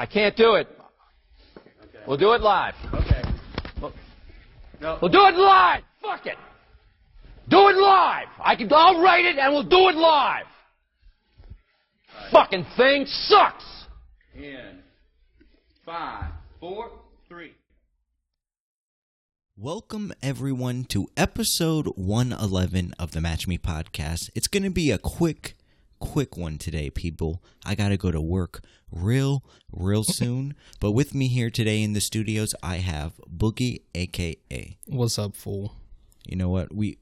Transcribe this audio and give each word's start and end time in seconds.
I 0.00 0.06
can't 0.06 0.34
do 0.34 0.54
it. 0.54 0.66
We'll 2.06 2.16
do 2.16 2.32
it 2.32 2.40
live. 2.40 2.72
Okay. 2.94 3.22
No. 4.80 4.98
We'll 5.02 5.10
do 5.10 5.26
it 5.26 5.34
live. 5.34 5.82
Fuck 6.00 6.24
it. 6.24 6.38
Do 7.50 7.68
it 7.68 7.76
live. 7.76 8.28
I 8.42 8.56
can. 8.56 8.72
I'll 8.72 9.02
write 9.02 9.26
it 9.26 9.36
and 9.36 9.52
we'll 9.52 9.68
do 9.68 9.90
it 9.90 9.96
live. 9.96 10.46
Fucking 12.32 12.64
thing 12.78 13.04
sucks. 13.04 13.62
In 14.34 14.78
five, 15.84 16.32
four, 16.60 16.92
three. 17.28 17.52
Welcome, 19.58 20.14
everyone, 20.22 20.84
to 20.84 21.10
episode 21.18 21.88
111 21.96 22.94
of 22.98 23.10
the 23.10 23.20
Match 23.20 23.46
Me 23.46 23.58
podcast. 23.58 24.30
It's 24.34 24.48
going 24.48 24.62
to 24.62 24.70
be 24.70 24.90
a 24.90 24.96
quick, 24.96 25.56
quick 26.00 26.36
one 26.36 26.58
today, 26.58 26.90
people. 26.90 27.42
I 27.64 27.74
got 27.76 27.90
to 27.90 27.96
go 27.96 28.10
to 28.10 28.20
work 28.20 28.62
real, 28.90 29.44
real 29.70 30.02
soon. 30.20 30.54
but 30.80 30.90
with 30.92 31.14
me 31.14 31.28
here 31.28 31.50
today 31.50 31.82
in 31.82 31.92
the 31.92 32.00
studios, 32.00 32.54
I 32.62 32.76
have 32.78 33.12
Boogie, 33.32 33.82
aka. 33.94 34.76
What's 34.86 35.18
up, 35.18 35.36
fool? 35.36 35.74
You 36.26 36.36
know 36.36 36.48
what? 36.48 36.74
We, 36.74 36.98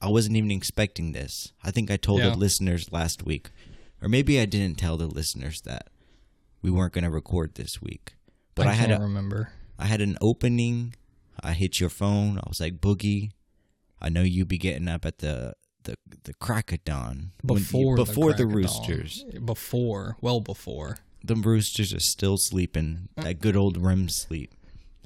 I 0.00 0.08
wasn't 0.08 0.36
even 0.36 0.50
expecting 0.50 1.12
this. 1.12 1.52
I 1.62 1.70
think 1.70 1.90
I 1.90 1.96
told 1.96 2.20
Yeah. 2.20 2.30
the 2.30 2.36
listeners 2.36 2.90
last 2.92 3.24
week, 3.24 3.50
or 4.00 4.08
maybe 4.08 4.40
I 4.40 4.46
didn't 4.46 4.78
tell 4.78 4.96
the 4.96 5.06
listeners 5.06 5.60
that 5.62 5.88
we 6.62 6.70
weren't 6.70 6.92
going 6.92 7.04
to 7.04 7.10
record 7.10 7.54
this 7.56 7.82
week. 7.82 8.14
But 8.54 8.66
I, 8.66 8.70
I, 8.70 8.74
had 8.74 8.90
a, 8.90 8.98
remember. 9.00 9.52
I 9.78 9.86
had 9.86 10.00
an 10.00 10.16
opening. 10.20 10.94
I 11.40 11.52
hit 11.52 11.78
your 11.80 11.90
phone. 11.90 12.38
I 12.38 12.44
was 12.48 12.60
like, 12.60 12.80
Boogie, 12.80 13.30
I 14.00 14.08
know 14.08 14.22
you 14.22 14.44
be 14.44 14.58
getting 14.58 14.88
up 14.88 15.04
at 15.04 15.18
the 15.18 15.54
the 15.84 15.94
the 16.24 16.34
crack 16.34 16.72
of 16.72 16.84
dawn 16.84 17.32
when 17.42 17.58
Before 17.60 17.96
before 17.96 18.32
the, 18.32 18.44
dawn. 18.44 18.52
roosters. 18.54 19.24
Before, 19.44 20.16
well 20.20 20.40
before. 20.40 20.98
The 21.24 21.34
roosters 21.34 21.92
are 21.92 22.00
still 22.00 22.36
sleeping. 22.38 23.08
That 23.16 23.40
good 23.40 23.56
old 23.56 23.76
REM 23.76 24.08
sleep. 24.08 24.54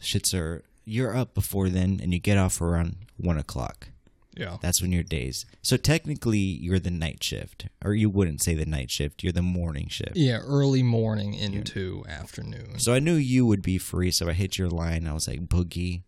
Shits 0.00 0.34
are. 0.38 0.62
You're 0.84 1.16
up 1.16 1.32
before 1.34 1.68
then, 1.68 2.00
and 2.02 2.12
you 2.12 2.18
get 2.18 2.38
off 2.38 2.60
around 2.60 2.96
one 3.16 3.38
o'clock. 3.38 3.88
Yeah. 4.36 4.56
That's 4.60 4.80
when 4.82 4.92
your 4.92 5.02
days. 5.04 5.46
So 5.62 5.76
technically, 5.76 6.38
you're 6.38 6.78
the 6.80 6.90
night 6.90 7.22
shift, 7.22 7.66
or 7.84 7.94
you 7.94 8.08
wouldn't 8.10 8.42
say 8.42 8.54
the 8.54 8.66
night 8.66 8.90
shift. 8.90 9.22
You're 9.22 9.32
the 9.32 9.42
morning 9.42 9.88
shift. 9.88 10.16
Yeah, 10.16 10.38
early 10.38 10.82
morning 10.82 11.34
into 11.34 12.04
afternoon. 12.08 12.78
So 12.78 12.94
I 12.94 12.98
knew 12.98 13.14
you 13.14 13.46
would 13.46 13.62
be 13.62 13.78
free, 13.78 14.10
so 14.10 14.28
I 14.28 14.32
hit 14.32 14.58
your 14.58 14.68
line. 14.70 15.06
I 15.06 15.12
was 15.12 15.28
like, 15.28 15.46
Boogie, 15.48 16.02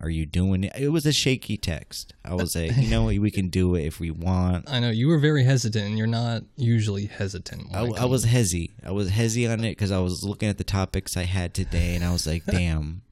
are 0.00 0.08
you 0.10 0.24
doing 0.26 0.64
it? 0.64 0.72
It 0.78 0.88
was 0.88 1.04
a 1.06 1.12
shaky 1.12 1.56
text. 1.56 2.14
I 2.24 2.34
was 2.34 2.56
like, 2.56 2.76
you 2.76 2.88
know 2.88 3.04
we 3.04 3.30
can 3.30 3.48
do 3.48 3.74
it 3.74 3.84
if 3.84 4.00
we 4.00 4.10
want. 4.10 4.68
I 4.70 4.80
know 4.80 4.90
you 4.90 5.08
were 5.08 5.18
very 5.18 5.44
hesitant, 5.44 5.86
and 5.86 5.98
you're 5.98 6.06
not 6.06 6.42
usually 6.56 7.06
hesitant. 7.06 7.74
I, 7.74 7.84
I 7.84 8.04
was 8.06 8.24
hezzy. 8.26 8.70
I 8.84 8.92
was 8.92 9.10
hezzy 9.10 9.46
on 9.50 9.60
it 9.60 9.72
because 9.72 9.90
I 9.90 9.98
was 9.98 10.24
looking 10.24 10.48
at 10.48 10.58
the 10.58 10.64
topics 10.64 11.16
I 11.16 11.24
had 11.24 11.52
today, 11.54 11.94
and 11.94 12.04
I 12.04 12.12
was 12.12 12.26
like, 12.26 12.44
damn, 12.46 13.02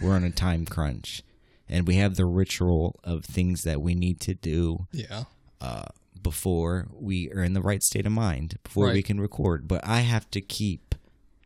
we're 0.00 0.14
on 0.14 0.24
a 0.24 0.30
time 0.30 0.64
crunch. 0.64 1.22
And 1.68 1.86
we 1.86 1.96
have 1.96 2.14
the 2.16 2.24
ritual 2.24 2.98
of 3.04 3.24
things 3.24 3.62
that 3.64 3.82
we 3.82 3.94
need 3.94 4.20
to 4.20 4.34
do 4.34 4.86
Yeah. 4.92 5.24
uh, 5.60 5.84
before 6.22 6.88
we 6.92 7.30
are 7.32 7.42
in 7.42 7.52
the 7.52 7.60
right 7.60 7.82
state 7.82 8.06
of 8.06 8.12
mind, 8.12 8.58
before 8.62 8.90
we 8.92 9.02
can 9.02 9.20
record. 9.20 9.68
But 9.68 9.86
I 9.86 10.00
have 10.00 10.30
to 10.30 10.40
keep. 10.40 10.94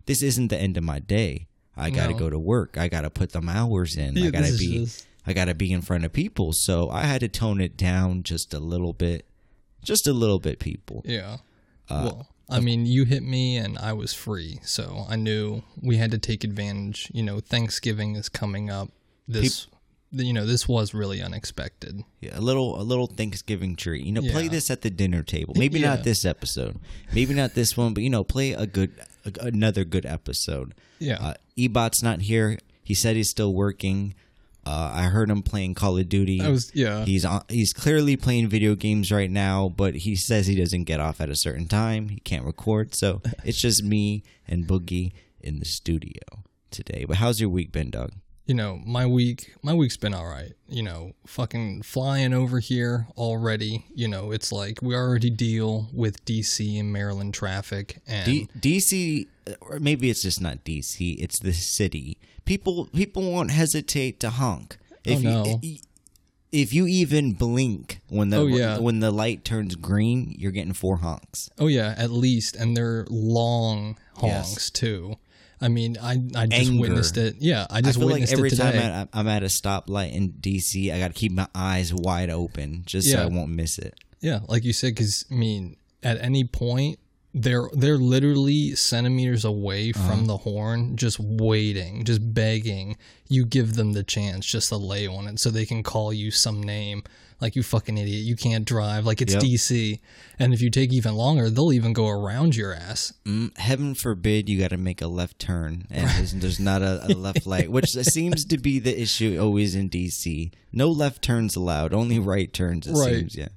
This 0.06 0.22
isn't 0.22 0.48
the 0.48 0.58
end 0.58 0.76
of 0.76 0.84
my 0.84 0.98
day. 0.98 1.46
I 1.76 1.90
got 1.90 2.06
to 2.08 2.12
No. 2.12 2.18
go 2.18 2.30
to 2.30 2.38
work. 2.38 2.76
I 2.76 2.88
got 2.88 3.02
to 3.02 3.10
put 3.10 3.30
them 3.32 3.48
hours 3.48 3.96
in. 3.96 4.16
Yeah, 4.16 4.26
I 4.26 4.30
got 4.30 4.44
to 4.44 4.56
be. 4.58 4.78
just- 4.84 5.06
I 5.26 5.32
got 5.32 5.44
to 5.44 5.54
be 5.54 5.72
in 5.72 5.82
front 5.82 6.04
of 6.04 6.12
people. 6.12 6.52
So 6.52 6.90
I 6.90 7.02
had 7.04 7.20
to 7.20 7.28
tone 7.28 7.60
it 7.60 7.76
down 7.76 8.24
just 8.24 8.52
a 8.52 8.58
little 8.58 8.92
bit, 8.92 9.24
just 9.84 10.06
a 10.08 10.12
little 10.12 10.40
bit, 10.40 10.58
people. 10.58 11.02
Yeah. 11.06 11.38
Uh, 11.88 12.10
well, 12.12 12.28
I 12.50 12.58
mean, 12.58 12.86
you 12.86 13.04
hit 13.04 13.22
me, 13.22 13.56
and 13.56 13.78
I 13.78 13.92
was 13.92 14.12
free, 14.12 14.58
so 14.64 15.06
I 15.08 15.14
knew 15.16 15.62
we 15.80 15.96
had 15.96 16.10
to 16.10 16.18
take 16.18 16.42
advantage. 16.44 17.08
You 17.14 17.22
know, 17.22 17.38
Thanksgiving 17.38 18.16
is 18.16 18.28
coming 18.28 18.68
up. 18.68 18.90
This, 19.28 19.68
you 20.12 20.32
know, 20.32 20.44
this 20.46 20.68
was 20.68 20.92
really 20.94 21.22
unexpected. 21.22 22.04
Yeah, 22.20 22.38
a 22.38 22.40
little, 22.40 22.80
a 22.80 22.84
little 22.84 23.06
Thanksgiving 23.06 23.76
treat. 23.76 24.04
You 24.04 24.12
know, 24.12 24.20
play 24.22 24.48
this 24.48 24.70
at 24.70 24.82
the 24.82 24.90
dinner 24.90 25.22
table. 25.22 25.54
Maybe 25.56 25.80
Yeah. 25.80 25.94
not 25.94 26.04
this 26.04 26.24
episode. 26.24 26.78
Maybe 27.12 27.34
not 27.34 27.54
this 27.54 27.76
one, 27.76 27.94
but 27.94 28.02
you 28.02 28.10
know, 28.10 28.22
play 28.24 28.52
a 28.52 28.66
good, 28.66 28.92
a, 29.24 29.32
another 29.46 29.84
good 29.84 30.04
episode. 30.06 30.74
Yeah. 30.98 31.18
Uh, 31.20 31.34
Ebot's 31.58 32.02
not 32.02 32.20
here. 32.22 32.58
He 32.84 32.94
said 32.94 33.16
he's 33.16 33.30
still 33.30 33.54
working. 33.54 34.14
Uh, 34.64 34.92
I 34.94 35.02
heard 35.04 35.28
him 35.28 35.42
playing 35.42 35.74
Call 35.74 35.98
of 35.98 36.08
Duty. 36.08 36.40
I 36.40 36.48
was- 36.48 36.70
yeah. 36.74 37.04
He's 37.04 37.24
on, 37.24 37.42
he's 37.48 37.72
clearly 37.72 38.16
playing 38.16 38.48
video 38.48 38.74
games 38.76 39.10
right 39.10 39.30
now, 39.30 39.68
but 39.68 39.94
he 39.96 40.14
says 40.14 40.46
he 40.46 40.54
doesn't 40.54 40.84
get 40.84 41.00
off 41.00 41.20
at 41.20 41.28
a 41.30 41.34
certain 41.34 41.66
time. 41.66 42.10
He 42.10 42.20
can't 42.20 42.44
record, 42.44 42.94
so 42.94 43.22
it's 43.44 43.60
just 43.60 43.82
me 43.82 44.22
and 44.46 44.66
Boogie 44.68 45.12
in 45.40 45.58
the 45.58 45.64
studio 45.64 46.22
today. 46.70 47.04
But 47.08 47.16
how's 47.16 47.40
your 47.40 47.48
week 47.50 47.72
been, 47.72 47.90
Doug? 47.90 48.12
You 48.46 48.54
know, 48.54 48.80
my 48.84 49.06
week 49.06 49.54
my 49.62 49.72
week's 49.74 49.96
been 49.96 50.14
all 50.14 50.26
right. 50.26 50.52
You 50.68 50.82
know, 50.82 51.12
fucking 51.26 51.82
flying 51.82 52.34
over 52.34 52.58
here 52.58 53.06
already. 53.16 53.84
You 53.94 54.08
know, 54.08 54.32
it's 54.32 54.50
like 54.52 54.80
we 54.82 54.94
already 54.94 55.30
deal 55.30 55.88
with 55.92 56.24
DC 56.24 56.78
and 56.80 56.92
Maryland 56.92 57.34
traffic, 57.34 57.98
and 58.06 58.26
D- 58.26 58.48
DC, 59.46 59.56
or 59.60 59.78
maybe 59.80 60.10
it's 60.10 60.22
just 60.22 60.40
not 60.40 60.64
DC. 60.64 61.16
It's 61.20 61.38
the 61.38 61.52
city. 61.52 62.18
People 62.44 62.86
people 62.86 63.30
won't 63.30 63.50
hesitate 63.52 64.18
to 64.20 64.30
honk 64.30 64.76
oh, 64.80 64.96
if 65.04 65.18
Oh, 65.18 65.22
no. 65.22 65.58
you 65.62 65.76
if 66.50 66.74
you 66.74 66.86
even 66.86 67.32
blink 67.32 68.00
when 68.08 68.28
the 68.28 68.36
Oh, 68.36 68.46
yeah. 68.46 68.78
when 68.78 69.00
the 69.00 69.10
light 69.10 69.44
turns 69.44 69.74
green. 69.76 70.34
You're 70.36 70.50
getting 70.52 70.72
four 70.74 70.98
honks. 70.98 71.48
oh 71.58 71.68
yeah, 71.68 71.94
at 71.96 72.10
least, 72.10 72.56
and 72.56 72.76
they're 72.76 73.06
long 73.08 73.96
Yes. 74.22 74.46
honks 74.48 74.70
too. 74.70 75.16
I 75.62 75.68
mean, 75.68 75.96
I 76.02 76.20
I 76.34 76.46
just 76.46 76.70
Anger. 76.70 76.80
witnessed 76.80 77.16
it. 77.16 77.36
Yeah, 77.38 77.66
I 77.70 77.78
I 77.78 77.80
just 77.80 77.98
feel 77.98 78.08
like 78.08 78.14
witnessed 78.14 78.32
every 78.32 78.48
it 78.48 78.56
time 78.56 78.72
today. 78.72 78.84
I'm 78.84 78.92
at, 78.92 79.08
I'm 79.12 79.28
at 79.28 79.42
a 79.42 79.46
stoplight 79.46 80.12
in 80.12 80.32
DC, 80.32 80.92
I 80.92 80.98
got 80.98 81.08
to 81.08 81.14
keep 81.14 81.32
my 81.32 81.46
eyes 81.54 81.94
wide 81.94 82.30
open 82.30 82.82
just 82.84 83.10
so 83.10 83.22
I 83.22 83.26
won't 83.26 83.50
miss 83.50 83.78
it. 83.78 83.94
Yeah, 84.20 84.40
like 84.48 84.64
you 84.64 84.72
said, 84.72 84.94
because 84.94 85.24
I 85.30 85.34
mean, 85.34 85.76
at 86.02 86.20
any 86.20 86.44
point 86.44 86.98
they're 87.34 87.68
they're 87.72 87.96
literally 87.98 88.74
centimeters 88.74 89.44
away 89.44 89.90
Uh-huh. 89.94 90.08
from 90.08 90.26
the 90.26 90.36
horn, 90.38 90.96
just 90.96 91.18
waiting, 91.18 92.04
just 92.04 92.34
begging 92.34 92.96
you 93.28 93.44
give 93.46 93.74
them 93.76 93.92
the 93.94 94.02
chance 94.02 94.44
just 94.44 94.68
to 94.68 94.76
lay 94.76 95.06
on 95.06 95.26
it, 95.26 95.38
so 95.40 95.50
they 95.50 95.64
can 95.66 95.82
call 95.82 96.12
you 96.12 96.30
some 96.30 96.62
name 96.62 97.02
like 97.40 97.56
you 97.56 97.62
fucking 97.64 97.98
idiot, 97.98 98.22
you 98.22 98.36
can't 98.36 98.64
drive, 98.64 99.04
like 99.04 99.20
it's 99.20 99.32
Yep. 99.34 99.42
DC, 99.42 99.98
and 100.38 100.54
if 100.54 100.60
you 100.62 100.70
take 100.70 100.92
even 100.92 101.14
longer, 101.16 101.50
they'll 101.50 101.72
even 101.72 101.92
go 101.92 102.06
around 102.08 102.54
your 102.54 102.72
ass. 102.72 103.12
Mm, 103.24 103.58
heaven 103.58 103.94
forbid 103.96 104.48
you 104.48 104.60
got 104.60 104.70
to 104.70 104.76
make 104.76 105.02
a 105.02 105.08
left 105.08 105.40
turn 105.40 105.86
and 105.90 106.08
there's, 106.10 106.32
there's 106.42 106.60
not 106.60 106.82
a, 106.82 107.04
a 107.06 107.10
left 107.14 107.44
light, 107.44 107.72
which 107.72 107.90
seems 108.14 108.44
to 108.44 108.58
be 108.58 108.78
the 108.78 109.00
issue 109.00 109.38
always 109.40 109.74
in 109.74 109.90
DC. 109.90 110.52
No 110.72 110.88
left 110.88 111.20
turns 111.22 111.56
allowed, 111.56 111.92
only 111.92 112.20
right 112.20 112.52
turns. 112.52 112.86
It 112.86 112.92
Right. 112.92 113.16
seems, 113.16 113.34
yeah. 113.34 113.48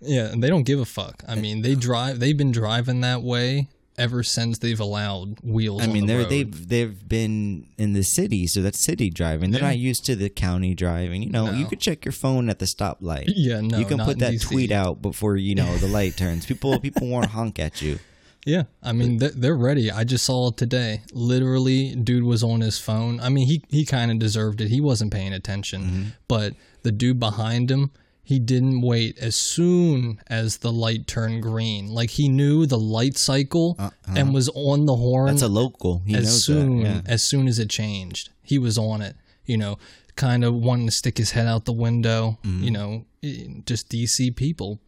Yeah, 0.00 0.26
and 0.32 0.42
they 0.42 0.48
don't 0.48 0.62
give 0.64 0.80
a 0.80 0.84
fuck. 0.84 1.22
I 1.28 1.34
mean, 1.34 1.62
they 1.62 1.74
drive. 1.74 2.20
They've 2.20 2.36
been 2.36 2.52
driving 2.52 3.00
that 3.02 3.22
way 3.22 3.68
ever 3.98 4.22
since 4.22 4.56
they've 4.58 4.80
allowed 4.80 5.38
wheels. 5.42 5.82
I 5.82 5.84
on 5.84 5.92
mean, 5.92 6.06
the 6.06 6.12
they're 6.14 6.22
road. 6.22 6.30
they've 6.30 6.68
they've 6.68 7.08
been 7.08 7.66
in 7.76 7.92
the 7.92 8.02
city, 8.02 8.46
so 8.46 8.62
that's 8.62 8.82
city 8.82 9.10
driving. 9.10 9.50
They're 9.50 9.60
Yeah. 9.60 9.68
not 9.68 9.78
used 9.78 10.06
to 10.06 10.16
the 10.16 10.30
county 10.30 10.74
driving. 10.74 11.22
You 11.22 11.28
know, 11.30 11.50
you 11.50 11.64
No. 11.64 11.68
could 11.68 11.80
check 11.80 12.04
your 12.06 12.12
phone 12.12 12.48
at 12.48 12.60
the 12.60 12.64
stoplight. 12.64 13.24
Yeah, 13.36 13.60
no, 13.60 13.78
you 13.78 13.84
can 13.84 13.98
put 13.98 14.18
that 14.20 14.32
DC. 14.32 14.46
tweet 14.46 14.72
out 14.72 15.02
before 15.02 15.36
you 15.36 15.54
know 15.54 15.76
the 15.76 15.86
light 15.88 16.16
turns. 16.16 16.46
People 16.46 16.78
people 16.80 17.06
won't 17.08 17.26
honk 17.36 17.58
at 17.58 17.82
you. 17.82 17.98
Yeah, 18.46 18.62
I 18.82 18.92
mean 18.92 19.18
they're, 19.18 19.32
they're 19.36 19.56
ready. 19.56 19.90
I 19.90 20.04
just 20.04 20.24
saw 20.24 20.48
it 20.48 20.56
today. 20.56 21.02
Literally, 21.12 21.94
dude 21.94 22.24
was 22.24 22.42
on 22.42 22.62
his 22.62 22.78
phone. 22.78 23.20
I 23.20 23.28
mean, 23.28 23.46
he 23.46 23.62
he 23.68 23.84
kind 23.84 24.10
of 24.10 24.18
deserved 24.18 24.62
it. 24.62 24.68
He 24.70 24.80
wasn't 24.80 25.12
paying 25.12 25.34
attention, 25.34 25.82
Mm-hmm. 25.82 26.02
but 26.26 26.54
the 26.84 26.90
dude 26.92 27.20
behind 27.20 27.70
him, 27.70 27.90
he 28.30 28.38
didn't 28.38 28.80
wait 28.80 29.18
as 29.18 29.34
soon 29.34 30.20
as 30.28 30.58
the 30.58 30.70
light 30.70 31.08
turned 31.08 31.42
green. 31.42 31.88
Like 31.88 32.10
he 32.10 32.28
knew 32.28 32.64
the 32.64 32.78
light 32.78 33.18
cycle 33.18 33.76
and 34.06 34.32
was 34.32 34.48
on 34.54 34.86
the 34.86 34.94
horn 34.94 35.26
That's 35.26 35.42
a 35.42 35.48
local. 35.48 36.02
He 36.06 36.14
as 36.14 36.26
knows 36.26 36.44
soon 36.44 36.82
that. 36.84 36.88
Yeah. 36.88 37.12
as 37.12 37.24
soon 37.24 37.48
as 37.48 37.58
it 37.58 37.68
changed. 37.68 38.30
He 38.42 38.56
was 38.56 38.78
on 38.78 39.02
it. 39.02 39.16
You 39.46 39.56
know, 39.56 39.78
kind 40.14 40.44
of 40.44 40.54
wanting 40.54 40.86
to 40.86 40.92
stick 40.92 41.18
his 41.18 41.32
head 41.32 41.48
out 41.48 41.64
the 41.64 41.72
window. 41.72 42.38
Mm-hmm. 42.44 42.62
You 42.62 42.70
know, 42.70 43.04
eh, 43.24 43.46
just 43.66 43.88
DC 43.90 44.36
people 44.36 44.78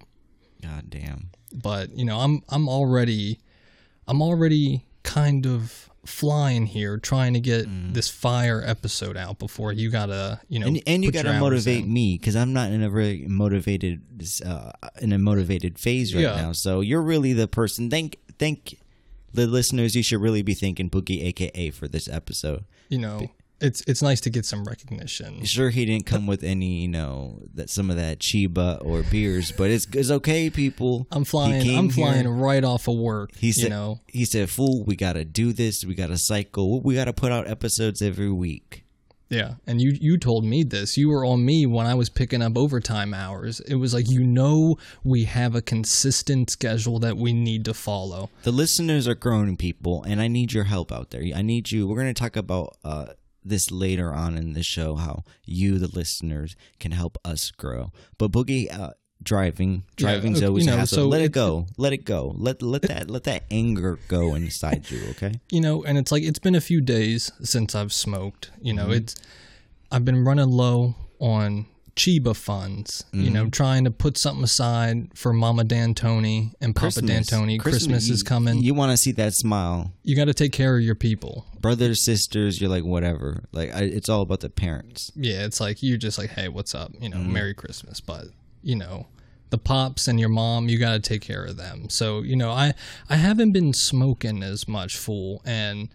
God 0.62 0.88
damn. 0.88 1.30
but 1.52 1.90
you 1.98 2.04
know 2.04 2.18
i'm 2.20 2.42
i'm 2.48 2.68
already 2.68 3.40
i'm 4.06 4.22
already 4.22 4.86
kind 5.02 5.44
of 5.44 5.90
flying 6.04 6.66
here 6.66 6.96
trying 6.98 7.32
to 7.34 7.38
get 7.40 7.64
this 7.94 8.08
fire 8.08 8.60
episode 8.66 9.16
out 9.16 9.38
before 9.38 9.72
you 9.72 9.88
gotta 9.90 10.40
you 10.48 10.58
know 10.58 10.66
Mm. 10.66 10.68
And, 10.78 10.82
and 10.88 11.04
you 11.04 11.12
gotta 11.12 11.38
motivate 11.38 11.86
me 11.86 12.18
because 12.18 12.34
I'm 12.34 12.52
not 12.52 12.70
in 12.72 12.82
a 12.82 12.90
very 12.90 13.24
motivated 13.28 14.02
uh, 14.44 14.72
in 15.00 15.12
a 15.12 15.18
motivated 15.18 15.78
phase 15.78 16.14
right 16.14 16.22
Yeah. 16.22 16.34
now. 16.36 16.52
So 16.52 16.80
you're 16.80 17.02
really 17.02 17.32
the 17.32 17.46
person. 17.46 17.88
Thank 17.88 18.16
thank 18.38 18.78
the 19.32 19.46
listeners. 19.46 19.94
You 19.94 20.02
should 20.02 20.20
really 20.20 20.42
be 20.42 20.54
thanking 20.54 20.90
Boogie, 20.90 21.24
aka, 21.24 21.70
for 21.70 21.86
this 21.88 22.08
episode. 22.08 22.64
you 22.88 22.98
know 22.98 23.30
it's 23.62 23.82
it's 23.86 24.02
nice 24.02 24.20
to 24.22 24.30
get 24.30 24.44
some 24.44 24.64
recognition. 24.64 25.44
Sure, 25.44 25.70
he 25.70 25.84
didn't 25.84 26.06
come 26.06 26.26
with 26.26 26.42
any, 26.42 26.82
you 26.82 26.88
know, 26.88 27.42
that 27.54 27.70
some 27.70 27.90
of 27.90 27.96
that 27.96 28.18
chiba 28.18 28.84
or 28.84 29.02
beers, 29.04 29.52
but 29.52 29.70
it's 29.70 29.86
it's 29.92 30.10
okay, 30.10 30.50
people. 30.50 31.06
I'm 31.10 31.24
flying. 31.24 31.76
I'm 31.76 31.88
here, 31.88 32.04
flying 32.06 32.28
right 32.28 32.64
off 32.64 32.88
of 32.88 32.96
work. 32.96 33.34
He 33.36 33.52
said, 33.52 33.64
you 33.64 33.70
know, 33.70 34.00
he 34.06 34.24
said, 34.24 34.50
"Fool, 34.50 34.84
we 34.84 34.96
gotta 34.96 35.24
do 35.24 35.52
this. 35.52 35.84
We 35.84 35.94
gotta 35.94 36.18
cycle. 36.18 36.80
We 36.82 36.94
gotta 36.94 37.12
put 37.12 37.32
out 37.32 37.48
episodes 37.48 38.02
every 38.02 38.30
week." 38.30 38.84
Yeah, 39.32 39.54
and 39.66 39.80
you 39.80 39.96
you 39.98 40.18
told 40.18 40.44
me 40.44 40.62
this. 40.62 40.98
You 40.98 41.08
were 41.08 41.24
on 41.24 41.42
me 41.42 41.64
when 41.64 41.86
I 41.86 41.94
was 41.94 42.10
picking 42.10 42.42
up 42.42 42.58
overtime 42.58 43.14
hours. 43.14 43.60
It 43.60 43.76
was 43.76 43.94
like 43.94 44.10
you 44.10 44.22
know 44.22 44.76
we 45.04 45.24
have 45.24 45.54
a 45.54 45.62
consistent 45.62 46.50
schedule 46.50 46.98
that 46.98 47.16
we 47.16 47.32
need 47.32 47.64
to 47.64 47.72
follow. 47.72 48.28
The 48.42 48.52
listeners 48.52 49.08
are 49.08 49.14
growing 49.14 49.56
people, 49.56 50.02
and 50.02 50.20
I 50.20 50.28
need 50.28 50.52
your 50.52 50.64
help 50.64 50.92
out 50.92 51.12
there. 51.12 51.22
I 51.34 51.40
need 51.40 51.70
you. 51.70 51.88
We're 51.88 51.96
going 51.96 52.12
to 52.12 52.20
talk 52.20 52.36
about 52.36 52.76
uh, 52.84 53.06
this 53.44 53.70
later 53.70 54.12
on 54.12 54.36
in 54.36 54.52
the 54.52 54.62
show, 54.62 54.96
how 54.96 55.24
you, 55.44 55.78
the 55.78 55.88
listeners, 55.88 56.56
can 56.80 56.92
help 56.92 57.18
us 57.24 57.50
grow. 57.50 57.90
But 58.18 58.30
Boogie, 58.32 58.72
uh, 58.72 58.90
driving, 59.22 59.84
driving's 59.96 60.38
okay, 60.38 60.46
always 60.46 60.64
you 60.66 60.70
a 60.70 60.74
know, 60.74 60.78
hassle. 60.80 60.96
so 60.98 61.08
let 61.08 61.22
it 61.22 61.32
go. 61.32 61.66
Let 61.76 61.92
it 61.92 62.04
go. 62.04 62.34
Let 62.36 62.60
let 62.62 62.82
that 62.82 63.08
let 63.10 63.24
that 63.24 63.44
anger 63.50 63.98
go 64.08 64.34
inside 64.34 64.90
you. 64.90 65.00
Okay. 65.10 65.34
You 65.50 65.60
know, 65.60 65.84
and 65.84 65.96
it's 65.98 66.10
like 66.12 66.22
it's 66.24 66.38
been 66.40 66.54
a 66.54 66.60
few 66.60 66.80
days 66.80 67.30
since 67.42 67.74
I've 67.74 67.92
smoked. 67.92 68.50
You 68.60 68.74
Mm-hmm. 68.74 68.88
know, 68.88 68.94
it's 68.94 69.14
I've 69.90 70.04
been 70.04 70.24
running 70.24 70.48
low 70.48 70.94
on 71.20 71.66
Chiba 71.96 72.34
funds. 72.34 73.04
You 73.12 73.30
know, 73.30 73.42
Mm-hmm. 73.42 73.50
trying 73.50 73.84
to 73.84 73.90
put 73.90 74.16
something 74.16 74.44
aside 74.44 75.10
for 75.14 75.32
Mama 75.32 75.64
D'Antoni 75.64 76.52
and 76.60 76.74
Papa 76.74 77.02
D'Antoni. 77.02 77.58
Christmas, 77.60 78.08
is 78.08 78.22
coming. 78.22 78.56
You, 78.58 78.62
You, 78.64 78.74
want 78.74 78.92
to 78.92 78.96
see 78.96 79.12
that 79.12 79.34
smile, 79.34 79.92
You 80.02 80.16
got 80.16 80.24
to 80.26 80.34
take 80.34 80.52
care 80.52 80.76
of 80.76 80.82
your 80.82 80.94
people. 80.94 81.46
brothers, 81.60 82.02
sisters. 82.04 82.60
You're 82.60 82.70
like 82.70 82.84
whatever. 82.84 83.44
Like 83.52 83.74
I, 83.74 83.82
it's 83.82 84.08
all 84.08 84.22
about 84.22 84.40
the 84.40 84.48
parents. 84.50 85.12
Yeah, 85.14 85.44
it's 85.44 85.60
like 85.60 85.82
you're 85.82 85.98
just 85.98 86.16
like, 86.18 86.30
hey, 86.30 86.48
what's 86.48 86.74
up? 86.74 86.92
You 87.00 87.08
know, 87.10 87.18
Mm-hmm. 87.18 87.32
Merry 87.32 87.54
Christmas. 87.54 88.00
But 88.00 88.26
you 88.62 88.76
know, 88.76 89.06
the 89.50 89.58
pops 89.58 90.08
and 90.08 90.18
your 90.18 90.30
mom, 90.30 90.68
you 90.70 90.78
got 90.78 90.92
to 90.92 91.00
take 91.00 91.20
care 91.20 91.44
of 91.44 91.56
them. 91.58 91.90
So 91.90 92.22
you 92.22 92.36
know, 92.36 92.50
I 92.52 92.72
I 93.10 93.16
haven't 93.16 93.52
been 93.52 93.72
smoking 93.74 94.42
as 94.42 94.66
much, 94.66 94.96
fool, 94.96 95.42
and 95.44 95.88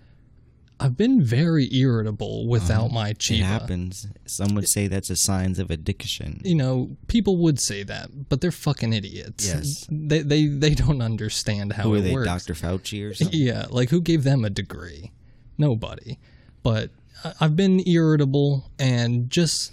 I've 0.79 0.95
been 0.95 1.23
very 1.23 1.67
irritable 1.73 2.47
without 2.47 2.91
my 2.91 3.09
Uh-huh. 3.09 3.33
It 3.33 3.39
happens. 3.41 4.07
Some 4.25 4.53
would 4.55 4.67
say 4.67 4.87
that's 4.87 5.09
a 5.09 5.15
signs 5.15 5.57
of 5.59 5.71
addiction. 5.71 6.41
You 6.45 6.55
know, 6.55 6.95
people 7.07 7.37
would 7.37 7.59
say 7.59 7.83
that, 7.83 8.29
but 8.29 8.41
they're 8.41 8.51
fucking 8.51 8.93
idiots. 8.93 9.47
Yes. 9.47 9.87
they 9.89 10.21
they 10.21 10.45
they 10.45 10.75
don't 10.75 11.01
understand 11.01 11.73
how 11.73 11.83
Who 11.83 11.95
are 11.95 11.97
it 11.97 12.01
they, 12.01 12.13
works. 12.13 12.27
Dr. 12.27 12.53
Fauci 12.53 13.09
or 13.09 13.13
something? 13.15 13.39
Yeah, 13.39 13.65
like 13.69 13.89
who 13.89 14.01
gave 14.01 14.23
them 14.23 14.45
a 14.45 14.49
degree? 14.49 15.11
Nobody. 15.57 16.19
But 16.63 16.91
I've 17.41 17.55
been 17.55 17.81
irritable 17.87 18.69
and 18.77 19.29
just 19.29 19.71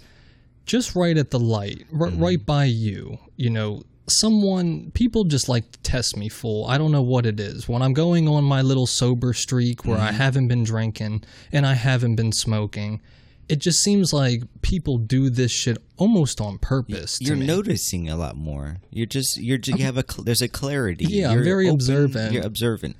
just 0.65 0.95
right 0.95 1.15
at 1.17 1.29
the 1.29 1.39
light, 1.39 1.85
r- 1.93 2.09
right 2.09 2.43
by 2.43 2.65
you. 2.65 3.19
You 3.37 3.51
know, 3.51 3.83
someone 4.07 4.91
people 4.91 5.23
just 5.23 5.49
like 5.49 5.71
to 5.71 5.79
test 5.79 6.17
me 6.17 6.29
full. 6.29 6.65
I 6.67 6.77
don't 6.77 6.91
know 6.91 7.01
what 7.01 7.25
it 7.25 7.39
is. 7.39 7.67
When 7.67 7.81
I'm 7.81 7.93
going 7.93 8.27
on 8.27 8.43
my 8.43 8.61
little 8.61 8.87
sober 8.87 9.33
streak 9.33 9.85
where 9.85 9.97
I 9.97 10.07
mm-hmm. 10.07 10.17
haven't 10.17 10.47
been 10.47 10.63
drinking 10.63 11.23
and 11.51 11.65
I 11.65 11.73
haven't 11.73 12.15
been 12.15 12.31
smoking, 12.31 13.01
it 13.47 13.57
just 13.57 13.83
seems 13.83 14.11
like 14.11 14.43
people 14.61 14.97
do 14.97 15.29
this 15.29 15.51
shit 15.51 15.77
almost 15.97 16.41
on 16.41 16.57
purpose. 16.57 17.19
You're 17.21 17.35
noticing 17.35 18.09
a 18.09 18.15
lot 18.15 18.35
more. 18.35 18.77
You're 18.89 19.05
just 19.05 19.37
you're 19.37 19.57
ju- 19.57 19.73
you 19.77 19.85
have 19.85 19.97
a 19.97 20.03
there's 20.21 20.41
a 20.41 20.47
clarity. 20.47 21.05
Yeah, 21.05 21.29
I'm 21.29 21.35
You're 21.35 21.43
very 21.43 21.67
open, 21.67 21.75
observant. 21.75 22.33
You're 22.33 22.45
observant. 22.45 22.95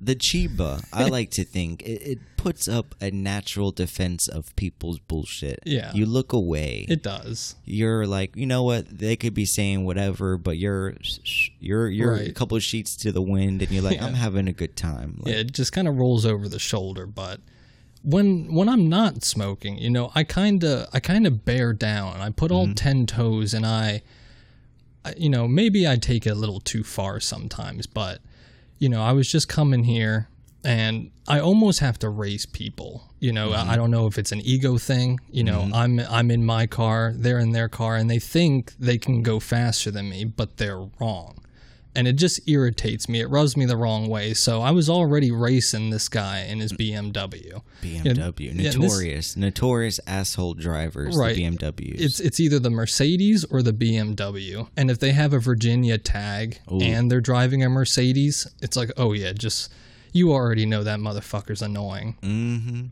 The 0.00 0.16
Chiba, 0.16 0.82
I 0.92 1.08
like 1.08 1.30
to 1.32 1.44
think 1.44 1.82
it, 1.82 2.02
it 2.02 2.18
puts 2.38 2.66
up 2.68 2.94
a 3.02 3.10
natural 3.10 3.70
defense 3.70 4.28
of 4.28 4.54
people's 4.56 4.98
bullshit. 4.98 5.60
Yeah. 5.66 5.92
you 5.92 6.06
look 6.06 6.32
away. 6.32 6.86
It 6.88 7.02
does. 7.02 7.54
you're 7.66 8.06
like, 8.06 8.34
you 8.34 8.46
know 8.46 8.62
what? 8.62 8.98
They 8.98 9.14
could 9.16 9.34
be 9.34 9.44
saying 9.44 9.84
whatever, 9.84 10.38
but 10.38 10.56
you're 10.56 10.94
you're 11.58 11.88
you're 11.88 12.14
a 12.14 12.32
couple 12.32 12.56
of 12.56 12.62
sheets 12.62 12.96
to 12.96 13.12
the 13.12 13.20
wind, 13.20 13.60
and 13.60 13.70
you're 13.70 13.82
like, 13.82 13.96
Yeah. 14.00 14.06
I'm 14.06 14.14
having 14.14 14.48
a 14.48 14.52
good 14.52 14.76
time. 14.76 15.20
Like, 15.22 15.34
Yeah, 15.34 15.40
it 15.40 15.52
just 15.52 15.72
kind 15.72 15.86
of 15.86 15.96
rolls 15.96 16.24
over 16.24 16.48
the 16.48 16.58
shoulder. 16.58 17.06
But 17.06 17.40
when 18.02 18.52
when 18.54 18.68
I'm 18.68 18.88
not 18.88 19.22
smoking, 19.22 19.76
you 19.78 19.90
know, 19.90 20.10
I 20.14 20.24
kind 20.24 20.64
of 20.64 20.88
I 20.92 21.00
kind 21.00 21.26
of 21.26 21.44
bear 21.44 21.72
down. 21.72 22.20
I 22.20 22.30
put 22.30 22.50
all 22.50 22.64
mm-hmm. 22.64 22.74
ten 22.74 23.06
toes, 23.06 23.52
and 23.52 23.66
I, 23.66 24.02
I, 25.04 25.14
you 25.16 25.28
know, 25.28 25.46
maybe 25.46 25.86
I 25.86 25.96
take 25.96 26.26
it 26.26 26.30
a 26.30 26.34
little 26.34 26.60
too 26.60 26.82
far 26.84 27.20
sometimes. 27.20 27.86
But 27.86 28.20
you 28.80 28.88
know, 28.88 29.02
I 29.02 29.12
was 29.12 29.30
just 29.30 29.48
coming 29.48 29.84
here, 29.84 30.28
and 30.64 31.12
I 31.28 31.38
almost 31.38 31.78
have 31.78 31.98
to 32.00 32.08
race 32.08 32.46
people. 32.46 33.04
You 33.20 33.30
know, 33.32 33.52
I 33.52 33.74
I 33.74 33.76
don't 33.76 33.92
know 33.92 34.08
if 34.08 34.18
it's 34.18 34.32
an 34.32 34.40
ego 34.40 34.78
thing. 34.78 35.20
You 35.30 35.44
know, 35.44 35.60
mm-hmm. 35.60 35.74
I'm 35.74 36.00
I'm 36.00 36.30
in 36.32 36.44
my 36.44 36.66
car, 36.66 37.12
they're 37.14 37.38
in 37.38 37.52
their 37.52 37.68
car, 37.68 37.94
and 37.94 38.10
they 38.10 38.18
think 38.18 38.72
they 38.80 38.98
can 38.98 39.22
go 39.22 39.38
faster 39.38 39.92
than 39.92 40.08
me, 40.08 40.24
but 40.24 40.56
they're 40.56 40.88
wrong 40.98 41.36
and 41.94 42.06
it 42.06 42.14
just 42.14 42.48
irritates 42.48 43.08
me. 43.08 43.20
It 43.20 43.28
rubs 43.30 43.56
me 43.56 43.66
the 43.66 43.76
wrong 43.76 44.08
way. 44.08 44.32
So 44.34 44.62
I 44.62 44.70
was 44.70 44.88
already 44.88 45.30
racing 45.32 45.90
this 45.90 46.08
guy 46.08 46.42
in 46.42 46.60
his 46.60 46.72
BMW. 46.72 47.62
BMW, 47.82 48.40
Yeah, 48.54 48.62
this- 48.70 48.76
notorious, 48.76 49.36
notorious 49.36 50.00
asshole 50.06 50.54
drivers. 50.54 51.16
Right. 51.16 51.34
The 51.34 51.42
BMWs. 51.42 52.00
It's 52.00 52.20
it's 52.20 52.38
either 52.40 52.58
the 52.58 52.70
Mercedes 52.70 53.44
or 53.44 53.62
the 53.62 53.72
BMW. 53.72 54.68
And 54.76 54.90
if 54.90 54.98
they 55.00 55.12
have 55.12 55.32
a 55.32 55.38
Virginia 55.40 55.98
tag 55.98 56.60
and 56.68 57.10
they're 57.10 57.20
driving 57.20 57.62
a 57.64 57.68
Mercedes, 57.68 58.46
it's 58.62 58.76
like, 58.76 58.90
oh 58.96 59.12
yeah, 59.12 59.32
just 59.32 59.72
you 60.12 60.32
already 60.32 60.66
know 60.66 60.82
that 60.84 60.98
motherfucker's 61.00 61.62
annoying. 61.62 62.16
mm-hmm. 62.22 62.86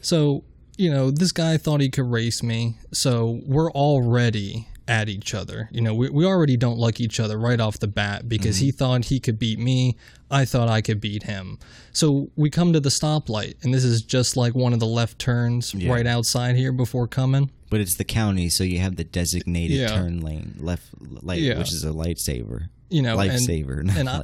So, 0.00 0.44
you 0.76 0.90
know, 0.90 1.10
this 1.10 1.32
guy 1.32 1.56
thought 1.56 1.80
he 1.80 1.88
could 1.90 2.10
race 2.10 2.42
me. 2.42 2.76
So 2.92 3.40
we're 3.46 3.70
already 3.72 4.68
at 4.88 5.08
each 5.08 5.34
other. 5.34 5.68
You 5.72 5.80
know, 5.80 5.94
we, 5.94 6.10
we 6.10 6.24
already 6.24 6.56
don't 6.56 6.78
like 6.78 7.00
each 7.00 7.18
other 7.18 7.38
right 7.38 7.60
off 7.60 7.78
the 7.78 7.88
bat 7.88 8.28
because 8.28 8.58
he 8.58 8.68
mm-hmm. 8.68 8.76
thought 8.76 9.04
he 9.06 9.20
could 9.20 9.38
beat 9.38 9.58
me. 9.58 9.96
I 10.30 10.44
thought 10.44 10.68
I 10.68 10.80
could 10.80 11.00
beat 11.00 11.24
him. 11.24 11.58
So 11.92 12.30
we 12.36 12.50
come 12.50 12.72
to 12.72 12.80
the 12.80 12.88
stoplight, 12.88 13.62
and 13.62 13.72
this 13.72 13.84
is 13.84 14.02
just 14.02 14.36
like 14.36 14.54
one 14.54 14.72
of 14.72 14.80
the 14.80 14.86
left 14.86 15.18
turns 15.18 15.74
right 15.74 16.06
outside 16.06 16.56
here 16.56 16.72
before 16.72 17.06
coming. 17.06 17.50
But 17.68 17.80
it's 17.80 17.96
the 17.96 18.04
county, 18.04 18.48
so 18.48 18.64
you 18.64 18.78
have 18.78 18.96
the 18.96 19.04
designated 19.04 19.78
Yeah. 19.78 19.88
turn 19.88 20.20
lane, 20.20 20.54
left 20.58 20.88
light, 21.00 21.40
Yeah. 21.40 21.58
which 21.58 21.72
is 21.72 21.84
a 21.84 21.90
lightsaver. 21.90 22.68
You 22.88 23.02
know, 23.02 23.18
and- 23.18 23.32
Lifesaver. 23.32 23.82
not 23.82 23.96
and 23.96 24.08
I, 24.08 24.22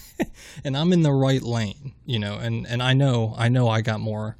and 0.64 0.76
I'm 0.76 0.92
in 0.92 1.02
the 1.02 1.12
right 1.12 1.42
lane, 1.42 1.92
you 2.06 2.18
know, 2.18 2.36
and, 2.36 2.66
and 2.66 2.82
I 2.82 2.94
know 2.94 3.34
I 3.36 3.48
know 3.48 3.68
I 3.68 3.82
got 3.82 4.00
more 4.00 4.36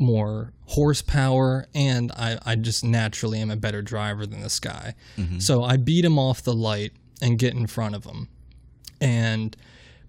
more 0.00 0.52
horsepower 0.66 1.66
and 1.74 2.10
I, 2.12 2.38
I 2.44 2.56
just 2.56 2.82
naturally 2.82 3.40
am 3.40 3.50
a 3.50 3.56
better 3.56 3.82
driver 3.82 4.26
than 4.26 4.40
this 4.40 4.58
guy. 4.58 4.94
Mm-hmm. 5.16 5.38
So 5.38 5.62
I 5.62 5.76
beat 5.76 6.04
him 6.04 6.18
off 6.18 6.42
the 6.42 6.54
light 6.54 6.92
and 7.20 7.38
get 7.38 7.54
in 7.54 7.66
front 7.66 7.94
of 7.94 8.04
him. 8.04 8.28
And 9.00 9.56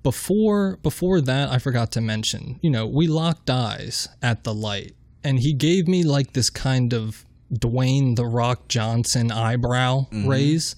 before 0.04 0.78
before 0.78 1.22
that 1.22 1.52
I 1.52 1.60
forgot 1.60 1.92
to 1.94 2.02
mention, 2.02 2.60
you 2.62 2.70
know, 2.70 2.88
we 2.88 3.08
locked 3.08 3.50
eyes 3.50 4.08
at 4.22 4.44
the 4.44 4.54
light 4.54 4.96
and 5.24 5.40
he 5.40 5.54
gave 5.54 5.88
me 5.88 6.04
like 6.04 6.34
this 6.34 6.50
kind 6.50 6.94
of 6.94 7.26
Dwayne 7.54 8.16
the 8.16 8.26
Rock 8.26 8.68
Johnson 8.68 9.32
eyebrow 9.32 10.08
mm-hmm. 10.12 10.28
raise. 10.28 10.76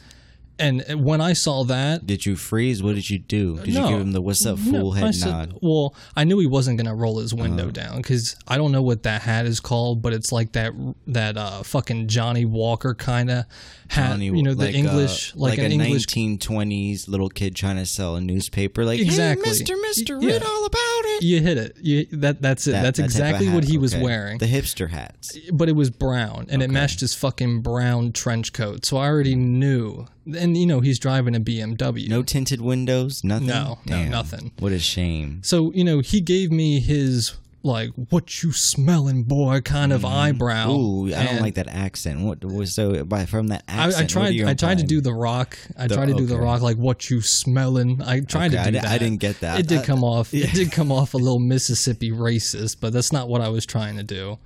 And 0.60 0.84
when 1.04 1.20
I 1.20 1.34
saw 1.34 1.64
that, 1.64 2.06
did 2.06 2.26
you 2.28 2.36
freeze? 2.36 2.84
What 2.84 2.94
did 2.96 3.10
you 3.10 3.18
do? 3.18 3.58
Did 3.60 3.74
No. 3.74 3.86
you 3.86 3.90
give 3.92 4.02
him 4.02 4.12
the 4.12 4.22
"What's 4.22 4.46
up, 4.46 4.60
no, 4.60 4.72
fool" 4.72 4.92
I 4.94 5.00
head 5.00 5.16
said- 5.16 5.30
nod? 5.32 5.60
Well, 5.62 5.96
I 6.16 6.24
knew 6.26 6.38
he 6.40 6.46
wasn't 6.46 6.78
going 6.78 6.86
to 6.88 6.94
roll 6.94 7.18
his 7.20 7.34
window 7.34 7.64
Uh-huh. 7.64 7.72
down 7.72 7.98
because 7.98 8.36
I 8.48 8.58
don't 8.58 8.72
know 8.72 8.84
what 8.84 9.02
that 9.04 9.24
hat 9.24 9.46
is 9.48 9.60
called, 9.60 10.02
but 10.04 10.14
it's 10.14 10.32
like 10.32 10.52
that 10.52 10.74
that 11.08 11.38
uh, 11.38 11.64
fucking 11.64 12.08
Johnny 12.08 12.46
Walker 12.46 12.94
kind 12.94 13.32
of 13.32 13.46
hat. 13.90 14.12
Johnny, 14.12 14.26
you 14.28 14.44
know, 14.44 14.54
the 14.54 14.66
like, 14.66 14.76
English, 14.76 15.34
uh, 15.34 15.40
like, 15.40 15.58
a 15.60 15.64
an 15.66 15.72
English. 15.72 16.06
1920s 16.06 17.08
little 17.08 17.30
kid 17.30 17.56
trying 17.56 17.78
to 17.78 17.86
sell 17.86 18.16
a 18.16 18.22
newspaper. 18.22 18.86
Like, 18.86 19.00
Exactly. 19.00 19.44
hey, 19.46 19.50
Mister, 19.50 19.76
Mister, 19.78 20.20
yeah. 20.22 20.34
read 20.34 20.44
all 20.44 20.66
about 20.66 20.93
it. 21.18 21.24
You 21.24 21.42
hit 21.42 21.58
it. 21.58 21.78
You, 21.82 22.06
that 22.14 22.42
that's 22.42 22.68
it. 22.68 22.72
That- 22.72 22.84
that's 22.84 22.98
that 23.00 23.06
exactly 23.06 23.48
what 23.48 23.64
hat, 23.64 23.72
he 23.72 23.78
was 23.78 23.96
wearing. 23.96 24.38
The 24.38 24.46
hipster 24.48 24.90
hats. 24.90 25.38
but 25.52 25.70
it 25.70 25.74
was 25.76 25.90
brown 25.90 26.48
and 26.50 26.62
it 26.62 26.70
matched 26.70 27.00
his 27.00 27.14
fucking 27.16 27.62
brown 27.62 28.12
trench 28.12 28.54
coat. 28.54 28.86
So 28.86 28.98
I 28.98 29.08
already 29.08 29.36
knew. 29.36 30.08
And 30.38 30.56
you 30.58 30.66
know, 30.66 30.80
he's 30.80 31.00
driving 31.00 31.36
a 31.36 31.40
BMW. 31.40 32.08
No 32.08 32.24
tinted 32.24 32.62
windows. 32.62 33.24
Nothing. 33.24 33.48
No, 33.48 33.80
no, 33.86 34.06
nothing. 34.06 34.52
What 34.60 34.72
a 34.72 34.80
shame. 34.80 35.42
So, 35.44 35.72
you 35.74 35.84
know, 35.84 36.00
he 36.00 36.22
gave 36.22 36.52
me 36.52 36.80
his 36.80 37.34
like 37.66 37.92
what 38.10 38.44
you 38.44 38.52
smelling 38.52 39.24
boy 39.24 39.62
kind 39.62 39.94
of 39.94 40.04
eyebrow. 40.04 40.68
Mm. 40.68 40.78
Ooh, 41.12 41.16
I 41.16 41.24
don't 41.26 41.42
like 41.42 41.56
that 41.56 41.70
accent. 41.70 42.20
What 42.22 42.44
was 42.44 42.76
so 42.76 43.04
by 43.06 43.26
from 43.26 43.48
that 43.48 43.64
I, 43.68 43.88
accent? 43.88 43.96
I 43.96 44.02
what 44.02 44.10
tried. 44.10 44.42
I 44.50 44.54
tried 44.54 44.80
to 44.80 44.84
do 44.86 45.00
the 45.02 45.14
rock. 45.14 45.58
I 45.78 45.88
tried 45.88 46.08
to 46.10 46.14
do 46.14 46.26
the 46.26 46.38
rock 46.38 46.62
like 46.62 46.78
what 46.78 47.10
you 47.10 47.22
smelling. 47.22 48.02
I 48.02 48.20
tried 48.20 48.54
Okay, 48.54 48.64
to 48.66 48.72
do 48.72 48.78
di- 48.78 48.80
that. 48.82 48.92
I 48.92 48.98
didn't 48.98 49.20
get 49.22 49.40
that. 49.40 49.60
It 49.60 49.68
did 49.68 49.80
I- 49.80 49.86
come 49.86 50.04
off. 50.04 50.34
It 50.34 50.52
did 50.54 50.72
come 50.72 50.92
off 50.92 51.14
a 51.14 51.18
little 51.18 51.40
Mississippi 51.54 52.12
racist, 52.12 52.78
but 52.82 52.92
that's 52.94 53.14
not 53.14 53.30
what 53.30 53.42
I 53.42 53.50
was 53.50 53.66
trying 53.66 53.96
to 53.98 54.04
do. 54.04 54.38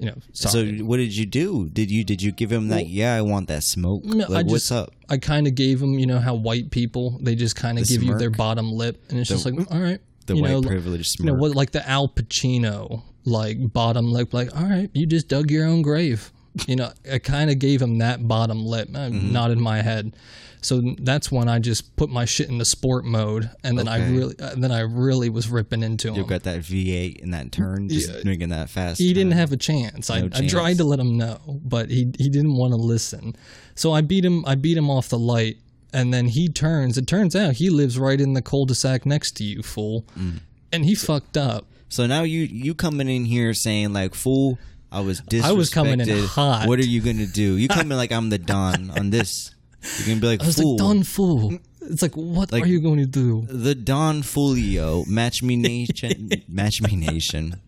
You 0.00 0.06
know, 0.06 0.14
So 0.32 0.64
what 0.84 0.98
did 0.98 1.16
you 1.16 1.26
do? 1.26 1.68
Did 1.70 1.90
you 1.90 2.04
did 2.04 2.22
you 2.22 2.30
give 2.30 2.52
him 2.52 2.68
that? 2.68 2.86
yeah, 2.86 3.16
I 3.16 3.22
want 3.22 3.48
that 3.48 3.64
smoke. 3.64 4.04
No, 4.04 4.26
like, 4.28 4.46
I 4.46 4.48
what's 4.48 4.68
just, 4.68 4.72
up? 4.72 4.92
I 5.08 5.16
kind 5.18 5.48
of 5.48 5.56
gave 5.56 5.82
him, 5.82 5.98
you 5.98 6.06
know, 6.06 6.20
how 6.20 6.34
white 6.36 6.70
people 6.70 7.18
they 7.20 7.34
just 7.34 7.56
kind 7.56 7.80
of 7.80 7.88
The 7.88 7.94
give 7.94 8.04
you 8.04 8.16
their 8.16 8.30
bottom 8.30 8.70
lip, 8.70 9.02
and 9.08 9.18
it's 9.18 9.28
just 9.28 9.44
like, 9.44 9.54
all 9.72 9.80
right, 9.80 9.98
The 10.28 10.36
you 10.36 10.42
white 10.42 10.50
know, 10.50 10.62
privilege 10.62 11.08
you 11.18 11.24
know 11.26 11.34
what 11.34 11.54
like 11.56 11.72
the 11.72 11.86
Al 11.88 12.08
Pacino 12.08 13.02
like 13.24 13.72
bottom 13.72 14.10
lip 14.12 14.32
like 14.32 14.54
all 14.56 14.62
right 14.68 14.88
you 14.94 15.04
just 15.06 15.28
dug 15.28 15.50
your 15.50 15.66
own 15.66 15.82
grave 15.82 16.30
you 16.66 16.76
know 16.76 16.90
I 17.10 17.18
kind 17.18 17.50
of 17.50 17.58
gave 17.58 17.82
him 17.82 17.98
that 17.98 18.26
bottom 18.26 18.64
lip 18.64 18.88
uh, 18.94 18.98
Mm-hmm. 19.10 19.32
not 19.32 19.50
in 19.50 19.60
my 19.60 19.82
head 19.82 20.14
so 20.60 20.82
that's 21.02 21.30
when 21.30 21.48
I 21.48 21.60
just 21.60 21.94
put 21.96 22.10
my 22.10 22.24
shit 22.24 22.48
into 22.48 22.64
sport 22.64 23.04
mode 23.04 23.48
and 23.62 23.78
then 23.78 23.86
I 23.86 24.10
really 24.10 24.34
uh, 24.40 24.54
then 24.56 24.72
I 24.72 24.80
really 24.80 25.28
was 25.28 25.48
ripping 25.48 25.82
into 25.84 26.08
him 26.08 26.14
You've 26.16 26.26
got 26.26 26.42
that 26.44 26.60
V8 26.60 27.22
and 27.22 27.32
that 27.32 27.52
turn, 27.52 27.88
just 27.88 28.24
making 28.24 28.48
that 28.48 28.68
fast. 28.68 28.98
he 28.98 29.12
didn't 29.14 29.32
have 29.34 29.52
a 29.52 29.56
chance. 29.56 30.10
I, 30.10 30.22
No 30.22 30.28
I 30.34 30.46
tried 30.48 30.78
to 30.78 30.84
let 30.84 30.98
him 30.98 31.16
know, 31.16 31.38
but 31.64 31.90
he 31.90 32.10
he 32.18 32.28
didn't 32.28 32.56
want 32.56 32.72
to 32.72 32.76
listen. 32.76 33.36
So 33.76 33.92
I 33.92 34.00
beat 34.00 34.24
him. 34.24 34.44
I 34.46 34.56
beat 34.56 34.76
him 34.76 34.90
off 34.90 35.08
the 35.10 35.18
light, 35.18 35.58
and 35.92 36.12
then 36.12 36.26
he 36.28 36.48
turns. 36.48 36.98
It 36.98 37.06
turns 37.06 37.34
out 37.36 37.54
he 37.54 37.70
lives 37.70 37.98
right 37.98 38.20
in 38.20 38.34
the 38.34 38.42
cul-de-sac 38.42 39.06
next 39.06 39.32
to 39.38 39.44
you, 39.44 39.62
fool. 39.62 40.04
Mm. 40.18 40.40
And 40.72 40.84
he 40.84 40.94
fucked 40.94 41.36
up. 41.36 41.66
So 41.88 42.06
now 42.06 42.22
you 42.22 42.40
you 42.42 42.74
coming 42.74 43.08
in 43.08 43.24
here 43.24 43.54
saying 43.54 43.92
like, 43.94 44.14
"Fool, 44.14 44.58
I 44.92 45.00
was 45.00 45.20
disrespected." 45.22 45.44
I 45.44 45.52
was 45.52 45.70
coming 45.70 46.00
in 46.00 46.24
hot. 46.26 46.68
What 46.68 46.78
are 46.78 46.84
you 46.86 47.00
gonna 47.00 47.26
do? 47.26 47.56
You 47.56 47.68
coming 47.68 47.96
like 47.96 48.12
I'm 48.12 48.28
the 48.28 48.38
Don 48.38 48.90
on 48.90 49.10
this? 49.10 49.54
You're 49.98 50.08
gonna 50.08 50.20
be 50.20 50.26
like, 50.26 50.42
I 50.42 50.46
was 50.46 50.56
"Fool." 50.56 50.76
like, 50.76 50.86
"Done, 50.86 51.02
fool." 51.04 51.58
It's 51.80 52.02
like, 52.02 52.14
what 52.16 52.52
Like- 52.52 52.64
are 52.64 52.66
you 52.66 52.80
going 52.80 52.98
to 52.98 53.06
do? 53.06 53.46
the 53.48 53.74
Don 53.74 54.22
Folio, 54.22 55.04
Match 55.06 55.42
Me 55.42 55.56
Nation, 55.56 56.30
Match 56.48 56.82
Me 56.82 56.94
Nation. 56.96 57.60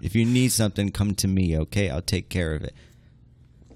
If 0.00 0.14
you 0.14 0.24
need 0.24 0.52
something, 0.52 0.90
come 0.90 1.14
to 1.16 1.28
me. 1.28 1.58
Okay, 1.58 1.90
I'll 1.90 2.00
take 2.00 2.30
care 2.30 2.54
of 2.54 2.62
it. 2.64 2.72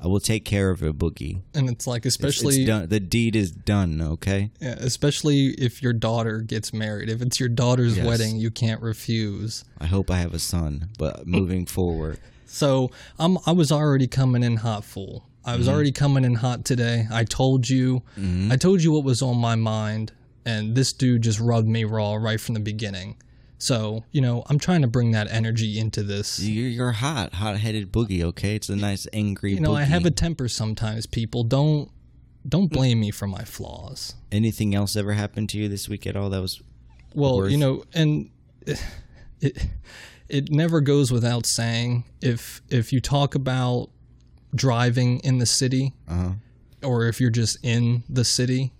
I 0.02 0.09
will 0.09 0.21
take 0.21 0.44
care 0.44 0.71
of 0.71 0.82
it, 0.82 0.99
Boogie. 0.99 1.42
And 1.54 1.71
it's 1.71 1.87
like, 1.87 2.04
especially, 2.04 2.56
it's 2.56 2.66
done. 2.66 2.88
The 2.88 2.99
deed 2.99 3.37
is 3.37 3.52
done. 3.52 4.00
Okay. 4.02 4.50
yeah, 4.61 4.75
especially 4.78 5.49
if 5.50 5.80
your 5.80 5.92
daughter 5.92 6.40
gets 6.40 6.73
married. 6.73 7.09
If 7.09 7.23
it's 7.23 7.38
your 7.38 7.49
daughter's 7.49 7.97
Yes. 7.97 8.06
wedding, 8.06 8.37
you 8.37 8.50
can't 8.50 8.82
refuse. 8.82 9.64
I 9.78 9.87
hope 9.87 10.11
I 10.11 10.16
have 10.16 10.35
a 10.35 10.40
son, 10.40 10.88
but 10.99 11.26
moving 11.26 11.66
forward, 11.66 12.18
So 12.47 12.90
I'm 13.18 13.38
I 13.47 13.52
was 13.52 13.71
already 13.71 14.09
coming 14.09 14.42
in 14.42 14.56
hot 14.56 14.85
full. 14.85 15.25
I 15.44 15.56
was 15.56 15.66
mm-hmm. 15.66 15.75
already 15.75 15.92
coming 15.92 16.25
in 16.25 16.35
hot 16.35 16.64
today. 16.64 17.06
I 17.11 17.25
told 17.25 17.68
you 17.68 18.02
mm-hmm. 18.18 18.50
I 18.52 18.56
told 18.56 18.82
you 18.82 18.92
what 18.92 19.04
was 19.04 19.23
on 19.23 19.38
my 19.38 19.54
mind 19.54 20.12
and 20.44 20.75
this 20.75 20.92
dude 20.92 21.23
just 21.23 21.40
rubbed 21.40 21.68
me 21.68 21.85
raw 21.85 22.14
right 22.14 22.40
from 22.40 22.54
the 22.54 22.61
beginning. 22.61 23.16
So, 23.62 24.02
you 24.11 24.21
know, 24.21 24.42
I'm 24.49 24.59
trying 24.59 24.83
to 24.83 24.88
bring 24.88 25.12
that 25.12 25.31
energy 25.31 25.78
into 25.78 26.02
this. 26.02 26.40
you're, 26.40 26.66
you're 26.69 26.90
hot, 26.90 27.35
hot-headed 27.35 27.92
Boogie. 27.92 28.25
Okay, 28.25 28.57
it's 28.57 28.69
a 28.69 28.75
nice 28.75 29.07
angry. 29.12 29.52
You 29.54 29.61
know, 29.61 29.76
I 29.76 29.85
have 29.85 30.04
a 30.04 30.11
temper 30.11 30.49
sometimes, 30.49 31.07
people. 31.07 31.45
Don't 31.45 31.88
don't 32.49 32.66
blame 32.73 32.99
me 32.99 33.12
for 33.12 33.28
my 33.28 33.45
flaws. 33.45 34.16
Anything 34.33 34.75
else 34.75 34.97
ever 34.97 35.12
happened 35.12 35.49
to 35.50 35.59
you 35.59 35.69
this 35.69 35.88
week 35.88 36.09
at 36.09 36.16
all? 36.16 36.28
That 36.31 36.40
was 36.42 36.61
Well, 37.14 37.37
worth- 37.37 37.52
you 37.52 37.57
know, 37.59 37.85
and 37.95 38.31
it 39.40 39.66
it 40.28 40.50
never 40.50 40.81
goes 40.81 41.12
without 41.12 41.47
saying 41.47 42.02
if 42.21 42.62
if 42.69 42.92
you 42.92 43.00
talk 43.00 43.37
about 43.37 43.90
driving 44.57 45.21
in 45.21 45.38
the 45.38 45.47
city 45.47 45.95
Uh-huh. 46.09 46.33
or 46.83 47.07
if 47.07 47.21
you're 47.21 47.31
just 47.31 47.59
in 47.62 48.02
the 48.09 48.25
city, 48.25 48.73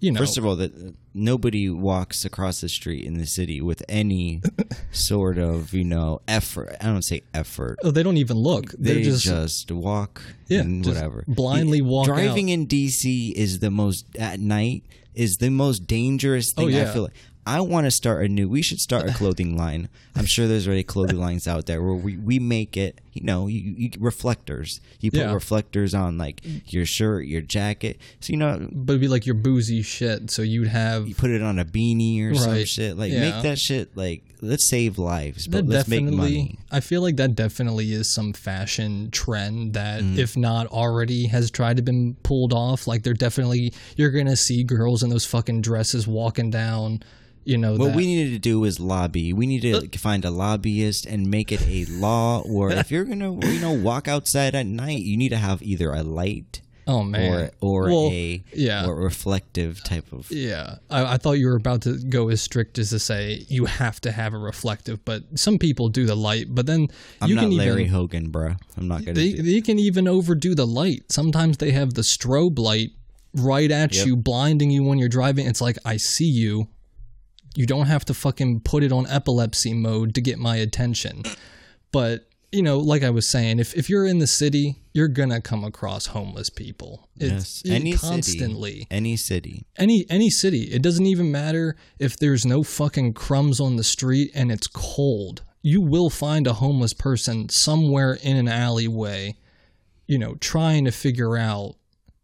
you 0.00 0.12
know, 0.12 0.20
First 0.20 0.38
of 0.38 0.46
all, 0.46 0.54
that 0.56 0.74
uh, 0.74 0.90
nobody 1.12 1.68
walks 1.68 2.24
across 2.24 2.60
the 2.60 2.68
street 2.68 3.04
in 3.04 3.18
the 3.18 3.26
city 3.26 3.60
with 3.60 3.82
any 3.88 4.42
sort 4.92 5.38
of 5.38 5.74
you 5.74 5.84
know 5.84 6.20
effort. 6.28 6.76
I 6.80 6.84
don't 6.86 7.02
say 7.02 7.22
effort. 7.34 7.78
oh, 7.82 7.90
they 7.90 8.02
don't 8.02 8.16
even 8.16 8.36
look. 8.36 8.70
They're 8.78 8.94
They 8.94 9.02
just, 9.02 9.24
just, 9.24 9.70
walk 9.72 10.22
Yeah, 10.46 10.60
and 10.60 10.84
just 10.84 10.94
whatever. 10.94 11.24
blindly 11.26 11.82
walk 11.82 12.06
Driving 12.06 12.48
in 12.48 12.66
DC 12.66 13.32
is 13.32 13.58
the 13.58 13.70
most 13.70 14.06
at 14.16 14.38
night 14.38 14.84
is 15.14 15.38
the 15.38 15.50
most 15.50 15.86
dangerous 15.86 16.54
oh, 16.56 16.60
thing. 16.60 16.74
Oh, 16.74 16.78
yeah. 16.78 16.90
I 16.90 16.92
feel 16.92 17.02
like 17.02 17.14
I 17.48 17.60
want 17.62 17.86
to 17.86 17.90
start 17.90 18.24
a 18.24 18.28
new. 18.28 18.46
We 18.48 18.60
should 18.60 18.78
start 18.78 19.08
a 19.08 19.14
clothing 19.14 19.56
line. 19.56 19.88
I'm 20.14 20.26
sure 20.26 20.46
there's 20.46 20.66
already 20.66 20.82
clothing 20.84 21.18
lines 21.18 21.48
out 21.48 21.64
there 21.66 21.80
where 21.82 21.94
we, 21.94 22.16
we 22.18 22.38
make 22.38 22.76
it. 22.76 23.00
You 23.14 23.24
know, 23.24 23.46
you, 23.46 23.58
you 23.76 23.90
reflectors. 23.98 24.80
You 25.00 25.10
put 25.10 25.20
Yeah. 25.20 25.32
reflectors 25.32 25.94
on 25.94 26.18
like 26.18 26.42
your 26.66 26.84
shirt, 26.84 27.24
your 27.26 27.40
jacket. 27.40 27.98
So 28.20 28.32
you 28.32 28.36
know, 28.36 28.68
but 28.70 28.92
it'd 28.92 29.00
be 29.00 29.08
like 29.08 29.24
your 29.24 29.34
boozy 29.34 29.80
shit. 29.82 30.30
So 30.30 30.42
you'd 30.42 30.68
have 30.68 31.08
you 31.08 31.14
put 31.14 31.30
it 31.30 31.40
on 31.42 31.58
a 31.58 31.64
beanie 31.64 32.30
or 32.30 32.34
some 32.34 32.64
shit. 32.64 32.96
Like 32.98 33.12
Yeah. 33.12 33.30
make 33.30 33.42
that 33.44 33.58
shit 33.58 33.96
like 33.96 34.22
let's 34.42 34.68
save 34.68 34.98
lives, 34.98 35.48
but 35.48 35.66
that 35.66 35.72
let's 35.72 35.88
make 35.88 36.04
money. 36.04 36.58
I 36.70 36.80
feel 36.80 37.00
like 37.00 37.16
that 37.16 37.34
definitely 37.34 37.92
is 37.92 38.12
some 38.14 38.32
fashion 38.34 39.10
trend 39.10 39.72
that, 39.72 40.02
Mm. 40.02 40.18
if 40.18 40.36
not 40.36 40.66
already, 40.68 41.26
has 41.28 41.50
tried 41.50 41.78
to 41.78 41.82
been 41.82 42.14
pulled 42.22 42.52
off. 42.52 42.86
Like 42.86 43.02
they're 43.04 43.14
definitely 43.14 43.72
you're 43.96 44.10
gonna 44.12 44.36
see 44.36 44.62
girls 44.64 45.02
in 45.02 45.08
those 45.10 45.24
fucking 45.24 45.62
dresses 45.62 46.06
walking 46.06 46.50
down. 46.50 47.02
You 47.48 47.56
know, 47.56 47.76
What 47.76 47.86
that, 47.88 47.96
we 47.96 48.04
needed 48.04 48.32
to 48.34 48.38
do 48.38 48.62
is 48.64 48.78
lobby. 48.78 49.32
We 49.32 49.46
need 49.46 49.62
to 49.62 49.98
find 49.98 50.22
a 50.26 50.30
lobbyist 50.30 51.06
and 51.06 51.30
make 51.30 51.50
it 51.50 51.66
a 51.66 51.86
law. 51.86 52.42
Or 52.42 52.70
if 52.72 52.90
you're 52.90 53.06
gonna, 53.06 53.32
you 53.46 53.58
know, 53.58 53.72
walk 53.72 54.06
outside 54.06 54.54
at 54.54 54.66
night, 54.66 54.98
you 55.00 55.16
need 55.16 55.30
to 55.30 55.38
have 55.38 55.62
either 55.62 55.90
a 55.90 56.02
light 56.02 56.60
oh 56.86 57.02
man, 57.02 57.50
or 57.60 57.84
or 57.84 57.84
Well, 57.84 58.10
a 58.12 58.44
yeah. 58.52 58.84
or 58.86 58.96
reflective 58.96 59.82
type 59.82 60.12
of. 60.12 60.30
Yeah, 60.30 60.76
I, 60.90 61.14
I 61.14 61.16
thought 61.16 61.38
you 61.38 61.46
were 61.46 61.56
about 61.56 61.80
to 61.82 61.96
go 61.98 62.28
as 62.28 62.42
strict 62.42 62.78
as 62.78 62.90
to 62.90 62.98
say 62.98 63.46
you 63.48 63.64
have 63.64 63.98
to 64.02 64.12
have 64.12 64.34
a 64.34 64.38
reflective, 64.38 65.02
but 65.06 65.22
some 65.38 65.58
people 65.58 65.88
do 65.88 66.04
the 66.04 66.16
light. 66.16 66.48
But 66.50 66.66
then 66.66 66.88
I'm 67.22 67.30
you 67.30 67.34
not 67.36 67.42
can 67.44 67.56
Larry 67.56 67.82
even 67.84 67.94
Hogan, 67.94 68.30
bruh. 68.30 68.58
I'm 68.76 68.88
not 68.88 69.06
gonna. 69.06 69.14
they 69.14 69.32
they 69.32 69.62
can 69.62 69.78
even 69.78 70.06
overdo 70.06 70.54
the 70.54 70.66
light. 70.66 71.04
Sometimes 71.10 71.56
they 71.56 71.70
have 71.70 71.94
the 71.94 72.02
strobe 72.02 72.58
light 72.58 72.90
right 73.34 73.70
at 73.70 73.94
Yep. 73.94 74.06
you, 74.06 74.16
blinding 74.16 74.70
you 74.70 74.82
when 74.82 74.98
you're 74.98 75.08
driving. 75.08 75.46
It's 75.46 75.62
like 75.62 75.78
I 75.86 75.96
see 75.96 76.28
you. 76.28 76.68
You 77.58 77.66
don't 77.66 77.86
have 77.86 78.04
to 78.04 78.14
fucking 78.14 78.60
put 78.60 78.84
it 78.84 78.92
on 78.92 79.04
epilepsy 79.08 79.74
mode 79.74 80.14
to 80.14 80.20
get 80.20 80.38
my 80.38 80.56
attention. 80.56 81.24
But 81.90 82.28
you 82.52 82.62
know, 82.62 82.78
like 82.78 83.02
I 83.02 83.10
was 83.10 83.28
saying, 83.28 83.58
if 83.58 83.76
if 83.76 83.90
you're 83.90 84.06
in 84.06 84.20
the 84.20 84.26
city, 84.26 84.76
you're 84.94 85.08
gonna 85.08 85.40
come 85.40 85.64
across 85.64 86.06
homeless 86.06 86.50
people. 86.50 87.08
yes, 87.16 87.62
It's 87.64 87.70
any 87.70 87.92
constantly 87.94 88.72
city, 88.72 88.86
any 88.90 89.16
city. 89.16 89.66
any 89.76 90.06
any 90.08 90.30
city 90.30 90.62
it 90.76 90.82
doesn't 90.82 91.06
even 91.06 91.32
matter 91.32 91.76
if 91.98 92.16
there's 92.16 92.46
no 92.46 92.62
fucking 92.62 93.14
crumbs 93.14 93.58
on 93.60 93.76
the 93.76 93.84
street 93.84 94.30
and 94.34 94.52
it's 94.52 94.68
cold 94.68 95.42
you 95.62 95.80
will 95.80 96.10
find 96.10 96.46
a 96.46 96.54
homeless 96.54 96.94
person 96.94 97.48
somewhere 97.48 98.14
in 98.22 98.36
an 98.36 98.48
alleyway 98.48 99.34
you 100.06 100.18
know 100.18 100.34
trying 100.36 100.84
to 100.84 100.92
figure 100.92 101.36
out 101.36 101.74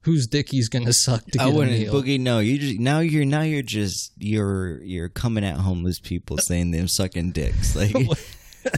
whose 0.05 0.27
dick 0.27 0.51
he's 0.51 0.69
gonna 0.69 0.93
suck 0.93 1.25
to 1.33 1.41
I 1.41 1.47
get 1.47 1.53
a 1.53 1.57
wouldn't 1.57 1.79
meal 1.79 1.93
boogie. 1.95 2.21
No, 2.21 2.39
you 2.39 2.59
just 2.59 2.79
now 2.79 3.01
you're 3.01 3.25
now 3.25 3.43
you're 3.43 3.63
just 3.63 4.13
you're 4.19 4.83
you're 4.83 5.09
coming 5.09 5.45
at 5.45 5.57
homeless 5.57 5.99
people 5.99 6.39
saying 6.39 6.71
they're 6.71 6.87
sucking 6.87 7.33
dicks. 7.33 7.75
Like 7.85 7.95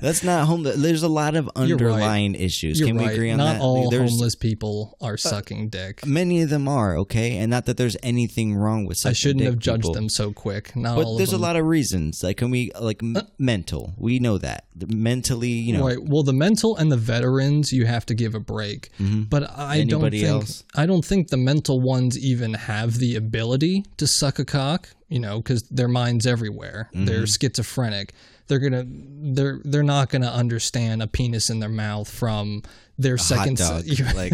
that's 0.01 0.23
not 0.23 0.47
homeless. 0.47 0.77
There's 0.77 1.03
a 1.03 1.09
lot 1.09 1.37
of 1.37 1.45
You're 1.57 1.77
right. 1.77 1.83
underlying 1.87 2.35
issues. 2.35 2.79
you're 2.81 2.89
Can 2.89 2.99
right 2.99 3.09
we 3.09 3.13
agree 3.15 3.31
on 3.31 3.39
not 3.39 3.55
that? 3.55 3.61
all 3.63 3.91
there's- 3.91 4.11
homeless 4.11 4.35
people 4.35 4.97
are 5.01 5.17
sucking 5.17 5.69
dick 5.69 6.05
Many 6.07 6.43
of 6.43 6.51
them 6.51 6.69
are 6.69 6.97
okay, 6.99 7.37
and 7.39 7.51
not 7.51 7.67
that 7.67 7.77
there's 7.77 7.97
anything 8.03 8.55
wrong 8.55 8.85
with. 8.87 9.05
i 9.07 9.13
shouldn't 9.13 9.45
have 9.45 9.59
judged 9.59 9.83
people. 9.83 9.95
them 9.95 10.09
so 10.09 10.33
quick 10.33 10.75
not 10.77 10.97
But 10.97 11.17
there's 11.17 11.33
a 11.33 11.39
lot 11.39 11.57
of 11.57 11.65
reasons. 11.67 12.23
Like, 12.23 12.37
can 12.39 12.51
we 12.51 12.71
like 12.81 13.03
m- 13.03 13.17
uh. 13.17 13.23
mental? 13.39 13.95
We 13.97 14.19
know 14.19 14.39
that 14.39 14.65
mentally, 14.89 15.51
you 15.51 15.73
know, 15.73 15.87
Right. 15.87 16.03
Well, 16.03 16.23
the 16.23 16.33
mental 16.33 16.77
and 16.77 16.91
the 16.91 16.97
veterans, 16.97 17.73
you 17.73 17.87
have 17.87 18.05
to 18.07 18.15
give 18.15 18.35
a 18.35 18.41
break. 18.41 18.91
Mm-hmm. 18.99 19.23
But 19.25 19.51
I 19.57 19.85
don't 19.85 20.11
think 20.11 20.25
else? 20.25 20.65
I 20.75 20.87
don't 20.87 21.05
think 21.05 21.29
the 21.29 21.37
mental 21.37 21.81
ones 21.81 22.19
even 22.19 22.55
have 22.55 22.99
the 22.99 23.17
ability 23.17 23.85
to 23.99 24.07
suck 24.07 24.39
a 24.39 24.45
cock. 24.45 24.89
You 25.09 25.21
know, 25.21 25.37
because 25.37 25.63
their 25.71 25.87
mind's 25.87 26.27
everywhere. 26.27 26.91
Mm-hmm. 26.93 27.05
They're 27.05 27.27
schizophrenic. 27.29 28.13
They're 28.49 28.59
gonna 28.61 28.85
they're 28.87 29.61
they're 29.65 29.83
not 29.83 30.09
gonna 30.11 30.31
understand 30.31 31.03
a 31.03 31.07
penis 31.07 31.51
in 31.51 31.59
their 31.61 31.69
mouth 31.69 32.09
from 32.09 32.63
their 32.99 33.17
hot 33.17 33.25
second 33.27 33.57
dog, 33.59 33.85
se- 33.85 34.05
like 34.15 34.33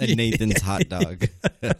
a 0.00 0.14
Nathan's 0.14 0.60
hot 0.62 0.88
dog. 0.88 1.26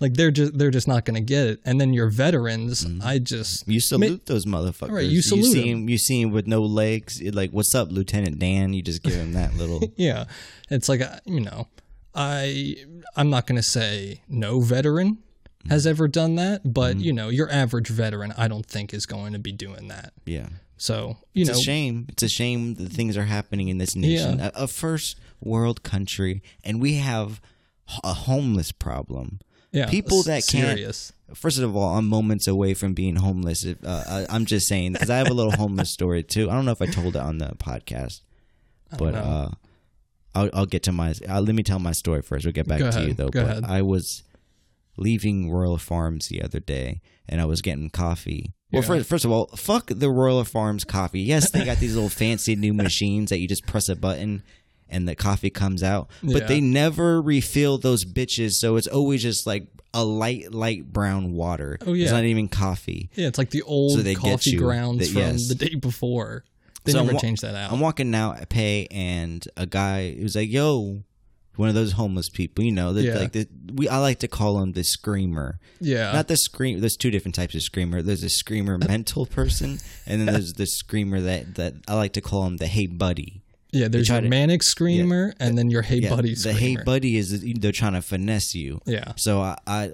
like 0.00 0.14
they're 0.14 0.30
just 0.30 0.56
they're 0.58 0.70
just 0.70 0.88
not 0.88 1.04
gonna 1.04 1.20
get 1.20 1.46
it. 1.46 1.60
And 1.64 1.80
then 1.80 1.92
your 1.92 2.08
veterans, 2.08 2.86
I 3.04 3.18
just 3.18 3.68
You 3.68 3.80
salute 3.80 4.26
those 4.26 4.46
motherfuckers. 4.46 4.90
Right, 4.92 5.04
you 5.06 5.22
salute 5.22 5.52
see 5.52 5.70
'em. 5.70 5.82
him. 5.82 5.88
You 5.88 5.98
see 5.98 6.20
him 6.22 6.30
with 6.30 6.46
no 6.46 6.62
legs. 6.62 7.20
Like, 7.22 7.50
what's 7.50 7.74
up, 7.74 7.90
Lieutenant 7.92 8.38
Dan? 8.38 8.72
You 8.72 8.82
just 8.82 9.02
give 9.02 9.14
him 9.14 9.32
that 9.34 9.54
little. 9.56 9.92
yeah 9.96 10.24
it's 10.70 10.88
like 10.88 11.00
uh, 11.00 11.16
you 11.24 11.40
know 11.40 11.66
i 12.14 12.76
i'm 13.16 13.28
not 13.30 13.46
going 13.46 13.56
to 13.56 13.62
say 13.62 14.20
no 14.28 14.60
veteran 14.60 15.18
has 15.68 15.86
ever 15.86 16.06
done 16.08 16.36
that 16.36 16.60
but 16.72 16.94
Mm-hmm. 16.96 17.00
you 17.04 17.12
know 17.12 17.28
your 17.28 17.50
average 17.50 17.88
veteran 17.88 18.32
i 18.36 18.46
don't 18.48 18.64
think 18.66 18.92
is 18.94 19.04
going 19.06 19.32
to 19.32 19.38
be 19.38 19.52
doing 19.52 19.88
that 19.88 20.12
yeah. 20.24 20.48
So 20.80 21.16
you 21.34 21.42
It's 21.42 21.50
know 21.50 21.58
a 21.58 21.62
shame. 21.62 22.06
It's 22.08 22.22
a 22.22 22.28
shame 22.28 22.74
that 22.76 22.90
things 22.90 23.16
are 23.16 23.24
happening 23.36 23.68
in 23.68 23.76
this 23.78 23.94
nation, 23.94 24.38
Yeah. 24.38 24.50
a, 24.54 24.64
a 24.64 24.66
first 24.66 25.18
world 25.40 25.82
country, 25.82 26.42
and 26.64 26.80
we 26.80 26.94
have 26.94 27.40
a 28.02 28.14
homeless 28.14 28.72
problem. 28.72 29.40
yeah 29.72 29.86
people 29.90 30.22
that 30.24 30.42
can't- 30.46 31.12
First 31.34 31.58
of 31.60 31.76
all, 31.76 31.96
I'm 31.96 32.08
moments 32.08 32.48
away 32.48 32.74
from 32.74 32.92
being 32.92 33.14
homeless. 33.16 33.64
If, 33.64 33.76
uh, 33.84 34.02
I, 34.08 34.26
I'm 34.34 34.44
just 34.44 34.66
saying 34.66 34.94
because 34.94 35.10
I 35.10 35.18
have 35.18 35.30
a 35.30 35.32
little 35.40 35.52
homeless 35.52 35.88
story 35.90 36.24
too. 36.24 36.50
I 36.50 36.54
don't 36.54 36.64
know 36.64 36.72
if 36.72 36.82
I 36.82 36.86
told 36.86 37.14
it 37.14 37.22
on 37.22 37.38
the 37.38 37.50
podcast, 37.68 38.22
but 38.98 39.14
uh, 39.14 39.50
I'll, 40.34 40.50
I'll 40.52 40.66
get 40.66 40.82
to 40.84 40.92
my. 40.92 41.14
Uh, 41.28 41.40
let 41.40 41.54
me 41.54 41.62
tell 41.62 41.78
my 41.78 41.92
story 41.92 42.22
first. 42.22 42.44
We'll 42.44 42.52
get 42.60 42.66
back 42.66 42.80
Go 42.80 42.90
to 42.90 43.02
you 43.06 43.14
though. 43.14 43.28
go 43.28 43.42
but 43.44 43.50
ahead. 43.50 43.64
I 43.64 43.80
was 43.82 44.24
leaving 44.96 45.52
Royal 45.52 45.78
Farms 45.78 46.26
the 46.28 46.42
other 46.42 46.58
day, 46.60 47.00
and 47.28 47.40
I 47.40 47.44
was 47.44 47.62
getting 47.62 47.90
coffee, 47.90 48.52
Well, 48.72 48.82
Yeah. 48.82 48.88
first, 48.88 49.08
first 49.08 49.24
of 49.24 49.30
all, 49.30 49.46
fuck 49.56 49.86
the 49.88 50.10
Royal 50.10 50.44
Farms 50.44 50.84
coffee. 50.84 51.20
Yes, 51.20 51.50
they 51.50 51.64
got 51.64 51.78
these 51.78 51.94
little 51.94 52.08
fancy 52.24 52.54
new 52.56 52.72
machines 52.72 53.30
that 53.30 53.38
you 53.38 53.48
just 53.48 53.66
press 53.66 53.88
a 53.88 53.96
button 53.96 54.42
and 54.88 55.06
the 55.08 55.14
coffee 55.14 55.50
comes 55.50 55.82
out, 55.82 56.08
but 56.22 56.42
Yeah. 56.42 56.46
they 56.48 56.60
never 56.60 57.22
refill 57.22 57.78
those 57.78 58.04
bitches, 58.04 58.54
so 58.54 58.74
it's 58.76 58.88
always 58.88 59.22
just 59.22 59.46
like 59.46 59.66
a 59.94 60.04
light, 60.04 60.52
light 60.52 60.92
brown 60.92 61.32
water. 61.32 61.78
Oh, 61.86 61.92
yeah, 61.92 62.04
it's 62.04 62.12
not 62.12 62.24
even 62.24 62.48
coffee. 62.48 63.08
Yeah, 63.14 63.28
it's 63.28 63.38
like 63.38 63.50
the 63.50 63.62
old 63.62 63.92
So 63.92 64.02
they 64.02 64.14
get 64.14 64.20
coffee 64.22 64.50
you 64.50 64.58
grounds 64.58 64.98
that- 65.00 65.08
from 65.12 65.22
yes. 65.22 65.48
the 65.48 65.54
day 65.54 65.74
before. 65.76 66.44
They 66.84 66.92
So 66.92 67.02
never 67.02 67.14
wa- 67.14 67.20
changed 67.20 67.42
that 67.42 67.54
out. 67.54 67.72
I'm 67.72 67.78
walking 67.80 68.10
now 68.10 68.32
at 68.32 68.48
Pay, 68.48 68.86
and 68.90 69.46
a 69.56 69.66
guy 69.66 70.16
was 70.22 70.34
like, 70.34 70.50
"Yo." 70.50 71.02
One 71.56 71.68
of 71.68 71.74
those 71.74 71.92
homeless 71.92 72.28
people, 72.30 72.64
you 72.64 72.72
know, 72.72 72.92
that 72.94 73.02
Yeah. 73.04 73.18
like 73.18 73.32
the, 73.32 73.46
we. 73.74 73.88
I 73.88 73.98
like 73.98 74.20
to 74.20 74.28
call 74.28 74.62
him 74.62 74.72
the 74.72 74.84
screamer. 74.84 75.58
yeah, 75.80 76.12
Not 76.12 76.28
the 76.28 76.36
scream. 76.36 76.80
There's 76.80 76.96
two 76.96 77.10
different 77.10 77.34
types 77.34 77.54
of 77.54 77.62
screamer. 77.62 78.00
There's 78.02 78.22
a 78.22 78.30
screamer 78.30 78.78
mental 78.88 79.26
person, 79.26 79.78
and 80.06 80.20
then 80.20 80.26
there's 80.32 80.54
the 80.54 80.66
screamer 80.66 81.20
that 81.20 81.56
that 81.56 81.74
I 81.88 81.94
like 81.96 82.12
to 82.14 82.20
call 82.20 82.46
him 82.46 82.56
the 82.58 82.66
hey 82.66 82.86
buddy. 82.86 83.42
yeah. 83.72 83.88
There's 83.88 84.08
your 84.08 84.20
to- 84.22 84.28
manic 84.28 84.62
screamer, 84.62 85.34
and 85.38 85.58
then 85.58 85.70
your 85.70 85.82
hey 85.82 85.96
Yeah, 85.98 86.10
buddy 86.16 86.30
the 86.30 86.36
screamer. 86.36 86.58
hey 86.58 86.76
buddy 86.84 87.16
is 87.16 87.42
they're 87.58 87.72
trying 87.72 87.92
to 87.94 88.02
finesse 88.02 88.54
you. 88.54 88.80
Yeah. 88.86 89.12
So 89.16 89.40
I, 89.40 89.58
I 89.66 89.90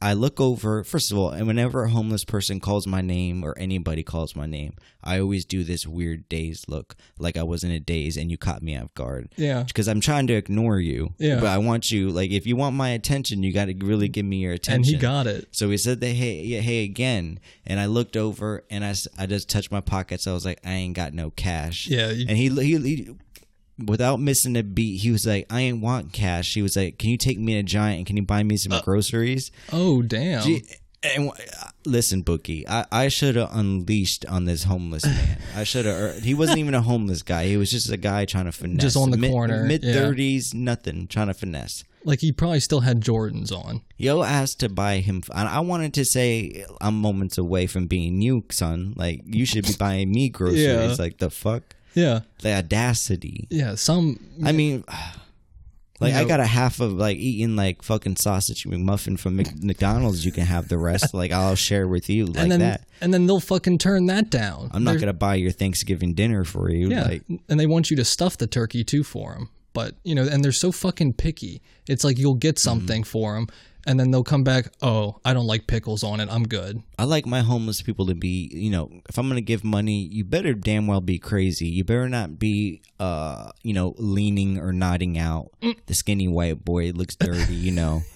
I 0.00 0.12
look 0.12 0.40
over 0.40 0.84
first 0.84 1.10
of 1.10 1.18
all, 1.18 1.30
and 1.30 1.46
whenever 1.48 1.82
a 1.82 1.90
homeless 1.90 2.24
person 2.24 2.60
calls 2.60 2.86
my 2.86 3.00
name 3.00 3.42
or 3.44 3.56
anybody 3.58 4.02
calls 4.04 4.36
my 4.36 4.46
name, 4.46 4.74
I 5.02 5.18
always 5.18 5.44
do 5.44 5.64
this 5.64 5.86
weird 5.88 6.28
dazed 6.28 6.68
look, 6.68 6.94
like 7.18 7.36
I 7.36 7.42
was 7.42 7.64
in 7.64 7.70
a 7.72 7.80
daze 7.80 8.16
and 8.16 8.30
you 8.30 8.38
caught 8.38 8.62
me 8.62 8.76
off 8.76 8.94
guard. 8.94 9.30
Yeah. 9.36 9.64
Because 9.64 9.88
I'm 9.88 10.00
trying 10.00 10.28
to 10.28 10.34
ignore 10.34 10.78
you. 10.78 11.14
Yeah. 11.18 11.36
But 11.40 11.46
I 11.48 11.58
want 11.58 11.90
you, 11.90 12.10
like, 12.10 12.30
if 12.30 12.46
you 12.46 12.54
want 12.54 12.76
my 12.76 12.90
attention, 12.90 13.42
you 13.42 13.52
got 13.52 13.64
to 13.66 13.74
really 13.74 14.06
give 14.08 14.24
me 14.26 14.36
your 14.36 14.52
attention. 14.52 14.94
and 14.94 15.02
he 15.02 15.02
got 15.02 15.26
it. 15.26 15.48
So 15.50 15.68
he 15.70 15.76
said 15.76 16.00
the 16.00 16.08
hey, 16.12 16.42
yeah, 16.42 16.60
hey 16.60 16.84
again, 16.84 17.40
and 17.66 17.80
I 17.80 17.86
looked 17.86 18.16
over 18.16 18.64
and 18.70 18.84
I, 18.84 18.94
I 19.18 19.26
just 19.26 19.48
touched 19.50 19.72
my 19.72 19.80
pockets. 19.80 20.26
I 20.28 20.32
was 20.32 20.44
like, 20.44 20.60
I 20.64 20.74
ain't 20.74 20.94
got 20.94 21.12
no 21.12 21.30
cash. 21.30 21.88
Yeah, 21.88 22.10
you- 22.10 22.26
and 22.28 22.36
he, 22.38 22.48
he 22.50 22.76
he 22.78 23.10
without 23.84 24.20
missing 24.20 24.56
a 24.56 24.62
beat, 24.62 24.98
he 24.98 25.10
was 25.10 25.26
like, 25.26 25.46
I 25.50 25.60
ain't 25.60 25.80
want 25.80 26.12
cash. 26.12 26.54
He 26.54 26.62
was 26.62 26.76
like, 26.76 26.98
Can 26.98 27.10
you 27.10 27.16
take 27.16 27.38
me 27.38 27.54
to 27.54 27.62
Giant 27.62 27.98
and 27.98 28.06
can 28.06 28.16
you 28.16 28.22
buy 28.22 28.42
me 28.42 28.56
some 28.56 28.72
uh, 28.72 28.80
groceries? 28.82 29.50
Oh 29.72 30.02
damn. 30.02 30.42
Gee, 30.42 30.62
And 31.02 31.28
w- 31.30 31.48
listen, 31.86 32.24
Boogie, 32.24 32.64
I, 32.68 32.84
I 32.90 33.08
should 33.08 33.36
have 33.36 33.50
unleashed 33.52 34.26
on 34.26 34.44
this 34.46 34.64
homeless 34.64 35.04
man. 35.06 35.38
I 35.56 35.64
should 35.64 35.86
have. 35.86 36.22
He 36.22 36.34
wasn't 36.34 36.58
even 36.58 36.74
a 36.74 36.82
homeless 36.82 37.22
guy. 37.22 37.46
He 37.46 37.56
was 37.56 37.70
just 37.70 37.90
a 37.90 37.96
guy 37.96 38.24
trying 38.24 38.46
to 38.46 38.52
finesse. 38.52 38.82
Just 38.82 38.96
on 38.96 39.10
the 39.10 39.16
Mid- 39.16 39.30
corner, 39.30 39.64
mid 39.64 39.84
yeah. 39.84 39.92
thirties, 39.94 40.52
nothing, 40.54 41.06
trying 41.06 41.28
to 41.28 41.34
finesse. 41.34 41.84
like 42.04 42.20
he 42.20 42.32
probably 42.32 42.60
still 42.60 42.80
had 42.80 43.00
Jordans 43.00 43.52
on. 43.52 43.82
Yo 43.96 44.22
asked 44.22 44.60
to 44.60 44.68
buy 44.68 44.98
him. 44.98 45.22
And 45.34 45.48
I 45.48 45.60
wanted 45.60 45.94
to 45.94 46.04
say 46.04 46.64
uh, 46.68 46.72
I'm 46.80 46.94
moments 47.00 47.38
away 47.38 47.66
from 47.68 47.86
being 47.86 48.20
you, 48.22 48.44
son. 48.50 48.94
Like 48.96 49.22
you 49.24 49.46
should 49.46 49.66
be 49.66 49.74
buying 49.78 50.10
me 50.10 50.28
groceries. 50.38 50.64
Yeah. 50.64 50.94
Like 50.98 51.18
the 51.18 51.30
fuck, 51.30 51.74
Yeah. 51.98 52.20
the 52.42 52.54
audacity. 52.54 53.46
Yeah. 53.50 53.74
Some. 53.74 54.18
I 54.44 54.52
mean, 54.52 54.84
like 56.00 56.12
You 56.14 56.20
I 56.20 56.24
got 56.24 56.38
a 56.40 56.46
half 56.46 56.80
of 56.80 56.92
like 56.92 57.16
eating 57.18 57.56
like 57.56 57.82
fucking 57.82 58.16
sausage 58.16 58.64
McMuffin 58.64 59.18
from 59.18 59.36
McDonald's. 59.36 60.24
You 60.24 60.30
can 60.32 60.44
have 60.46 60.68
the 60.68 60.78
rest. 60.78 61.12
Like 61.12 61.32
I'll 61.32 61.56
share 61.56 61.88
with 61.88 62.08
you 62.08 62.26
like 62.26 62.38
and 62.38 62.52
then 62.52 62.60
that. 62.60 62.82
and 63.00 63.12
then 63.12 63.26
they'll 63.26 63.40
fucking 63.40 63.78
turn 63.78 64.06
that 64.06 64.30
down. 64.30 64.70
I'm 64.72 64.84
not 64.84 64.92
They're- 64.92 65.00
gonna 65.00 65.12
buy 65.12 65.34
your 65.36 65.50
Thanksgiving 65.50 66.14
dinner 66.14 66.44
for 66.44 66.70
you. 66.70 66.88
Yeah, 66.90 67.02
Like 67.04 67.22
and 67.48 67.58
they 67.58 67.66
want 67.66 67.90
you 67.90 67.96
to 67.96 68.04
stuff 68.04 68.38
the 68.38 68.46
turkey 68.46 68.84
too 68.84 69.02
for 69.02 69.34
them. 69.34 69.50
But 69.74 69.94
you 70.04 70.14
know, 70.14 70.22
and 70.26 70.42
they're 70.44 70.52
so 70.52 70.72
fucking 70.72 71.14
picky. 71.14 71.60
It's 71.88 72.04
like 72.04 72.18
you'll 72.18 72.34
get 72.34 72.56
Mm-hmm. 72.56 72.68
something 72.70 73.04
for 73.04 73.34
them, 73.34 73.46
and 73.86 73.98
then 73.98 74.10
they'll 74.10 74.24
come 74.24 74.44
back. 74.44 74.72
Oh, 74.82 75.18
I 75.24 75.32
don't 75.32 75.46
like 75.46 75.66
pickles 75.66 76.02
on 76.02 76.20
it. 76.20 76.28
I'm 76.30 76.46
good. 76.46 76.82
I 76.98 77.04
like 77.04 77.26
my 77.26 77.40
homeless 77.40 77.82
people 77.82 78.06
to 78.06 78.14
be, 78.14 78.50
you 78.52 78.70
know, 78.70 78.90
if 79.08 79.18
I'm 79.18 79.28
gonna 79.28 79.40
give 79.40 79.64
money, 79.64 80.02
you 80.02 80.24
better 80.24 80.54
damn 80.54 80.86
well 80.86 81.00
be 81.00 81.18
crazy. 81.18 81.68
You 81.68 81.84
better 81.84 82.08
not 82.08 82.38
be, 82.38 82.82
uh, 82.98 83.50
you 83.62 83.72
know, 83.72 83.94
leaning 83.98 84.58
or 84.58 84.72
nodding 84.72 85.18
out. 85.18 85.50
The 85.86 85.94
skinny 85.94 86.28
white 86.28 86.64
boy 86.64 86.92
looks 86.92 87.16
dirty, 87.16 87.54
you 87.54 87.72
know. 87.72 88.02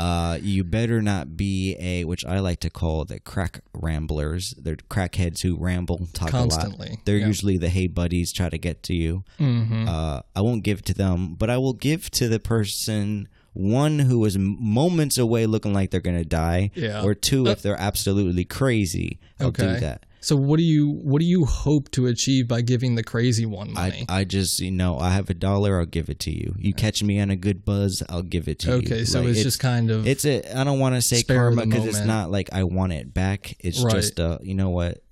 Uh, 0.00 0.38
you 0.40 0.64
better 0.64 1.02
not 1.02 1.36
be 1.36 1.76
a, 1.78 2.04
which 2.04 2.24
I 2.24 2.38
like 2.38 2.60
to 2.60 2.70
call 2.70 3.04
the 3.04 3.20
crack 3.20 3.60
ramblers. 3.74 4.54
They're 4.56 4.76
crackheads 4.76 5.42
who 5.42 5.58
ramble, 5.58 6.08
talk 6.14 6.32
a 6.32 6.38
lot. 6.38 6.74
They're 7.04 7.18
yeah. 7.18 7.26
usually 7.26 7.58
the 7.58 7.68
hey 7.68 7.86
buddies, 7.86 8.32
try 8.32 8.48
to 8.48 8.56
get 8.56 8.82
to 8.84 8.94
you. 8.94 9.24
Mm-hmm. 9.38 9.86
Uh, 9.86 10.22
I 10.34 10.40
won't 10.40 10.62
give 10.62 10.80
to 10.86 10.94
them, 10.94 11.34
but 11.34 11.50
I 11.50 11.58
will 11.58 11.74
give 11.74 12.10
to 12.12 12.28
the 12.28 12.40
person 12.40 13.28
one 13.52 13.98
who 14.00 14.24
is 14.24 14.38
moments 14.38 15.18
away 15.18 15.46
looking 15.46 15.72
like 15.72 15.90
they're 15.90 16.00
gonna 16.00 16.24
die, 16.24 16.70
Yeah. 16.74 17.02
or 17.02 17.14
two 17.14 17.46
if 17.48 17.62
they're 17.62 17.80
absolutely 17.80 18.44
crazy. 18.44 19.18
I'll 19.40 19.48
Okay. 19.48 19.74
do 19.74 19.80
that. 19.80 20.06
So 20.22 20.36
what 20.36 20.58
do 20.58 20.62
you 20.62 20.90
what 21.02 21.20
do 21.20 21.24
you 21.24 21.46
hope 21.46 21.90
to 21.92 22.06
achieve 22.06 22.46
by 22.46 22.60
giving 22.60 22.94
the 22.94 23.02
crazy 23.02 23.46
one 23.46 23.72
money? 23.72 24.04
I, 24.08 24.20
I 24.20 24.24
just 24.24 24.60
you 24.60 24.70
know 24.70 24.98
I 24.98 25.10
have 25.10 25.30
a 25.30 25.34
dollar, 25.34 25.80
I'll 25.80 25.86
give 25.86 26.10
it 26.10 26.18
to 26.20 26.30
you. 26.30 26.54
You 26.58 26.74
catch 26.74 27.02
me 27.02 27.18
on 27.18 27.30
a 27.30 27.36
good 27.36 27.64
buzz, 27.64 28.02
I'll 28.10 28.22
give 28.22 28.46
it 28.46 28.58
to 28.60 28.68
you. 28.68 28.76
okay, 28.76 29.04
so 29.06 29.20
Like, 29.20 29.30
it's, 29.30 29.42
just 29.42 29.60
kind 29.60 29.90
of 29.90 30.06
it's 30.06 30.26
a 30.26 30.42
I 30.56 30.62
don't 30.64 30.78
want 30.78 30.94
to 30.96 31.00
say 31.02 31.22
karma 31.22 31.64
because 31.64 31.86
it's 31.86 32.04
not 32.04 32.30
like 32.30 32.50
I 32.52 32.64
want 32.64 32.92
it 32.92 33.14
back. 33.14 33.56
It's 33.60 33.80
Right. 33.82 33.94
just 33.94 34.18
a 34.18 34.38
you 34.42 34.54
know 34.54 34.70
what. 34.70 35.02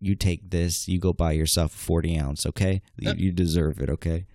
You 0.00 0.14
take 0.16 0.50
this. 0.50 0.86
You 0.86 0.98
go 0.98 1.14
buy 1.14 1.32
yourself 1.32 1.74
a 1.74 1.78
forty 1.78 2.18
ounce. 2.18 2.44
Okay, 2.44 2.82
you, 2.98 3.10
Uh, 3.10 3.14
you 3.16 3.32
deserve 3.32 3.80
it. 3.80 3.88
Okay, 3.88 4.26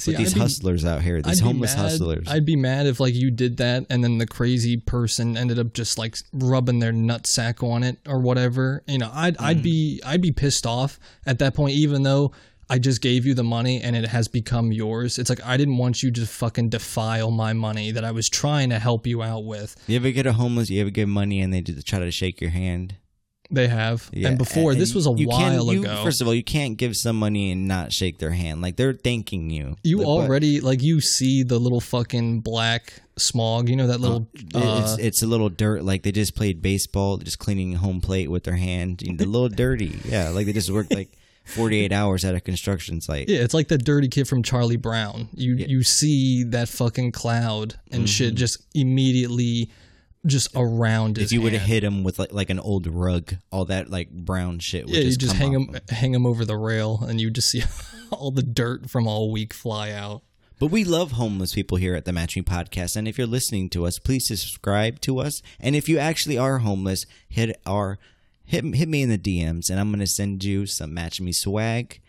see, 0.00 0.12
but 0.12 0.18
these 0.18 0.34
be- 0.34 0.40
hustlers 0.40 0.84
out 0.84 1.02
here, 1.02 1.20
these 1.22 1.40
I'd 1.40 1.44
homeless 1.44 1.76
mad- 1.76 1.82
hustlers. 1.82 2.26
I'd 2.28 2.44
be 2.46 2.56
mad 2.56 2.86
if 2.86 3.00
like 3.00 3.14
you 3.14 3.30
did 3.30 3.56
that 3.58 3.86
and 3.90 4.02
then 4.02 4.18
the 4.18 4.26
crazy 4.26 4.76
person 4.76 5.36
ended 5.36 5.58
up 5.58 5.72
just 5.74 5.98
like 5.98 6.16
rubbing 6.32 6.78
their 6.80 6.92
nutsack 6.92 7.62
on 7.62 7.82
it 7.82 7.98
or 8.08 8.18
whatever. 8.20 8.82
You 8.86 8.98
know, 8.98 9.10
I'd 9.12 9.36
Mm. 9.36 9.44
I'd 9.44 9.62
be 9.62 10.00
I'd 10.04 10.22
be 10.22 10.32
pissed 10.32 10.66
off 10.66 10.98
at 11.26 11.38
that 11.40 11.54
point, 11.54 11.74
even 11.76 12.02
though 12.02 12.32
I 12.72 12.78
just 12.78 13.00
gave 13.02 13.26
you 13.26 13.34
the 13.34 13.42
money 13.42 13.80
and 13.82 13.96
it 13.96 14.06
has 14.06 14.28
become 14.28 14.70
yours. 14.70 15.18
It's 15.18 15.28
like 15.28 15.44
I 15.44 15.56
didn't 15.56 15.76
want 15.78 16.04
you 16.04 16.12
to 16.12 16.24
fucking 16.24 16.68
defile 16.68 17.32
my 17.32 17.52
money 17.52 17.90
that 17.90 18.04
I 18.04 18.12
was 18.12 18.28
trying 18.28 18.70
to 18.70 18.78
help 18.78 19.08
you 19.08 19.22
out 19.24 19.44
with. 19.44 19.74
You 19.88 19.96
ever 19.96 20.12
get 20.12 20.24
a 20.26 20.34
homeless? 20.34 20.70
You 20.70 20.80
ever 20.82 20.90
give 20.90 21.08
money 21.08 21.40
and 21.40 21.52
they 21.52 21.62
just 21.62 21.84
try 21.86 21.98
to 21.98 22.10
shake 22.12 22.40
your 22.40 22.50
hand? 22.50 22.94
They 23.50 23.66
have. 23.68 24.08
Yeah, 24.12 24.28
and 24.28 24.38
before 24.38 24.74
this 24.74 24.94
was 24.94 25.06
a 25.06 25.10
while 25.10 25.72
you- 25.72 25.80
ago. 25.82 26.02
First 26.04 26.20
of 26.20 26.26
all, 26.28 26.34
you 26.34 26.44
can't 26.44 26.76
give 26.76 26.96
some 26.96 27.16
money 27.16 27.50
and 27.50 27.66
not 27.66 27.92
shake 27.92 28.18
their 28.18 28.30
hand. 28.30 28.62
Like 28.62 28.76
they're 28.76 28.92
thanking 28.92 29.50
you. 29.50 29.76
you 29.82 29.98
Like, 29.98 30.06
already 30.06 30.60
like 30.60 30.82
you 30.82 31.00
see 31.00 31.42
the 31.42 31.58
little 31.58 31.80
fucking 31.80 32.40
black 32.40 32.92
smog, 33.18 33.68
you 33.68 33.76
know 33.76 33.88
that 33.88 34.00
little 34.00 34.28
uh, 34.54 34.82
it's 34.84 34.98
it's 35.04 35.22
a 35.22 35.26
little 35.26 35.48
dirt. 35.48 35.82
Like 35.84 36.02
they 36.04 36.12
just 36.12 36.34
played 36.34 36.62
baseball, 36.62 37.16
just 37.18 37.38
cleaning 37.38 37.72
home 37.74 38.00
plate 38.00 38.30
with 38.30 38.44
their 38.44 38.56
hand. 38.56 39.02
You 39.02 39.12
know, 39.14 39.24
a 39.24 39.26
little 39.26 39.48
dirty. 39.48 39.98
Yeah, 40.04 40.28
like 40.30 40.46
they 40.46 40.52
just 40.52 40.70
worked 40.70 40.94
like 40.94 41.10
forty 41.44 41.80
eight 41.80 41.92
hours 41.92 42.24
at 42.24 42.36
a 42.36 42.40
construction 42.40 43.00
site. 43.00 43.28
Yeah, 43.28 43.40
it's 43.40 43.54
like 43.54 43.66
that 43.68 43.84
dirty 43.84 44.06
kid 44.08 44.28
from 44.28 44.42
Charlie 44.44 44.76
Brown. 44.76 45.28
You 45.34 45.56
you 45.56 45.82
see 45.82 46.44
that 46.44 46.68
fucking 46.68 47.10
cloud 47.12 47.74
and 47.90 48.08
shit 48.08 48.36
just 48.36 48.58
immediately 48.74 49.70
just 50.26 50.48
around 50.54 51.16
his 51.16 51.26
If 51.26 51.32
you 51.32 51.42
would 51.42 51.52
have 51.52 51.62
hit 51.62 51.82
him 51.82 52.04
with 52.04 52.18
like 52.18 52.32
like 52.32 52.50
an 52.50 52.60
old 52.60 52.86
rug, 52.86 53.36
all 53.50 53.64
that 53.66 53.90
like 53.90 54.10
brown 54.10 54.58
shit 54.58 54.86
would 54.86 54.94
yeah, 54.94 55.00
you 55.00 55.08
just, 55.08 55.20
just 55.20 55.32
come 55.32 55.52
hang 55.52 55.56
off 55.56 55.74
him 55.74 55.80
hang 55.88 56.14
him 56.14 56.26
over 56.26 56.44
the 56.44 56.56
rail, 56.56 57.02
and 57.06 57.20
you 57.20 57.30
just 57.30 57.50
see 57.50 57.62
all 58.10 58.30
the 58.30 58.42
dirt 58.42 58.90
from 58.90 59.06
all 59.06 59.30
week 59.30 59.52
fly 59.52 59.90
out. 59.90 60.22
But 60.58 60.66
we 60.66 60.84
love 60.84 61.12
homeless 61.12 61.54
people 61.54 61.78
here 61.78 61.94
at 61.94 62.04
the 62.04 62.12
Match 62.12 62.36
Me 62.36 62.42
Podcast. 62.42 62.94
And 62.94 63.08
if 63.08 63.16
you're 63.16 63.26
listening 63.26 63.70
to 63.70 63.86
us, 63.86 63.98
please 63.98 64.28
subscribe 64.28 65.00
to 65.00 65.18
us. 65.18 65.40
And 65.58 65.74
if 65.74 65.88
you 65.88 65.96
actually 65.98 66.36
are 66.36 66.58
homeless, 66.58 67.06
hit 67.30 67.58
our 67.64 67.98
hit, 68.44 68.62
hit 68.74 68.86
me 68.86 69.00
in 69.00 69.08
the 69.08 69.16
DMs 69.16 69.70
and 69.70 69.80
I'm 69.80 69.90
gonna 69.90 70.06
send 70.06 70.44
you 70.44 70.66
some 70.66 70.92
Match 70.92 71.18
Me 71.18 71.32
swag. 71.32 72.00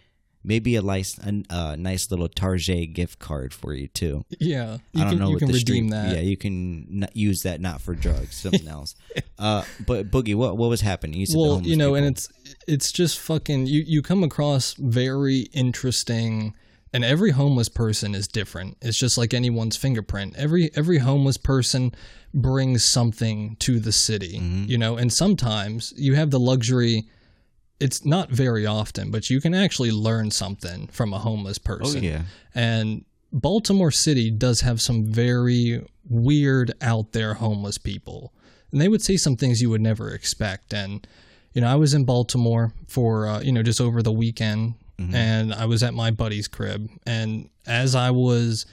Maybe 0.44 0.76
a 0.76 0.82
nice 0.82 1.20
a, 1.20 1.78
nice 1.78 2.10
little 2.10 2.28
Target 2.28 2.94
gift 2.94 3.20
card 3.20 3.54
for 3.54 3.74
you 3.74 3.88
too. 3.88 4.26
Yeah, 4.40 4.78
you 4.94 5.02
I 5.02 5.04
don't 5.04 5.10
can 5.12 5.20
know 5.20 5.28
you 5.28 5.34
what 5.34 5.40
can 5.40 5.48
the 5.50 5.54
redeem 5.54 5.88
street, 5.88 5.92
that. 5.92 6.16
Yeah, 6.16 6.22
you 6.22 6.36
can 6.38 7.04
n- 7.04 7.10
use 7.14 7.44
that 7.44 7.62
not 7.62 7.80
for 7.82 7.94
drugs, 7.94 8.36
something 8.38 8.68
else. 8.78 8.96
Uh, 9.38 9.64
but 9.86 10.10
Boogie, 10.10 10.36
what 10.36 10.58
what 10.58 10.70
was 10.70 10.82
happening? 10.82 11.20
You 11.20 11.26
said 11.28 11.38
well 11.38 11.62
you 11.62 11.76
know 11.76 11.94
and 11.96 12.06
it's 12.06 12.28
it's 12.68 12.92
just 12.92 13.20
fucking 13.20 13.68
you 13.68 13.84
you 13.86 14.02
come 14.02 14.24
across 14.24 14.74
very 14.74 15.42
interesting 15.54 16.54
and 16.94 17.06
every 17.06 17.32
homeless 17.32 17.70
person 17.70 18.14
is 18.16 18.28
different 18.28 18.78
it's 18.82 18.98
just 18.98 19.18
like 19.18 19.34
anyone's 19.34 19.78
fingerprint 19.78 20.36
every 20.38 20.70
every 20.76 20.98
homeless 20.98 21.38
person 21.38 21.94
brings 22.34 22.84
something 22.84 23.56
to 23.60 23.80
the 23.80 23.92
city 23.92 24.40
Mm-hmm. 24.40 24.66
you 24.68 24.78
know 24.78 24.98
and 24.98 25.12
sometimes 25.14 25.94
you 25.98 26.16
have 26.16 26.32
the 26.32 26.40
luxury 26.40 27.06
it's 27.82 28.06
not 28.06 28.30
very 28.30 28.66
often 28.66 29.12
but 29.12 29.30
you 29.30 29.42
can 29.42 29.54
actually 29.54 29.92
learn 29.92 30.30
something 30.32 30.88
from 30.88 31.14
a 31.14 31.20
homeless 31.20 31.58
person. 31.58 31.88
oh 31.88 31.90
person 31.90 32.04
yeah, 32.04 32.22
and 32.56 33.04
Baltimore 33.34 33.92
City 33.92 34.30
does 34.30 34.62
have 34.62 34.82
some 34.82 35.06
very 35.06 35.86
weird 36.10 36.74
out 36.82 37.14
there 37.14 37.36
homeless 37.36 37.78
people. 37.78 38.34
And 38.72 38.82
they 38.82 38.88
would 38.90 39.02
say 39.02 39.18
some 39.18 39.38
things 39.38 39.62
you 39.62 39.70
would 39.70 39.82
never 39.82 40.10
expect. 40.10 40.74
And, 40.74 41.08
you 41.54 41.62
know, 41.62 41.68
I 41.68 41.76
was 41.76 41.94
in 41.94 42.04
Baltimore 42.04 42.74
for, 42.88 43.28
uh, 43.28 43.40
you 43.42 43.52
know, 43.54 43.64
just 43.64 43.80
over 43.80 44.02
the 44.04 44.12
weekend 44.12 44.76
and 45.14 45.52
I 45.52 45.66
was 45.66 45.82
at 45.82 45.96
my 45.96 46.12
buddy's 46.12 46.48
crib. 46.48 46.88
And 47.08 47.50
as 47.66 47.96
I 47.96 48.12
was, 48.12 48.68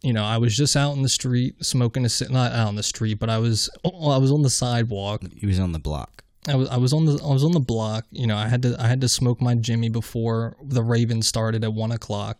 you 0.00 0.12
know, 0.12 0.24
I 0.24 0.38
was 0.38 0.56
just 0.56 0.76
out 0.76 0.94
in 0.94 1.02
the 1.02 1.08
street 1.08 1.64
smoking 1.64 2.06
a, 2.06 2.10
not 2.30 2.52
out 2.52 2.68
on 2.68 2.76
the 2.76 2.84
street, 2.84 3.18
but 3.18 3.28
I 3.28 3.38
was, 3.38 3.68
Oh, 3.84 4.10
I 4.10 4.18
was 4.18 4.30
on 4.30 4.42
the 4.42 4.50
sidewalk 4.50 5.22
he 5.34 5.46
was 5.46 5.58
on 5.58 5.72
the 5.72 5.80
block. 5.80 6.22
I 6.48 6.54
was 6.54 6.68
I 6.68 6.76
was 6.78 6.92
on 6.92 7.04
the 7.04 7.22
I 7.22 7.32
was 7.32 7.44
on 7.44 7.52
the 7.52 7.60
block. 7.60 8.06
You 8.10 8.26
know, 8.26 8.36
I 8.36 8.48
had 8.48 8.62
to 8.62 8.76
I 8.78 8.88
had 8.88 9.00
to 9.02 9.08
smoke 9.08 9.40
my 9.40 9.54
Jimmy 9.54 9.88
before 9.88 10.56
the 10.62 10.82
Ravens 10.82 11.26
started 11.26 11.64
at 11.64 11.74
one 11.74 11.92
o'clock, 11.92 12.38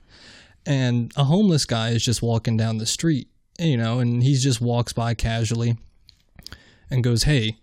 and 0.65 1.13
a 1.17 1.25
homeless 1.25 1.67
guy 1.67 1.91
is 1.91 2.05
just 2.05 2.23
walking 2.23 2.57
down 2.57 2.79
the 2.79 2.87
street. 2.87 3.29
You 3.59 3.77
know, 3.77 4.01
and 4.01 4.23
he 4.23 4.35
just 4.37 4.61
walks 4.61 4.95
by 4.95 5.13
casually, 5.13 5.77
and 6.91 7.05
goes, 7.05 7.25
"Hey, 7.25 7.59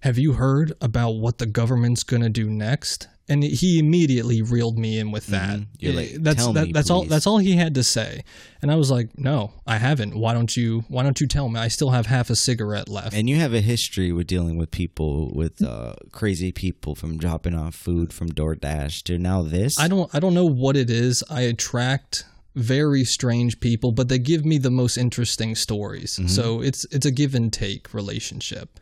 have 0.00 0.18
you 0.18 0.32
heard 0.32 0.72
about 0.80 1.12
what 1.12 1.38
the 1.38 1.46
government's 1.46 2.02
gonna 2.02 2.30
do 2.30 2.50
next?" 2.50 3.06
And 3.28 3.42
he 3.42 3.80
immediately 3.80 4.40
reeled 4.40 4.78
me 4.78 4.98
in 4.98 5.10
with 5.10 5.26
that. 5.28 5.58
Mhm. 5.58 5.66
You're 5.80 5.94
like, 5.94 6.14
that's 6.20 6.36
"Tell 6.36 6.52
that, 6.52 6.66
me, 6.66 6.72
that's 6.72 6.90
all 6.90 7.04
that's 7.04 7.26
all 7.26 7.38
he 7.38 7.56
had 7.56 7.74
to 7.74 7.82
say. 7.82 8.22
And 8.62 8.70
I 8.70 8.76
was 8.76 8.88
like, 8.88 9.18
"No, 9.18 9.52
I 9.66 9.78
haven't. 9.78 10.16
Why 10.16 10.32
don't 10.32 10.56
you 10.56 10.84
Why 10.88 11.02
don't 11.02 11.20
you 11.20 11.26
tell 11.26 11.48
me? 11.48 11.58
I 11.58 11.66
still 11.66 11.90
have 11.90 12.06
half 12.06 12.30
a 12.30 12.36
cigarette 12.36 12.88
left." 12.88 13.14
And 13.14 13.28
you 13.28 13.36
have 13.36 13.52
a 13.52 13.60
history 13.60 14.12
with 14.12 14.28
dealing 14.28 14.56
with 14.56 14.70
people, 14.70 15.32
with 15.34 15.60
uh, 15.60 15.94
crazy 16.12 16.52
people, 16.52 16.94
from 16.94 17.18
dropping 17.18 17.54
off 17.54 17.74
food 17.74 18.12
from 18.12 18.30
DoorDash 18.30 19.02
to 19.04 19.18
now 19.18 19.42
this. 19.42 19.78
I 19.78 19.88
don't 19.88 20.08
I 20.14 20.20
don't 20.20 20.34
know 20.34 20.46
what 20.46 20.76
it 20.76 20.88
is. 20.88 21.24
I 21.28 21.42
attract 21.42 22.24
very 22.54 23.04
strange 23.04 23.60
people, 23.60 23.92
but 23.92 24.08
they 24.08 24.18
give 24.18 24.44
me 24.46 24.58
the 24.58 24.70
most 24.70 24.96
interesting 24.96 25.54
stories. 25.54 26.12
Mm-hmm. 26.16 26.28
So 26.28 26.62
it's 26.62 26.86
it's 26.92 27.06
a 27.06 27.10
give 27.10 27.34
and 27.34 27.52
take 27.52 27.92
relationship. 27.92 28.80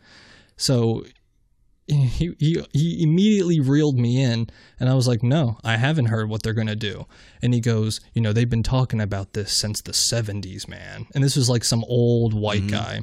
So 0.57 1.05
he, 1.87 2.35
he 2.39 2.63
he 2.73 3.03
immediately 3.03 3.61
reeled 3.61 3.99
me 3.99 4.23
in 4.23 4.49
and 4.81 4.89
I 4.89 4.95
was 4.95 5.07
like, 5.07 5.23
"No, 5.23 5.59
I 5.63 5.77
haven't 5.77 6.07
heard 6.07 6.29
what 6.29 6.43
they're 6.43 6.53
going 6.55 6.67
to 6.67 6.77
do." 6.77 7.07
And 7.43 7.53
he 7.53 7.61
goes, 7.61 8.01
"You 8.15 8.23
know, 8.23 8.33
they've 8.33 8.49
been 8.49 8.63
talking 8.63 9.01
about 9.01 9.35
this 9.35 9.53
since 9.53 9.81
the 9.83 9.93
70s, 9.93 10.67
man." 10.69 11.07
And 11.15 11.23
this 11.23 11.37
was 11.37 11.51
like 11.51 11.65
some 11.65 11.85
old 11.87 12.33
white 12.35 12.63
Mm-hmm. 12.63 12.69
guy. 12.69 13.01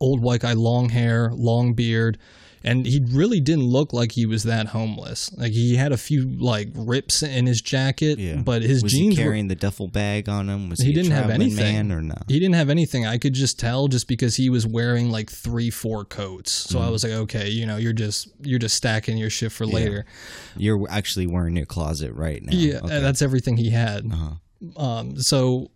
Old 0.00 0.20
white 0.20 0.40
guy, 0.40 0.52
long 0.52 0.90
hair, 0.90 1.30
long 1.32 1.72
beard, 1.74 2.18
and 2.64 2.86
he 2.86 3.00
really 3.10 3.40
didn't 3.40 3.64
look 3.64 3.92
like 3.92 4.12
he 4.12 4.24
was 4.26 4.42
that 4.44 4.68
homeless. 4.68 5.30
Like 5.36 5.52
he 5.52 5.76
had 5.76 5.92
a 5.92 5.96
few 5.96 6.26
like 6.26 6.68
rips 6.74 7.22
in 7.22 7.46
his 7.46 7.60
jacket, 7.60 8.18
Yeah. 8.18 8.36
but 8.36 8.62
his 8.62 8.82
was 8.82 8.92
jeans 8.92 9.14
he 9.16 9.20
were, 9.20 9.26
carrying 9.26 9.48
the 9.48 9.54
duffel 9.54 9.86
bag 9.88 10.28
on 10.28 10.48
him? 10.48 10.70
Was 10.70 10.78
he 10.80 10.86
he, 10.86 10.92
didn't 10.92 11.12
have 11.12 11.30
anything 11.30 11.56
man 11.88 11.92
or 11.92 12.00
no? 12.02 12.14
He 12.28 12.38
didn't 12.40 12.54
have 12.54 12.70
anything. 12.70 13.06
I 13.06 13.18
could 13.18 13.34
just 13.34 13.58
tell 13.60 13.88
just 13.88 14.08
because 14.08 14.36
he 14.36 14.48
was 14.50 14.66
wearing 14.66 15.10
like 15.10 15.30
three, 15.30 15.70
four 15.70 16.04
coats. 16.04 16.52
So 16.52 16.78
Mm-hmm. 16.78 16.88
I 16.88 16.90
was 16.90 17.04
like, 17.04 17.12
okay, 17.12 17.48
you 17.50 17.66
know, 17.66 17.76
you're 17.76 17.92
just 17.92 18.28
you're 18.42 18.58
just 18.58 18.74
stacking 18.76 19.16
your 19.18 19.30
shit 19.30 19.52
for 19.52 19.66
later. 19.66 20.06
You're 20.56 20.86
actually 20.90 21.26
wearing 21.26 21.56
your 21.56 21.66
closet 21.66 22.12
right 22.14 22.42
now. 22.42 22.56
Yeah, 22.56 22.78
Okay. 22.78 23.00
that's 23.00 23.22
everything 23.22 23.56
he 23.58 23.70
had. 23.70 24.10
Uh-huh. 24.10 24.82
Um, 24.82 25.18
so 25.18 25.70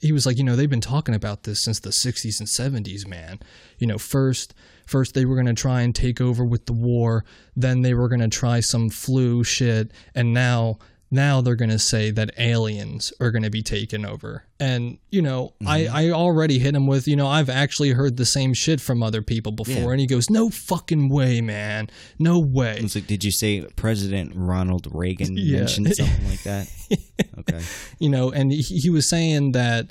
he 0.00 0.12
was 0.12 0.24
like, 0.26 0.38
you 0.38 0.44
know, 0.44 0.56
they've 0.56 0.68
been 0.70 0.80
talking 0.80 1.14
about 1.14 1.42
this 1.42 1.62
since 1.62 1.78
the 1.80 1.90
60s 1.90 2.40
and 2.40 2.48
70s, 2.86 3.06
man. 3.06 3.38
You 3.78 3.86
know, 3.86 3.98
first 3.98 4.54
first 4.90 5.14
they 5.14 5.24
were 5.24 5.36
going 5.36 5.46
to 5.46 5.54
try 5.54 5.82
and 5.82 5.94
take 5.94 6.20
over 6.20 6.44
with 6.44 6.66
the 6.66 6.72
war, 6.72 7.24
then 7.56 7.82
they 7.82 7.94
were 7.94 8.08
going 8.08 8.20
to 8.20 8.28
try 8.28 8.60
some 8.60 8.90
flu 8.90 9.44
shit, 9.44 9.92
and 10.14 10.34
now 10.34 10.78
now 11.10 11.40
they're 11.40 11.56
going 11.56 11.70
to 11.70 11.78
say 11.78 12.10
that 12.12 12.30
aliens 12.38 13.12
are 13.20 13.30
going 13.30 13.42
to 13.42 13.50
be 13.50 13.62
taken 13.62 14.06
over. 14.06 14.44
And, 14.60 14.98
you 15.10 15.22
know, 15.22 15.54
I, 15.66 15.80
mm-hmm. 15.80 15.96
I 15.96 16.10
already 16.10 16.58
hit 16.58 16.74
him 16.74 16.86
with, 16.86 17.08
you 17.08 17.16
know, 17.16 17.26
I've 17.26 17.50
actually 17.50 17.90
heard 17.90 18.16
the 18.16 18.24
same 18.24 18.54
shit 18.54 18.80
from 18.80 19.02
other 19.02 19.20
people 19.20 19.50
before. 19.50 19.74
Yeah. 19.74 19.90
And 19.90 20.00
he 20.00 20.06
goes, 20.06 20.30
no 20.30 20.50
fucking 20.50 21.08
way, 21.08 21.40
man. 21.40 21.90
No 22.18 22.38
way. 22.38 22.78
It's 22.78 22.94
like, 22.94 23.08
did 23.08 23.24
you 23.24 23.32
say 23.32 23.62
President 23.74 24.32
Ronald 24.36 24.86
Reagan 24.92 25.36
Yeah. 25.36 25.58
mentioned 25.58 25.94
something 25.96 26.28
like 26.28 26.42
that? 26.44 26.68
Okay. 27.38 27.60
you 27.98 28.10
know, 28.10 28.30
and 28.30 28.52
he, 28.52 28.60
he 28.60 28.90
was 28.90 29.08
saying 29.08 29.52
that 29.52 29.86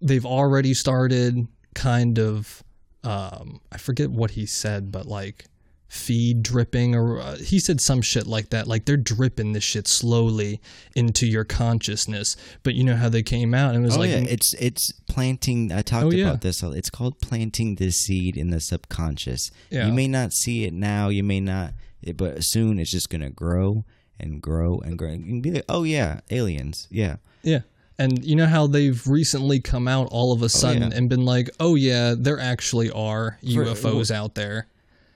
they've 0.00 0.24
already 0.24 0.72
started 0.72 1.46
kind 1.74 2.18
of, 2.18 2.62
um, 3.06 3.60
I 3.72 3.78
forget 3.78 4.10
what 4.10 4.32
he 4.32 4.46
said, 4.46 4.90
but 4.90 5.06
like 5.06 5.44
feed 5.88 6.42
dripping 6.42 6.96
or 6.96 7.20
uh, 7.20 7.36
he 7.36 7.60
said 7.60 7.80
some 7.80 8.02
shit 8.02 8.26
like 8.26 8.50
that 8.50 8.66
like 8.66 8.84
they're 8.86 8.96
dripping 8.96 9.52
this 9.52 9.62
shit 9.62 9.86
slowly 9.86 10.60
into 10.96 11.24
your 11.28 11.44
consciousness 11.44 12.36
but 12.64 12.74
you 12.74 12.82
know 12.82 12.96
how 12.96 13.08
they 13.08 13.22
came 13.22 13.54
out 13.54 13.72
and 13.72 13.84
it 13.84 13.86
was 13.86 13.96
oh 13.96 14.00
like 14.00 14.10
yeah, 14.10 14.16
it's 14.28 14.52
it's 14.54 14.90
planting. 15.08 15.70
I 15.70 15.82
talked 15.82 16.06
Oh, 16.06 16.10
yeah. 16.10 16.26
about 16.26 16.40
this. 16.40 16.60
It's 16.60 16.90
called 16.90 17.20
planting 17.20 17.76
the 17.76 17.92
seed 17.92 18.36
in 18.36 18.50
the 18.50 18.58
subconscious. 18.60 19.52
Yeah. 19.70 19.86
You 19.86 19.92
may 19.92 20.08
not 20.08 20.32
see 20.32 20.64
it 20.64 20.72
now. 20.74 21.08
You 21.08 21.22
may 21.22 21.38
not, 21.38 21.72
but 22.16 22.42
soon 22.42 22.80
it's 22.80 22.90
just 22.90 23.08
gonna 23.08 23.30
grow 23.30 23.84
and 24.18 24.42
grow 24.42 24.80
and 24.80 24.98
grow. 24.98 25.12
You 25.12 25.18
can 25.24 25.40
be 25.40 25.52
like, 25.52 25.64
oh 25.68 25.84
yeah, 25.84 26.20
aliens. 26.30 26.88
Yeah. 26.90 27.16
Yeah. 27.44 27.60
And 27.98 28.22
you 28.24 28.36
know 28.36 28.46
how 28.46 28.66
they've 28.66 29.06
recently 29.06 29.58
come 29.60 29.88
out 29.88 30.08
all 30.10 30.32
of 30.32 30.42
a 30.42 30.48
sudden 30.50 30.82
Oh, 30.82 30.86
yeah. 30.88 30.96
and 30.96 31.08
been 31.08 31.24
like, 31.24 31.48
oh, 31.58 31.76
yeah, 31.76 32.14
there 32.16 32.38
actually 32.38 32.90
are 32.90 33.38
For- 33.42 33.64
UFOs 33.64 34.10
out 34.10 34.34
there. 34.34 34.66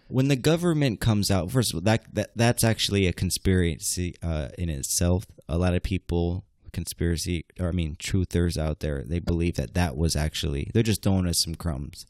when 0.09 0.29
the 0.29 0.37
government 0.37 0.99
comes 1.01 1.31
out 1.31 1.51
first 1.53 1.71
of 1.71 1.77
all 1.77 1.81
that, 1.83 2.03
that 2.15 2.31
that's 2.35 2.65
actually 2.65 3.07
a 3.07 3.13
conspiracy 3.13 4.15
uh, 4.23 4.49
in 4.59 4.69
itself 4.69 5.25
a 5.49 5.57
lot 5.57 5.73
of 5.75 5.83
people 5.85 6.45
conspiracy 6.73 7.45
or 7.61 7.69
i 7.69 7.73
mean 7.73 7.95
truthers 7.97 8.57
out 8.57 8.81
there 8.81 9.05
they 9.07 9.19
believe 9.21 9.55
that 9.57 9.75
that 9.75 9.97
was 9.97 10.17
actually 10.17 10.69
they're 10.73 10.83
just 10.83 11.03
throwing 11.03 11.27
us 11.29 11.39
some 11.39 11.55
crumbs 11.55 12.07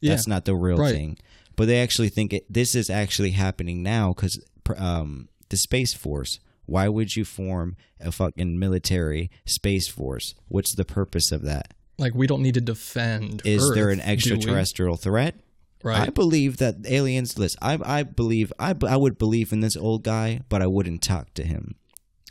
Yeah. 0.00 0.10
that's 0.10 0.26
not 0.28 0.44
the 0.44 0.54
real 0.54 0.76
Right. 0.78 0.94
thing 0.94 1.18
but 1.56 1.66
they 1.66 1.80
actually 1.82 2.08
think 2.08 2.32
it, 2.32 2.44
this 2.52 2.74
is 2.76 2.88
actually 2.88 3.32
happening 3.32 3.82
now 3.82 4.12
because 4.12 4.38
um, 4.76 5.28
the 5.48 5.56
space 5.56 5.92
force 5.92 6.38
why 6.70 6.88
would 6.88 7.16
you 7.16 7.24
form 7.24 7.76
a 8.00 8.12
fucking 8.12 8.58
military 8.58 9.30
space 9.44 9.88
force 9.88 10.34
what's 10.48 10.74
the 10.74 10.84
purpose 10.84 11.32
of 11.32 11.42
that 11.42 11.74
Like, 11.98 12.14
we 12.14 12.26
don't 12.26 12.42
need 12.42 12.54
to 12.54 12.60
defend. 12.60 13.42
is 13.44 13.72
there 13.74 13.90
an 13.90 14.00
extraterrestrial 14.00 14.96
threat 14.96 15.34
Right. 15.82 16.08
I 16.08 16.10
believe 16.10 16.58
that 16.58 16.76
aliens. 16.86 17.38
Listen, 17.38 17.58
I 17.62 17.78
I 17.82 18.02
believe 18.02 18.52
I, 18.58 18.74
I 18.86 18.96
would 18.96 19.16
believe 19.16 19.50
in 19.50 19.60
this 19.60 19.76
old 19.76 20.02
guy, 20.02 20.42
but 20.50 20.60
I 20.60 20.66
wouldn't 20.66 21.00
talk 21.00 21.32
to 21.34 21.42
him. 21.42 21.74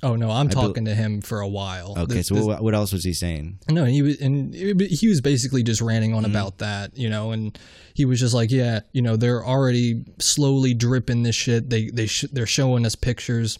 Oh 0.01 0.15
no, 0.15 0.29
I'm 0.29 0.47
bel- 0.47 0.67
talking 0.67 0.85
to 0.85 0.95
him 0.95 1.21
for 1.21 1.41
a 1.41 1.47
while. 1.47 1.95
Okay, 1.97 2.15
This- 2.15 2.27
so 2.27 2.35
this- 2.35 2.45
what, 2.45 2.73
else 2.73 2.93
was 2.93 3.03
he 3.03 3.13
saying? 3.13 3.59
no, 3.69 3.85
he 3.85 4.01
was 4.01 4.21
and 4.21 4.53
he 4.53 5.07
was 5.07 5.19
basically 5.21 5.63
just 5.63 5.81
ranting 5.81 6.13
on 6.13 6.23
mm-hmm. 6.23 6.31
about 6.31 6.59
that, 6.59 6.97
you 6.97 7.09
know, 7.09 7.31
and 7.31 7.57
he 7.95 8.05
was 8.05 8.19
just 8.19 8.33
like, 8.33 8.51
yeah, 8.51 8.81
you 8.93 9.01
know, 9.01 9.17
they're 9.17 9.43
already 9.45 10.05
slowly 10.19 10.73
dripping 10.73 11.23
this 11.23 11.35
shit. 11.35 11.69
They 11.69 11.89
they 11.89 12.05
sh- 12.05 12.31
they're 12.31 12.45
showing 12.45 12.85
us 12.85 12.95
pictures 12.95 13.57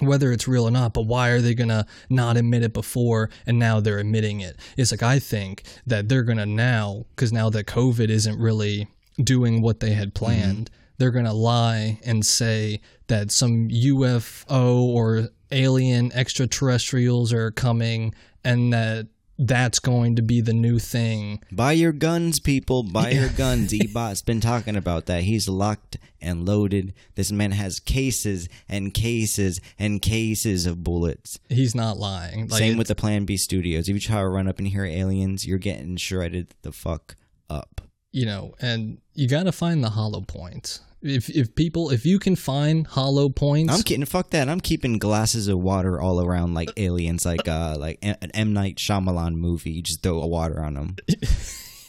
whether 0.00 0.32
it's 0.32 0.48
real 0.48 0.66
or 0.66 0.70
not, 0.70 0.94
but 0.94 1.02
why 1.02 1.30
are 1.30 1.40
they 1.40 1.54
gonna 1.54 1.86
not 2.08 2.36
admit 2.36 2.62
it 2.62 2.72
before 2.72 3.30
and 3.46 3.58
now 3.58 3.80
they're 3.80 3.98
admitting 3.98 4.40
it? 4.40 4.58
It's 4.76 4.90
like 4.90 5.02
I 5.02 5.18
think 5.18 5.62
that 5.86 6.08
they're 6.08 6.22
gonna 6.22 6.46
now, 6.46 7.06
because 7.10 7.32
now 7.32 7.50
that 7.50 7.66
COVID 7.66 8.08
isn't 8.08 8.38
really 8.38 8.88
doing 9.22 9.62
what 9.62 9.80
they 9.80 9.92
had 9.92 10.08
mm-hmm. 10.08 10.24
planned, 10.24 10.70
they're 10.98 11.10
gonna 11.10 11.34
lie 11.34 12.00
and 12.04 12.24
say 12.24 12.80
that 13.06 13.30
some 13.30 13.68
UFO 13.68 14.74
or 14.74 15.28
alien 15.50 16.12
extraterrestrials 16.12 17.32
are 17.32 17.50
coming 17.50 18.14
and 18.44 18.72
that 18.72 19.08
that's 19.46 19.78
going 19.78 20.16
to 20.16 20.22
be 20.22 20.40
the 20.40 20.52
new 20.52 20.78
thing. 20.78 21.42
Buy 21.50 21.72
your 21.72 21.92
guns, 21.92 22.38
people. 22.40 22.82
Buy 22.82 23.10
your 23.20 23.30
guns. 23.30 23.72
Ebot's 23.72 24.22
been 24.22 24.40
talking 24.40 24.76
about 24.76 25.06
that. 25.06 25.22
He's 25.22 25.48
locked 25.48 25.96
and 26.20 26.46
loaded. 26.46 26.92
This 27.14 27.32
man 27.32 27.52
has 27.52 27.80
cases 27.80 28.48
and 28.68 28.92
cases 28.92 29.60
and 29.78 30.02
cases 30.02 30.66
of 30.66 30.84
bullets. 30.84 31.38
He's 31.48 31.74
not 31.74 31.96
lying. 31.96 32.48
Like, 32.48 32.58
Same 32.58 32.76
with 32.76 32.88
the 32.88 32.94
Plan 32.94 33.24
B 33.24 33.36
studios. 33.38 33.88
If 33.88 33.94
you 33.94 34.00
try 34.00 34.20
to 34.20 34.28
run 34.28 34.46
up 34.46 34.58
and 34.58 34.68
hear 34.68 34.84
aliens, 34.84 35.46
you're 35.46 35.58
getting 35.58 35.96
shredded 35.96 36.54
the 36.62 36.72
fuck 36.72 37.16
up. 37.48 37.80
you 38.12 38.26
know, 38.26 38.54
and 38.60 38.98
you 39.14 39.26
got 39.28 39.44
to 39.44 39.52
find 39.52 39.82
the 39.82 39.90
hollow 39.90 40.20
points. 40.20 40.80
If 41.02 41.30
if 41.30 41.54
people 41.54 41.90
if 41.90 42.04
you 42.04 42.18
can 42.18 42.36
find 42.36 42.86
hollow 42.86 43.30
points, 43.30 43.72
I'm 43.72 43.82
kidding. 43.82 44.04
Fuck 44.04 44.30
that. 44.30 44.48
I'm 44.48 44.60
keeping 44.60 44.98
glasses 44.98 45.48
of 45.48 45.58
water 45.58 45.98
all 46.00 46.24
around 46.24 46.52
like 46.52 46.70
aliens, 46.76 47.24
like 47.24 47.48
uh, 47.48 47.76
like 47.78 47.98
an 48.02 48.30
M 48.34 48.52
Night 48.52 48.76
Shyamalan 48.76 49.34
movie. 49.34 49.70
You 49.70 49.82
just 49.82 50.02
throw 50.02 50.20
a 50.20 50.26
water 50.26 50.62
on 50.62 50.74
them. 50.74 50.96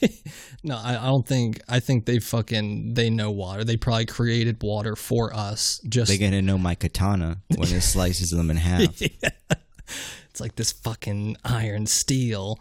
no, 0.63 0.77
I, 0.77 0.97
I 0.97 1.05
don't 1.07 1.27
think 1.27 1.61
I 1.67 1.79
think 1.79 2.05
they 2.05 2.19
fucking 2.19 2.93
they 2.93 3.09
know 3.09 3.31
water. 3.31 3.63
They 3.63 3.77
probably 3.77 4.05
created 4.05 4.61
water 4.63 4.95
for 4.95 5.33
us. 5.35 5.81
Just 5.87 6.09
They're 6.09 6.17
gonna 6.17 6.41
know 6.41 6.57
my 6.57 6.75
katana 6.75 7.39
when 7.49 7.67
it 7.69 7.81
slices 7.81 8.31
them 8.31 8.49
in 8.49 8.57
half. 8.57 9.01
it's 9.01 10.39
like 10.39 10.55
this 10.55 10.71
fucking 10.71 11.37
iron 11.43 11.85
steel. 11.85 12.59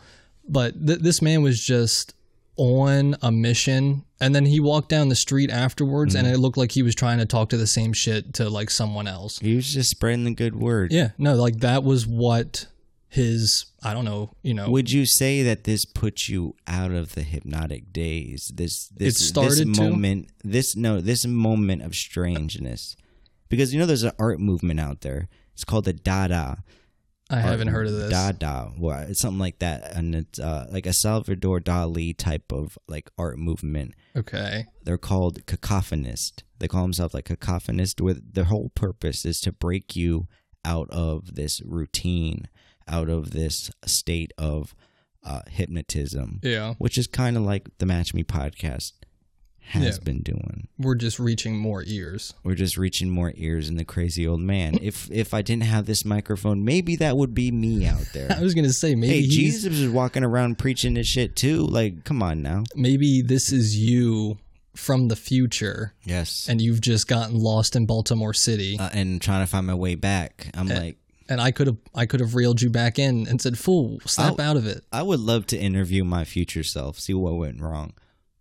But 0.48 0.84
th- 0.84 0.98
this 0.98 1.22
man 1.22 1.42
was 1.42 1.64
just 1.64 2.14
on 2.60 3.16
a 3.22 3.32
mission, 3.32 4.04
and 4.20 4.34
then 4.34 4.44
he 4.44 4.60
walked 4.60 4.90
down 4.90 5.08
the 5.08 5.16
street 5.16 5.50
afterwards, 5.50 6.14
and 6.14 6.26
mm-hmm. 6.26 6.34
it 6.34 6.38
looked 6.38 6.58
like 6.58 6.72
he 6.72 6.82
was 6.82 6.94
trying 6.94 7.16
to 7.16 7.24
talk 7.24 7.48
to 7.48 7.56
the 7.56 7.66
same 7.66 7.94
shit 7.94 8.34
to 8.34 8.50
like 8.50 8.68
someone 8.68 9.08
else. 9.08 9.38
He 9.38 9.56
was 9.56 9.72
just 9.72 9.90
spreading 9.90 10.24
the 10.24 10.34
good 10.34 10.54
word. 10.54 10.92
Yeah, 10.92 11.12
no, 11.16 11.36
like 11.36 11.60
that 11.60 11.84
was 11.84 12.06
what 12.06 12.66
his 13.08 13.64
I 13.82 13.94
don't 13.94 14.04
know, 14.04 14.32
you 14.42 14.52
know. 14.52 14.68
Would 14.68 14.92
you 14.92 15.06
say 15.06 15.42
that 15.42 15.64
this 15.64 15.86
puts 15.86 16.28
you 16.28 16.54
out 16.66 16.90
of 16.90 17.14
the 17.14 17.22
hypnotic 17.22 17.94
days? 17.94 18.52
This 18.54 18.88
this 18.88 19.32
this 19.32 19.60
to? 19.60 19.64
moment 19.64 20.28
this 20.44 20.76
no 20.76 21.00
this 21.00 21.26
moment 21.26 21.80
of 21.80 21.94
strangeness. 21.94 22.94
Because 23.48 23.72
you 23.72 23.80
know 23.80 23.86
there's 23.86 24.02
an 24.02 24.12
art 24.18 24.38
movement 24.38 24.80
out 24.80 25.00
there. 25.00 25.30
It's 25.54 25.64
called 25.64 25.86
the 25.86 25.94
Dada 25.94 26.62
I 27.30 27.40
haven't 27.40 27.68
heard 27.68 27.86
of 27.86 27.92
this. 27.94 28.10
Dada, 28.10 28.72
well, 28.78 29.00
it's 29.08 29.20
something 29.20 29.38
like 29.38 29.60
that, 29.60 29.94
and 29.96 30.14
it's 30.14 30.38
uh, 30.38 30.66
like 30.70 30.86
a 30.86 30.92
Salvador 30.92 31.60
Dali 31.60 32.16
type 32.16 32.52
of 32.52 32.76
like 32.88 33.08
art 33.16 33.38
movement. 33.38 33.94
Okay. 34.16 34.66
They're 34.82 34.98
called 34.98 35.46
cacophonist. 35.46 36.42
They 36.58 36.68
call 36.68 36.82
themselves 36.82 37.14
like 37.14 37.26
cacophonist. 37.26 38.00
With 38.00 38.34
their 38.34 38.44
whole 38.44 38.70
purpose 38.74 39.24
is 39.24 39.40
to 39.42 39.52
break 39.52 39.94
you 39.96 40.26
out 40.64 40.88
of 40.90 41.34
this 41.36 41.62
routine, 41.64 42.48
out 42.88 43.08
of 43.08 43.30
this 43.30 43.70
state 43.86 44.32
of 44.36 44.74
uh, 45.24 45.42
hypnotism, 45.48 46.40
Yeah. 46.42 46.74
which 46.78 46.98
is 46.98 47.06
kind 47.06 47.36
of 47.36 47.42
like 47.44 47.68
the 47.78 47.86
Match 47.86 48.12
Me 48.14 48.24
podcast 48.24 48.92
has 49.60 49.84
Yeah. 49.98 50.04
been 50.04 50.20
doing. 50.22 50.66
We're 50.78 50.94
just 50.96 51.18
reaching 51.18 51.56
more 51.56 51.84
ears. 51.86 52.34
We're 52.42 52.54
just 52.56 52.76
reaching 52.76 53.08
more 53.10 53.32
ears 53.36 53.68
in 53.68 53.76
the 53.76 53.84
crazy 53.84 54.26
old 54.26 54.40
man. 54.40 54.78
if 54.82 55.08
if 55.10 55.32
I 55.34 55.42
didn't 55.42 55.64
have 55.64 55.86
this 55.86 56.04
microphone, 56.04 56.64
maybe 56.64 56.96
that 56.96 57.16
would 57.16 57.34
be 57.34 57.50
me 57.50 57.86
out 57.86 58.06
there. 58.12 58.32
I 58.36 58.40
was 58.40 58.54
gonna 58.54 58.72
say 58.72 58.94
maybe 58.94 59.22
hey, 59.22 59.26
Jesus 59.28 59.72
is 59.78 59.88
walking 59.88 60.24
around 60.24 60.58
preaching 60.58 60.94
this 60.94 61.06
shit 61.06 61.36
too. 61.36 61.58
Like, 61.66 62.04
come 62.04 62.22
on 62.22 62.42
now. 62.42 62.64
maybe 62.74 63.22
this 63.22 63.52
is 63.52 63.78
you 63.78 64.38
from 64.74 65.08
the 65.08 65.16
future, 65.16 65.92
Yes. 66.04 66.46
and 66.48 66.60
you've 66.62 66.80
just 66.80 67.06
gotten 67.08 67.36
lost 67.36 67.76
in 67.76 67.86
Baltimore 67.86 68.32
City, 68.32 68.78
uh, 68.78 68.88
and 68.92 69.20
trying 69.20 69.42
to 69.42 69.46
find 69.50 69.66
my 69.66 69.74
way 69.74 69.94
back. 69.96 70.48
I'm 70.54 70.68
like, 70.68 70.96
and 71.28 71.40
I 71.40 71.50
could 71.50 71.66
have 71.66 71.76
I 71.94 72.06
could 72.06 72.20
have 72.20 72.34
reeled 72.34 72.62
you 72.62 72.70
back 72.70 72.98
in 72.98 73.26
and 73.28 73.40
said, 73.42 73.58
"Fool, 73.58 74.00
snap 74.06 74.40
out 74.40 74.56
of 74.56 74.66
it." 74.66 74.82
I 74.90 75.02
would 75.02 75.20
love 75.20 75.46
to 75.48 75.58
interview 75.58 76.02
my 76.04 76.24
future 76.24 76.62
self, 76.64 76.98
see 76.98 77.14
what 77.14 77.34
went 77.36 77.60
wrong. 77.60 77.92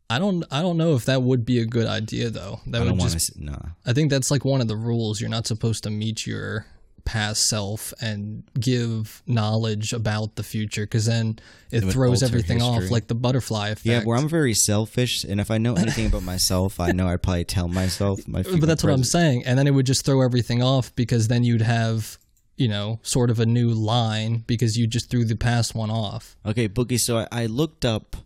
I 0.10 0.20
don't 0.20 0.44
I 0.52 0.62
don't 0.62 0.78
know 0.78 0.96
if 0.96 1.06
that 1.06 1.22
would 1.22 1.46
be 1.46 1.60
a 1.60 1.66
good 1.66 1.88
idea 1.88 2.30
though. 2.30 2.62
That 2.68 2.82
I 2.82 2.86
would 2.86 3.00
just 3.00 3.34
to. 3.34 3.44
Nah. 3.44 3.60
I 3.86 3.94
think 3.94 4.10
that's 4.10 4.32
like 4.32 4.44
one 4.44 4.62
of 4.62 4.68
the 4.68 4.76
rules. 4.76 5.22
You're 5.22 5.30
not 5.30 5.48
supposed 5.48 5.84
to 5.84 5.90
meet 5.90 6.26
your 6.26 6.66
past 7.10 7.50
self 7.50 7.92
and 8.02 8.44
give 8.60 9.24
knowledge 9.26 9.94
about 9.94 10.36
the 10.36 10.44
future 10.44 10.84
because 10.84 11.08
then 11.08 11.40
it 11.72 11.84
would 11.84 11.92
throws 11.92 12.22
everything 12.22 12.62
off 12.62 12.92
like 12.92 13.08
the 13.08 13.16
butterfly 13.16 13.70
effect. 13.70 13.86
Yeah, 13.86 14.04
where 14.04 14.16
I'm 14.16 14.30
very 14.30 14.54
selfish, 14.54 15.24
and 15.24 15.42
if 15.42 15.50
I 15.50 15.58
know 15.58 15.74
anything 15.76 16.06
about 16.06 16.22
myself, 16.22 16.80
I 16.80 16.92
know 16.92 17.08
I'd 17.08 17.24
probably 17.24 17.46
tell 17.46 17.68
myself. 17.68 18.28
My 18.28 18.44
but 18.60 18.62
that's 18.62 18.84
what 18.84 18.94
I'm 18.94 19.04
saying. 19.04 19.44
And 19.46 19.58
then 19.58 19.66
it 19.66 19.72
would 19.72 19.88
just 19.88 20.06
throw 20.06 20.22
everything 20.22 20.62
off 20.62 20.96
because 20.96 21.30
then 21.30 21.44
you'd 21.44 21.64
have, 21.64 22.20
you 22.58 22.68
know, 22.68 23.00
sort 23.02 23.32
of 23.32 23.40
a 23.40 23.46
new 23.46 23.70
line 23.70 24.44
because 24.46 24.78
you 24.78 24.86
just 24.86 25.10
threw 25.10 25.26
the 25.26 25.36
past 25.36 25.74
one 25.74 25.90
off. 25.90 26.38
Okay, 26.46 26.70
Boogie. 26.70 27.00
So 27.00 27.18
I, 27.18 27.28
I 27.32 27.46
looked 27.48 27.86
up. 27.86 28.18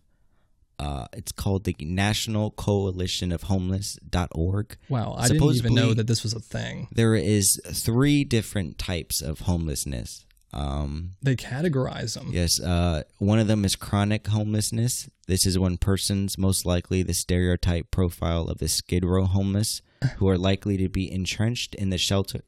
Uh, 0.79 1.07
it's 1.13 1.31
called 1.31 1.63
the 1.65 1.75
National 1.79 2.51
Coalition 2.51 3.31
of 3.31 3.43
Homeless.org. 3.43 4.77
Wow, 4.89 5.15
I 5.17 5.27
didn't 5.27 5.55
even 5.55 5.75
know 5.75 5.93
that 5.93 6.07
this 6.07 6.23
was 6.23 6.33
a 6.33 6.39
thing. 6.39 6.87
There 6.91 7.15
is 7.15 7.61
three 7.71 8.23
different 8.23 8.77
types 8.77 9.21
of 9.21 9.41
homelessness. 9.41 10.25
Um, 10.51 11.11
They 11.21 11.35
categorize 11.35 12.13
them. 12.13 12.29
Yes, 12.31 12.59
uh, 12.59 13.03
one 13.17 13.39
of 13.39 13.47
them 13.47 13.65
is 13.65 13.75
chronic 13.75 14.27
homelessness. 14.27 15.09
This 15.27 15.45
is 15.45 15.57
when 15.57 15.77
persons, 15.77 16.37
most 16.37 16.65
likely 16.65 17.01
the 17.01 17.13
stereotype 17.13 17.89
profile 17.91 18.47
of 18.47 18.59
the 18.59 18.67
Skid 18.67 19.03
Row 19.03 19.25
homeless, 19.25 19.81
who 20.17 20.27
are 20.27 20.37
likely 20.37 20.77
to 20.77 20.89
be 20.89 21.11
entrenched 21.11 21.75
in 21.75 21.89
the 21.89 21.97
shelter 21.97 22.41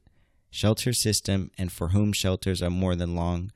shelter 0.50 0.92
system 0.92 1.50
and 1.58 1.70
for 1.70 1.88
whom 1.88 2.12
shelters 2.14 2.62
are 2.62 2.70
more 2.70 2.96
than 2.96 3.14
long. 3.14 3.50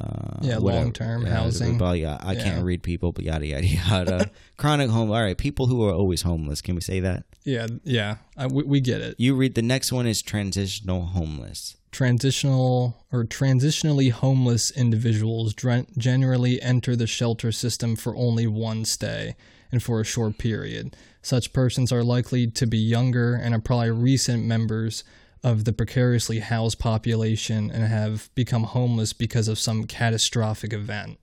Uh, 0.00 0.38
Yeah, 0.42 0.58
long-term 0.58 1.26
Yeah, 1.26 1.32
housing. 1.32 1.78
well, 1.78 1.96
yeah, 1.96 2.18
I 2.20 2.32
Yeah. 2.34 2.42
can't 2.44 2.64
read 2.64 2.82
people, 2.82 3.10
but 3.12 3.24
yada 3.24 3.46
yada 3.46 3.66
yada. 3.88 4.30
chronic 4.56 4.90
home. 4.90 5.10
All 5.10 5.20
right, 5.22 5.36
people 5.36 5.66
who 5.66 5.84
are 5.84 5.92
always 5.92 6.22
homeless. 6.22 6.60
Can 6.60 6.74
we 6.76 6.80
say 6.80 7.00
that? 7.00 7.24
Yeah, 7.44 7.66
yeah, 7.84 8.16
I, 8.36 8.46
we, 8.46 8.62
we 8.64 8.80
get 8.80 9.00
it. 9.00 9.14
You 9.18 9.34
read 9.34 9.54
the 9.54 9.62
next 9.62 9.90
one 9.92 10.06
is 10.06 10.22
transitional 10.22 11.06
homeless. 11.06 11.76
Transitional 11.90 12.96
or 13.10 13.24
transitionally 13.24 14.10
homeless 14.10 14.70
individuals 14.70 15.54
generally 15.96 16.60
enter 16.60 16.94
the 16.94 17.06
shelter 17.06 17.50
system 17.52 17.96
for 17.96 18.14
only 18.16 18.46
one 18.46 18.84
stay 18.84 19.34
and 19.72 19.82
for 19.82 20.00
a 20.00 20.04
short 20.04 20.36
period. 20.38 20.94
Such 21.22 21.52
persons 21.52 21.90
are 21.92 22.04
likely 22.04 22.46
to 22.46 22.66
be 22.66 22.78
younger 22.78 23.34
and 23.34 23.54
are 23.54 23.60
probably 23.60 23.90
recent 23.90 24.44
members 24.44 25.02
of 25.42 25.64
the 25.64 25.72
precariously 25.72 26.40
housed 26.40 26.78
population 26.78 27.70
and 27.70 27.84
have 27.84 28.30
become 28.34 28.64
homeless 28.64 29.12
because 29.12 29.48
of 29.48 29.58
some 29.58 29.84
catastrophic 29.84 30.72
event. 30.72 31.18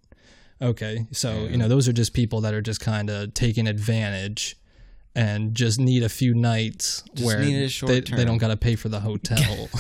Okay, 0.62 1.06
so 1.12 1.44
you 1.44 1.58
know 1.58 1.68
those 1.68 1.88
are 1.88 1.94
just 1.94 2.14
people 2.14 2.42
that 2.42 2.54
are 2.54 2.62
just 2.62 2.80
kind 2.80 3.10
of 3.10 3.34
taking 3.34 3.68
advantage 3.68 4.56
and 5.14 5.54
just 5.54 5.80
need 5.80 6.04
a 6.04 6.10
few 6.10 6.34
nights 6.34 7.04
Just 7.14 7.26
where 7.26 7.40
they, 7.40 8.00
they 8.02 8.26
don't 8.26 8.38
got 8.38 8.50
to 8.50 8.58
pay 8.58 8.76
for 8.76 8.90
the 8.90 9.02
hotel. 9.02 9.70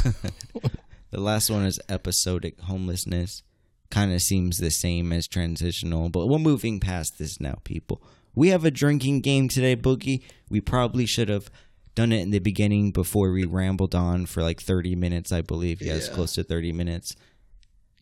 The 1.15 1.21
last 1.21 1.49
one 1.49 1.63
is 1.63 1.79
episodic 1.87 2.59
homelessness. 2.59 3.41
Kind 3.89 4.11
of 4.11 4.21
seems 4.21 4.57
the 4.57 4.69
same 4.69 5.13
as 5.13 5.29
transitional, 5.29 6.09
but 6.09 6.27
we're 6.27 6.39
moving 6.39 6.81
past 6.81 7.17
this 7.17 7.39
now, 7.39 7.59
people. 7.63 8.03
We 8.35 8.49
have 8.49 8.65
a 8.65 8.69
drinking 8.69 9.21
game 9.21 9.47
today, 9.47 9.77
Boogie. 9.77 10.23
We 10.49 10.59
probably 10.59 11.05
should 11.05 11.29
have 11.29 11.49
done 11.95 12.11
it 12.11 12.21
in 12.21 12.31
the 12.31 12.39
beginning 12.39 12.91
before 12.91 13.31
we 13.31 13.45
rambled 13.45 13.95
on 13.95 14.25
for 14.25 14.43
like 14.43 14.61
30 14.61 14.95
minutes, 14.95 15.31
I 15.31 15.41
believe. 15.41 15.81
Yes, 15.81 16.09
close 16.09 16.33
to 16.35 16.43
30 16.43 16.71
minutes. 16.73 17.15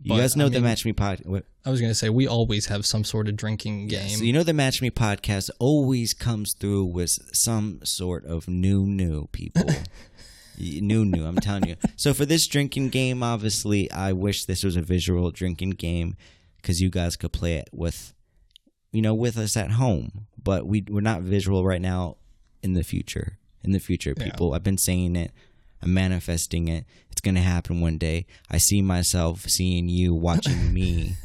You 0.01 0.09
But, 0.09 0.17
guys 0.17 0.35
know 0.35 0.47
I 0.47 0.49
the 0.49 0.55
mean- 0.55 0.63
Match 0.63 0.83
Me 0.85 0.91
pod. 0.93 1.21
What? 1.23 1.45
I 1.65 1.69
was 1.69 1.79
gonna 1.79 1.95
say 1.95 2.09
we 2.09 2.27
always 2.27 2.65
have 2.65 2.85
some 2.85 3.05
sort 3.05 3.29
of 3.29 3.37
drinking 3.37 3.87
game. 3.87 4.09
So 4.17 4.23
you 4.25 4.33
know 4.33 4.43
the 4.43 4.51
Match 4.53 4.81
Me 4.81 4.89
podcast 4.89 5.49
always 5.59 6.13
comes 6.13 6.53
through 6.53 6.85
with 6.85 7.11
some 7.33 7.79
sort 7.85 8.25
of 8.25 8.47
new 8.49 8.85
new 8.85 9.27
people. 9.27 9.65
New 10.59 11.03
new, 11.03 11.25
I'm 11.25 11.37
telling 11.37 11.67
you. 11.67 11.77
So 11.95 12.13
for 12.13 12.25
this 12.27 12.45
drinking 12.45 12.89
game, 12.89 13.23
obviously, 13.23 13.89
I 13.91 14.13
wish 14.13 14.45
this 14.45 14.63
was 14.63 14.75
a 14.75 14.83
visual 14.83 15.31
drinking 15.31 15.71
game 15.71 16.15
because 16.57 16.79
you 16.79 16.91
guys 16.91 17.15
could 17.15 17.33
play 17.33 17.55
it 17.55 17.69
with, 17.73 18.13
you 18.91 19.01
know, 19.01 19.15
with 19.15 19.35
us 19.39 19.57
at 19.57 19.71
home. 19.71 20.27
But 20.41 20.67
we 20.67 20.83
we're 20.87 21.01
not 21.01 21.21
visual 21.23 21.65
right 21.65 21.81
now. 21.81 22.17
In 22.61 22.73
the 22.73 22.83
future, 22.83 23.39
in 23.63 23.71
the 23.71 23.79
future, 23.79 24.13
Yeah. 24.17 24.25
people. 24.25 24.53
I've 24.53 24.63
been 24.63 24.77
saying 24.77 25.15
it. 25.15 25.31
I'm 25.81 25.93
manifesting 25.93 26.67
it. 26.69 26.85
It's 27.11 27.21
gonna 27.21 27.41
happen 27.41 27.81
one 27.81 27.97
day. 27.97 28.25
I 28.49 28.57
see 28.57 28.81
myself 28.81 29.41
seeing 29.49 29.89
you 29.89 30.13
watching 30.13 30.73
me. 30.79 31.15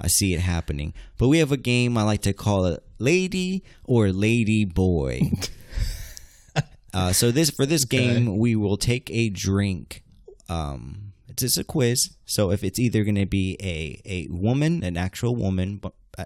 I 0.00 0.06
see 0.08 0.34
it 0.34 0.40
happening. 0.40 0.94
But 1.18 1.28
we 1.28 1.38
have 1.38 1.52
a 1.52 1.56
game 1.56 1.96
I 1.98 2.02
like 2.02 2.22
to 2.22 2.32
call 2.32 2.66
it 2.66 2.82
Lady 2.98 3.62
or 3.84 4.10
Lady 4.12 4.64
Boy. 4.64 5.30
uh, 6.94 7.12
so 7.12 7.30
this 7.30 7.50
for 7.50 7.66
this 7.66 7.84
game, 7.84 8.36
we 8.38 8.54
will 8.56 8.76
take 8.76 9.10
a 9.10 9.28
drink. 9.30 10.02
Um, 10.48 11.12
it's 11.28 11.42
just 11.42 11.58
a 11.58 11.64
quiz. 11.64 12.10
So 12.26 12.50
if 12.50 12.62
it's 12.62 12.78
either 12.78 13.04
going 13.04 13.14
to 13.16 13.26
be 13.26 13.56
a 13.62 14.00
a 14.04 14.28
woman, 14.30 14.82
an 14.84 14.96
actual 14.96 15.34
woman 15.34 15.80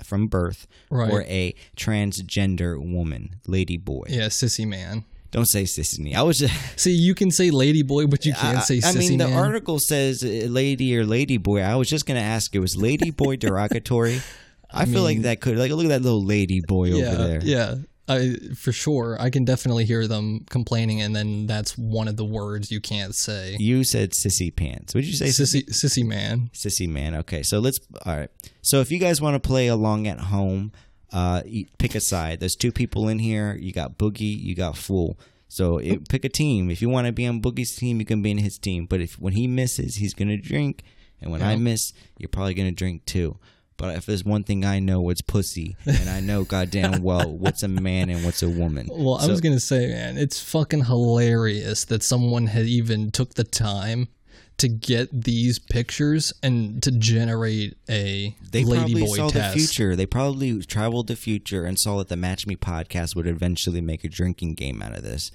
from 0.05 0.27
birth, 0.27 0.67
Right. 0.91 1.11
or 1.13 1.23
a 1.23 1.55
transgender 1.77 2.79
woman, 2.79 3.37
lady 3.47 3.77
boy. 3.77 4.07
yeah, 4.09 4.27
sissy 4.27 4.67
man. 4.67 5.05
Don't 5.37 5.45
say 5.45 5.65
sissy. 5.65 6.15
I 6.15 6.23
was 6.23 6.39
just. 6.39 6.55
See, 6.81 6.93
you 6.93 7.15
can 7.15 7.31
say 7.31 7.51
lady 7.51 7.83
boy, 7.83 8.07
but 8.07 8.25
you 8.25 8.33
can't 8.33 8.57
I, 8.57 8.61
say 8.63 8.81
I 8.83 8.93
mean, 8.93 9.19
the 9.19 9.29
man. 9.29 9.37
article 9.37 9.79
says 9.79 10.25
uh, 10.25 10.47
lady 10.49 10.97
or 10.97 11.05
lady 11.05 11.37
boy. 11.37 11.61
I 11.61 11.75
was 11.75 11.91
just 11.91 12.07
gonna 12.07 12.21
ask. 12.21 12.55
It 12.55 12.59
was 12.59 12.75
lady 12.75 13.11
boy 13.11 13.37
derogatory. 13.47 14.23
I, 14.71 14.87
feel 14.87 15.03
like 15.03 15.21
that 15.23 15.43
could 15.43 15.59
like 15.59 15.71
look 15.71 15.85
at 15.85 15.91
that 15.91 16.01
little 16.01 16.25
lady 16.25 16.63
boy 16.67 16.87
yeah, 16.87 17.07
over 17.09 17.17
there. 17.17 17.41
yeah. 17.43 17.75
I 18.09 18.37
for 18.57 18.73
sure. 18.73 19.19
I 19.21 19.29
can 19.29 19.45
definitely 19.45 19.85
hear 19.85 20.07
them 20.07 20.47
complaining, 20.49 21.03
and 21.03 21.15
then 21.15 21.47
that's 21.47 21.77
one 21.77 22.09
of 22.09 22.17
the 22.17 22.25
words 22.25 22.71
you 22.71 22.81
can't 22.81 23.15
say. 23.15 23.57
You 23.59 23.85
said 23.85 24.13
sissy 24.13 24.55
pants. 24.55 24.95
Would 24.95 25.05
you 25.05 25.13
say? 25.13 25.27
Sissy, 25.27 25.69
sissy 25.69 26.07
man. 26.07 26.49
Sissy 26.55 26.89
man. 26.89 27.15
Okay, 27.15 27.43
so 27.43 27.59
let's. 27.59 27.79
All 28.07 28.17
right. 28.17 28.31
So 28.63 28.81
if 28.81 28.91
you 28.91 28.99
guys 28.99 29.21
want 29.21 29.35
to 29.35 29.47
play 29.47 29.67
along 29.67 30.07
at 30.07 30.19
home, 30.19 30.73
uh, 31.17 31.43
pick 31.79 31.95
a 31.95 32.01
side. 32.01 32.41
There's 32.41 32.55
two 32.55 32.71
people 32.71 33.09
in 33.09 33.19
here. 33.19 33.57
You 33.59 33.73
got 33.73 33.97
Boogie. 33.97 34.39
You 34.39 34.55
got 34.55 34.77
Fool. 34.77 35.19
So 35.49 35.79
it, 35.79 36.11
pick 36.11 36.27
a 36.27 36.29
team. 36.29 36.71
If 36.71 36.83
you 36.83 36.91
want 36.91 37.07
to 37.07 37.13
be 37.13 37.27
on 37.27 37.41
Boogie's 37.41 37.75
team, 37.75 38.01
you 38.01 38.05
can 38.05 38.21
be 38.21 38.31
in 38.31 38.39
his 38.39 38.59
team. 38.59 38.85
But 38.85 39.01
if 39.01 39.19
when 39.19 39.33
he 39.33 39.47
misses, 39.47 39.97
he's 39.97 40.13
gonna 40.13 40.37
drink, 40.37 40.83
and 41.23 41.33
when 41.33 41.41
I 41.41 41.57
miss, 41.57 41.95
you're 42.19 42.29
probably 42.29 42.53
gonna 42.53 42.71
drink 42.71 43.07
too. 43.07 43.39
But 43.79 43.97
if 43.97 44.05
there's 44.05 44.25
one 44.25 44.45
thing 44.45 44.67
I 44.67 44.79
know, 44.79 45.09
it's 45.09 45.23
pussy, 45.23 45.77
and 45.87 46.11
I 46.11 46.21
know 46.21 46.45
goddamn 46.45 47.03
well 47.03 47.35
what's 47.35 47.63
a 47.63 47.69
man 47.69 48.11
and 48.11 48.23
what's 48.23 48.43
a 48.43 48.51
woman. 48.51 48.89
Well, 48.91 49.15
I 49.15 49.27
was 49.27 49.41
gonna 49.41 49.61
say, 49.61 49.87
man, 49.87 50.19
it's 50.19 50.39
fucking 50.39 50.85
hilarious 50.85 51.87
that 51.87 52.03
someone 52.03 52.49
had 52.49 52.67
even 52.67 53.11
took 53.11 53.35
the 53.35 53.45
time 53.45 54.09
to 54.59 54.69
get 54.69 55.09
these 55.25 55.59
pictures 55.59 56.33
and 56.43 56.83
to 56.83 56.91
generate 56.91 57.77
a 57.91 58.35
They 58.53 58.65
lady 58.65 58.95
probably 58.95 59.03
boy 59.03 59.17
saw 59.17 59.29
test. 59.29 59.55
the 59.55 59.61
future. 59.61 59.95
They 59.97 60.07
probably 60.07 60.63
traveled 60.63 61.09
the 61.09 61.17
future 61.17 61.65
and 61.67 61.79
saw 61.79 61.99
that 61.99 62.09
the 62.09 62.17
Match 62.17 62.47
Me 62.47 62.57
podcast 62.57 63.15
would 63.15 63.27
eventually 63.27 63.81
make 63.83 64.03
a 64.05 64.09
drinking 64.09 64.55
game 64.55 64.81
out 64.83 64.97
of 64.97 65.03
this. 65.03 65.31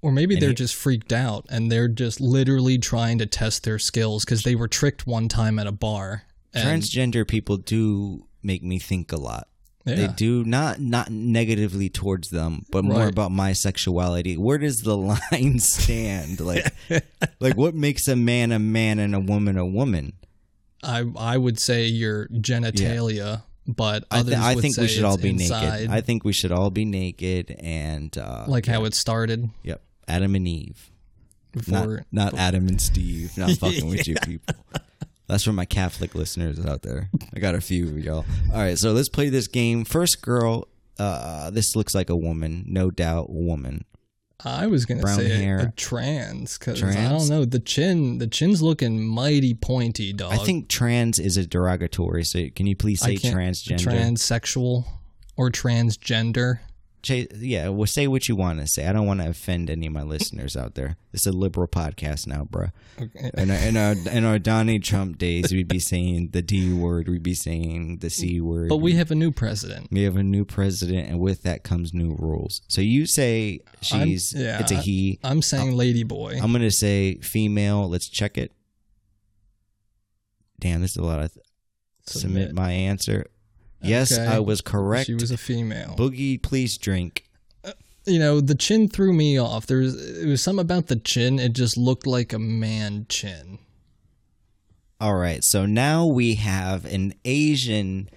Or 0.00 0.12
maybe 0.12 0.36
they're 0.36 0.50
he- 0.50 0.54
just 0.54 0.74
freaked 0.74 1.12
out 1.12 1.46
and 1.50 1.70
they're 1.70 1.88
just 1.88 2.20
literally 2.20 2.78
trying 2.78 3.18
to 3.18 3.26
test 3.26 3.64
their 3.64 3.78
skills 3.78 4.24
because 4.24 4.42
they 4.42 4.54
were 4.54 4.68
tricked 4.68 5.06
one 5.06 5.28
time 5.28 5.58
at 5.58 5.66
a 5.66 5.72
bar. 5.72 6.22
And, 6.54 6.82
Transgender 6.82 7.26
people 7.26 7.56
do 7.56 8.26
make 8.42 8.62
me 8.62 8.78
think 8.78 9.12
a 9.12 9.16
lot. 9.16 9.48
They 9.84 10.08
do 10.08 10.44
not 10.44 10.80
not 10.80 11.10
negatively 11.10 11.90
towards 11.90 12.30
them, 12.30 12.64
but 12.70 12.84
more 12.84 13.00
Right. 13.00 13.12
about 13.12 13.30
my 13.32 13.52
sexuality. 13.52 14.36
Where 14.38 14.56
does 14.58 14.80
the 14.82 14.96
line 15.32 15.58
stand? 15.58 16.40
Like, 16.40 16.72
like 17.38 17.56
what 17.56 17.74
makes 17.74 18.08
a 18.08 18.16
man 18.16 18.50
a 18.52 18.58
man 18.58 18.98
and 18.98 19.14
a 19.14 19.20
woman 19.20 19.58
a 19.58 19.66
woman? 19.66 20.14
I 20.82 21.04
I 21.16 21.36
would 21.36 21.58
say 21.58 21.86
your 21.86 22.28
genitalia, 22.28 23.42
but 23.66 24.04
I, 24.10 24.22
th- 24.22 24.36
I 24.36 24.54
think 24.54 24.76
we 24.78 24.88
should 24.88 25.04
all 25.04 25.18
be 25.18 25.30
inside, 25.30 25.72
naked. 25.80 25.90
I 25.90 26.00
think 26.00 26.24
we 26.24 26.32
should 26.32 26.52
all 26.52 26.70
be 26.70 26.84
naked 26.84 27.54
and 27.60 28.16
uh, 28.16 28.44
like 28.48 28.66
how 28.66 28.84
it 28.84 28.94
started 28.94 29.50
yep, 29.62 29.82
Adam 30.08 30.34
and 30.34 30.48
Eve, 30.48 30.90
not 31.54 31.62
before. 31.82 32.04
not 32.12 32.34
Adam 32.34 32.68
and 32.68 32.80
Steve. 32.80 33.36
Not 33.36 33.50
fucking 33.52 33.86
with 33.88 34.06
you 34.08 34.16
people. 34.24 34.54
That's 35.26 35.44
for 35.44 35.52
my 35.52 35.64
Catholic 35.64 36.14
listeners 36.14 36.64
out 36.64 36.82
there. 36.82 37.08
I 37.34 37.40
got 37.40 37.54
a 37.54 37.60
few 37.60 37.88
of 37.88 37.98
y'all. 37.98 38.26
All 38.52 38.58
right, 38.58 38.76
so 38.78 38.92
let's 38.92 39.08
play 39.08 39.28
this 39.30 39.46
game. 39.48 39.84
First 39.84 40.22
girl. 40.22 40.68
Uh, 40.98 41.50
this 41.50 41.74
looks 41.74 41.94
like 41.94 42.08
a 42.08 42.16
woman, 42.16 42.64
no 42.68 42.90
doubt, 42.90 43.28
woman. 43.30 43.84
I 44.44 44.66
was 44.66 44.84
gonna 44.84 45.00
brown 45.00 45.18
say 45.18 45.30
a- 45.30 45.36
hair. 45.36 45.58
a 45.58 45.72
trans 45.72 46.58
because 46.58 46.82
I 46.82 47.08
don't 47.08 47.28
know 47.28 47.44
the 47.44 47.58
chin. 47.58 48.18
The 48.18 48.26
chin's 48.26 48.60
looking 48.62 49.04
mighty 49.04 49.54
pointy, 49.54 50.12
dog. 50.12 50.32
I 50.32 50.36
think 50.36 50.68
trans 50.68 51.18
is 51.18 51.36
a 51.36 51.46
derogatory. 51.46 52.24
So 52.24 52.48
can 52.54 52.66
you 52.66 52.76
please 52.76 53.00
say 53.00 53.16
transgender? 53.16 53.86
transsexual, 53.92 54.84
or 55.36 55.50
transgender. 55.50 56.58
Yeah, 57.08 57.68
well, 57.68 57.86
say 57.86 58.06
what 58.06 58.28
you 58.28 58.36
want 58.36 58.60
to 58.60 58.66
say. 58.66 58.86
I 58.86 58.92
don't 58.92 59.06
want 59.06 59.20
to 59.20 59.28
offend 59.28 59.70
any 59.70 59.86
of 59.86 59.92
my 59.92 60.02
listeners 60.02 60.56
out 60.56 60.74
there. 60.74 60.96
It's 61.12 61.26
a 61.26 61.32
liberal 61.32 61.68
podcast 61.68 62.26
now, 62.26 62.44
bro. 62.44 62.68
Okay. 63.00 63.30
In 63.34 63.50
our, 63.50 63.56
in 63.56 63.76
our 63.76 63.92
in 64.10 64.24
our 64.24 64.38
Donald 64.38 64.82
Trump 64.82 65.18
days, 65.18 65.52
we'd 65.52 65.68
be 65.68 65.78
saying 65.78 66.30
the 66.32 66.42
D 66.42 66.72
word, 66.72 67.08
we'd 67.08 67.22
be 67.22 67.34
saying 67.34 67.98
the 67.98 68.10
C 68.10 68.40
word. 68.40 68.68
But 68.68 68.78
we 68.78 68.92
have 68.94 69.10
a 69.10 69.14
new 69.14 69.32
president. 69.32 69.88
we 69.90 70.02
have 70.02 70.16
a 70.16 70.22
new 70.22 70.44
president, 70.44 71.08
and 71.08 71.20
with 71.20 71.42
that 71.42 71.62
comes 71.64 71.92
new 71.92 72.14
rules. 72.18 72.62
So 72.68 72.80
you 72.80 73.06
say 73.06 73.60
she's 73.80 74.32
yeah, 74.34 74.60
it's 74.60 74.72
a 74.72 74.76
he. 74.76 75.18
I'm 75.22 75.42
saying 75.42 75.76
lady 75.76 76.04
boy. 76.04 76.38
I'm 76.42 76.52
gonna 76.52 76.70
say 76.70 77.16
female. 77.16 77.88
Let's 77.88 78.08
check 78.08 78.38
it. 78.38 78.52
Damn, 80.60 80.80
this 80.80 80.92
is 80.92 80.96
a 80.96 81.02
lot 81.02 81.20
of 81.20 81.36
submit, 82.06 82.54
my 82.54 82.70
answer. 82.72 83.26
Yes, 83.84 84.12
Okay. 84.12 84.26
I 84.26 84.38
was 84.40 84.60
correct. 84.60 85.06
She 85.06 85.14
was 85.14 85.30
a 85.30 85.36
female. 85.36 85.94
Boogie, 85.96 86.40
please 86.42 86.76
drink. 86.78 87.24
you 88.06 88.18
know, 88.18 88.40
the 88.40 88.54
chin 88.54 88.88
threw 88.88 89.12
me 89.12 89.38
off. 89.38 89.66
There 89.66 89.78
was 89.78 89.94
it 90.18 90.26
was 90.26 90.42
something 90.42 90.60
about 90.62 90.88
the 90.88 90.96
chin. 90.96 91.38
It 91.38 91.52
just 91.52 91.76
looked 91.76 92.06
like 92.06 92.32
a 92.32 92.38
man 92.38 93.06
chin. 93.08 93.58
All 95.00 95.14
right, 95.16 95.42
so 95.42 95.66
now 95.66 96.06
we 96.06 96.34
have 96.36 96.84
an 96.86 97.14
Asian. 97.24 98.08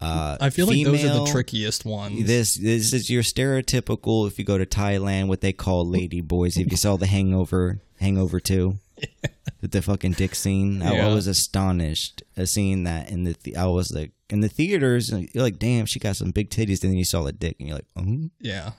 Uh, 0.00 0.36
I 0.40 0.50
feel 0.50 0.66
like 0.68 0.84
those 0.84 1.04
are 1.04 1.24
the 1.24 1.26
trickiest 1.32 1.84
ones. 1.84 2.24
This 2.26 2.54
this 2.54 2.92
is 2.92 3.10
your 3.10 3.22
stereotypical. 3.22 4.26
If 4.28 4.38
you 4.38 4.44
go 4.44 4.58
to 4.58 4.66
Thailand, 4.66 5.26
what 5.28 5.40
they 5.40 5.52
call 5.52 5.84
lady 5.86 6.20
boys. 6.20 6.56
If 6.56 6.70
you 6.70 6.76
saw 6.76 6.96
the 6.96 7.06
Hangover, 7.06 7.80
Hangover 7.98 8.38
Two, 8.38 8.78
with 9.60 9.72
the 9.72 9.82
fucking 9.82 10.12
dick 10.12 10.36
scene, 10.36 10.82
I, 10.82 10.98
I 11.08 11.14
was 11.14 11.26
astonished 11.26 12.22
uh, 12.36 12.44
seeing 12.44 12.84
that 12.84 13.10
in. 13.10 13.24
The 13.24 13.56
I 13.56 13.66
was 13.66 13.90
like 13.92 14.12
in 14.30 14.40
the 14.40 14.48
theaters. 14.48 15.10
You're 15.10 15.42
like, 15.42 15.58
damn, 15.58 15.86
she 15.86 15.98
got 15.98 16.16
some 16.16 16.30
big 16.30 16.50
titties. 16.50 16.82
And 16.82 16.92
Then 16.92 16.98
you 16.98 17.04
saw 17.04 17.22
the 17.22 17.32
dick, 17.32 17.56
and 17.58 17.68
you're 17.68 17.76
like, 17.78 17.86
oh. 17.96 18.30
yeah. 18.40 18.72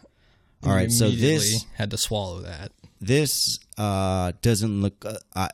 All 0.63 0.71
right, 0.73 0.91
so 0.91 1.09
this- 1.09 1.65
had 1.75 1.91
to 1.91 1.97
swallow 1.97 2.41
that. 2.41 2.71
This 3.01 3.59
uh 3.77 4.33
doesn't 4.41 4.81
look. 4.81 5.05
Uh, 5.05 5.15
uh, 5.33 5.47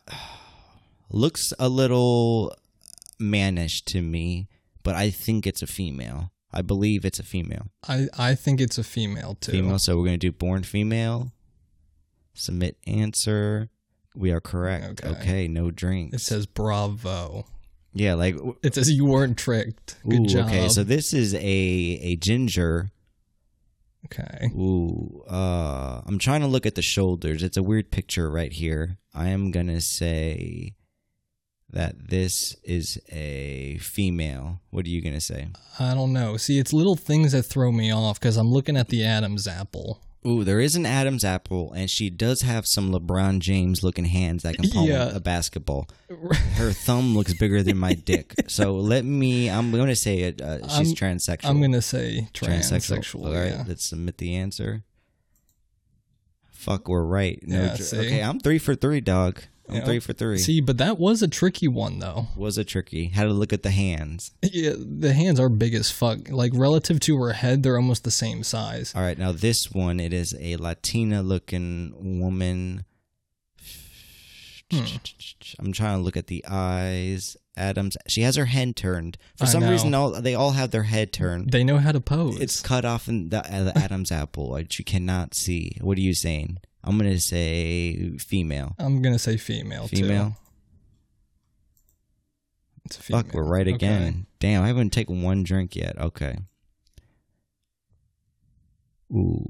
looks 1.11 1.53
a 1.59 1.69
little 1.69 2.55
mannish 3.19 3.83
to 3.83 4.01
me, 4.01 4.47
but 4.81 4.95
I 4.95 5.11
think 5.11 5.45
it's 5.45 5.61
a 5.61 5.67
female. 5.67 6.31
I 6.51 6.61
believe 6.63 7.05
it's 7.05 7.19
a 7.19 7.23
female. 7.23 7.67
I 7.87 8.07
I 8.17 8.33
think 8.35 8.61
it's 8.61 8.79
a 8.79 8.83
female 8.83 9.37
too. 9.39 9.51
Female. 9.51 9.77
So 9.77 9.95
we're 9.97 10.05
gonna 10.05 10.17
do 10.17 10.31
born 10.31 10.63
female. 10.63 11.33
Submit 12.33 12.77
answer. 12.87 13.69
We 14.15 14.31
are 14.31 14.41
correct. 14.41 15.03
Okay. 15.03 15.09
Okay. 15.19 15.47
no 15.47 15.69
drinks. 15.69 16.15
It 16.15 16.21
says 16.21 16.45
bravo. 16.45 17.45
Yeah, 17.95 18.13
like 18.13 18.35
It 18.61 18.75
says 18.75 18.91
you 18.91 19.05
weren't 19.05 19.37
tricked. 19.37 19.95
Good 20.07 20.27
job. 20.27 20.47
okay. 20.47 20.69
So 20.69 20.83
this 20.83 21.13
is 21.13 21.33
a 21.33 21.39
a 21.39 22.15
ginger. 22.17 22.91
okay. 24.05 24.49
Ooh, 24.53 25.23
uh, 25.27 26.01
I'm 26.05 26.19
trying 26.19 26.41
to 26.41 26.47
look 26.47 26.65
at 26.67 26.75
the 26.75 26.81
shoulders. 26.83 27.41
It's 27.41 27.57
a 27.57 27.63
weird 27.63 27.89
picture 27.91 28.29
right 28.29 28.51
here. 28.53 28.97
I 29.13 29.29
am 29.29 29.49
gonna 29.51 29.81
say 29.81 30.75
that 31.71 32.09
this 32.09 32.55
is 32.63 32.99
a 33.11 33.77
female. 33.79 34.61
What 34.69 34.85
are 34.85 34.89
you 34.89 35.01
gonna 35.01 35.19
say? 35.21 35.47
I 35.79 35.93
don't 35.93 36.13
know. 36.13 36.37
See, 36.37 36.59
it's 36.59 36.71
little 36.73 36.95
things 36.95 37.31
that 37.31 37.43
throw 37.43 37.71
me 37.71 37.91
off 37.91 38.19
because 38.19 38.37
I'm 38.37 38.51
looking 38.51 38.77
at 38.77 38.89
the 38.89 39.03
Adam's 39.03 39.47
apple. 39.47 40.01
Ooh, 40.25 40.43
there 40.43 40.59
is 40.59 40.75
an 40.75 40.85
Adam's 40.85 41.23
apple, 41.23 41.71
and 41.73 41.89
she 41.89 42.09
does 42.09 42.41
have 42.41 42.65
some 42.65 42.91
LeBron 42.91 43.39
James 43.39 43.83
looking 43.83 44.05
hands 44.05 44.41
that 44.43 44.55
can 44.55 44.69
palm 44.71 44.87
Yeah. 44.87 45.15
a 45.15 45.19
basketball. 45.19 45.87
Her 46.09 46.71
thumb 46.71 47.15
looks 47.15 47.33
bigger 47.35 47.61
than 47.61 47.77
my 47.77 47.93
dick. 48.05 48.33
So 48.47 48.73
let 48.75 49.05
me. 49.05 49.49
I'm 49.49 49.71
going 49.71 49.87
to 49.87 49.95
say 49.95 50.19
it. 50.21 50.41
Uh, 50.41 50.67
she's 50.67 50.87
I'm- 51.01 51.17
transsexual. 51.17 51.49
I'm 51.49 51.61
gonna 51.61 51.81
say 51.81 52.27
transsexual. 52.33 53.25
All 53.27 53.33
right, 53.33 53.51
yeah. 53.51 53.63
let's 53.67 53.85
submit 53.85 54.17
the 54.17 54.35
answer. 54.35 54.83
Fuck, 56.51 56.87
we're 56.87 57.03
right. 57.03 57.39
No, 57.45 57.63
Yeah, 57.63 57.77
okay, 57.99 58.23
I'm 58.23 58.39
three 58.39 58.57
for 58.57 58.73
three, 58.73 58.99
dog. 59.01 59.41
I'm 59.67 59.75
Yeah. 59.77 59.85
three 59.85 59.99
for 59.99 60.13
three. 60.13 60.37
See, 60.37 60.61
but 60.61 60.77
that 60.77 60.99
was 60.99 61.23
a 61.23 61.27
tricky 61.27 61.67
one 61.67 61.99
though. 61.99 62.27
Was 62.35 62.57
a 62.57 62.63
tricky. 62.63 63.07
Had 63.07 63.23
to 63.23 63.33
look 63.33 63.51
at 63.51 63.63
the 63.63 63.71
hands. 63.71 64.31
Yeah, 64.43 64.73
the 64.77 65.13
hands 65.13 65.39
are 65.39 65.49
big 65.49 65.73
as 65.73 65.89
fuck. 65.89 66.29
Like 66.29 66.51
relative 66.55 66.99
to 67.01 67.17
her 67.17 67.33
head, 67.33 67.63
they're 67.63 67.75
almost 67.77 68.03
the 68.03 68.11
same 68.11 68.43
size. 68.43 68.93
All 68.95 69.01
right, 69.01 69.17
now 69.17 69.31
this 69.31 69.71
one, 69.71 69.99
it 69.99 70.13
is 70.13 70.35
a 70.39 70.57
Latina 70.57 71.23
looking 71.23 72.19
woman. 72.19 72.85
Hmm. 74.71 74.83
I'm 75.59 75.71
trying 75.73 75.97
to 75.97 76.03
look 76.03 76.17
at 76.17 76.27
the 76.27 76.43
eyes. 76.47 77.37
Adams. 77.57 77.95
She 78.07 78.21
has 78.23 78.35
her 78.35 78.45
head 78.45 78.75
turned. 78.75 79.17
For 79.37 79.45
I 79.45 79.47
some 79.47 79.61
know. 79.63 79.71
reason, 79.71 79.93
all 79.93 80.11
they 80.21 80.35
all 80.35 80.51
have 80.51 80.71
their 80.71 80.83
head 80.83 81.13
turned. 81.13 81.51
They 81.51 81.63
know 81.63 81.77
how 81.77 81.91
to 81.93 82.01
pose. 82.01 82.37
It's 82.39 82.61
cut 82.61 82.83
off 82.83 83.07
in 83.07 83.29
the, 83.29 83.39
uh, 83.49 83.63
the 83.65 83.77
Adam's 83.77 84.11
apple. 84.11 84.49
Like, 84.49 84.77
you 84.77 84.83
cannot 84.83 85.33
see. 85.33 85.77
What 85.81 85.97
are 85.97 86.01
you 86.01 86.13
saying? 86.13 86.57
I'm 86.85 86.97
gonna 86.97 87.19
say 87.19 88.17
female. 88.17 88.75
I'm 88.79 89.01
gonna 89.01 89.19
say 89.19 89.37
female. 89.37 89.87
Female. 89.87 90.29
Too. 90.29 90.35
It's 92.85 92.97
a 92.99 93.01
female. 93.01 93.23
Fuck, 93.23 93.33
we're 93.33 93.43
right 93.43 93.67
Okay. 93.67 93.73
again. 93.75 94.27
Damn, 94.39 94.63
I 94.63 94.67
haven't 94.67 94.91
taken 94.91 95.21
one 95.23 95.43
drink 95.43 95.75
yet. 95.75 95.97
Okay. 95.99 96.37
Ooh. 99.11 99.45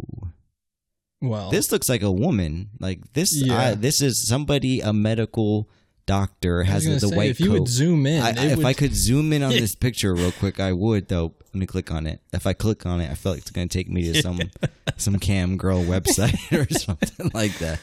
Well, 1.22 1.50
This 1.50 1.72
looks 1.72 1.90
like 1.90 2.02
a 2.04 2.12
woman. 2.12 2.70
Like 2.80 3.14
this. 3.14 3.36
Yeah. 3.36 3.58
I, 3.58 3.74
this 3.76 4.02
is 4.02 4.28
somebody, 4.28 4.80
a 4.82 4.94
medical 4.94 5.70
doctor, 6.06 6.64
has 6.64 6.86
the 6.86 7.00
say, 7.00 7.16
white 7.16 7.30
if 7.30 7.40
you 7.40 7.48
coat. 7.52 7.60
would 7.62 7.68
zoom 7.68 8.06
in, 8.06 8.22
I, 8.22 8.30
I- 8.30 8.46
if 8.52 8.58
would, 8.58 8.66
I 8.66 8.74
could 8.74 8.96
zoom 8.96 9.34
in 9.34 9.44
on 9.44 9.50
this 9.52 9.76
picture 9.76 10.14
real 10.14 10.32
quick, 10.32 10.60
I 10.60 10.72
would. 10.72 11.08
Though, 11.08 11.34
let 11.46 11.56
me 11.56 11.66
click 11.66 11.92
on 11.92 12.06
it. 12.08 12.22
If 12.34 12.46
I 12.48 12.54
click 12.54 12.86
on 12.86 13.02
it, 13.02 13.10
I 13.10 13.16
feel 13.16 13.32
like 13.34 13.42
it's 13.42 13.52
going 13.52 13.68
to 13.70 13.78
take 13.78 13.90
me 13.90 14.12
to 14.14 14.22
some 14.22 14.40
some 14.98 15.20
cam 15.20 15.58
girl 15.58 15.84
website 15.84 16.36
or 16.52 16.72
something 16.78 17.32
like 17.34 17.58
that. 17.60 17.80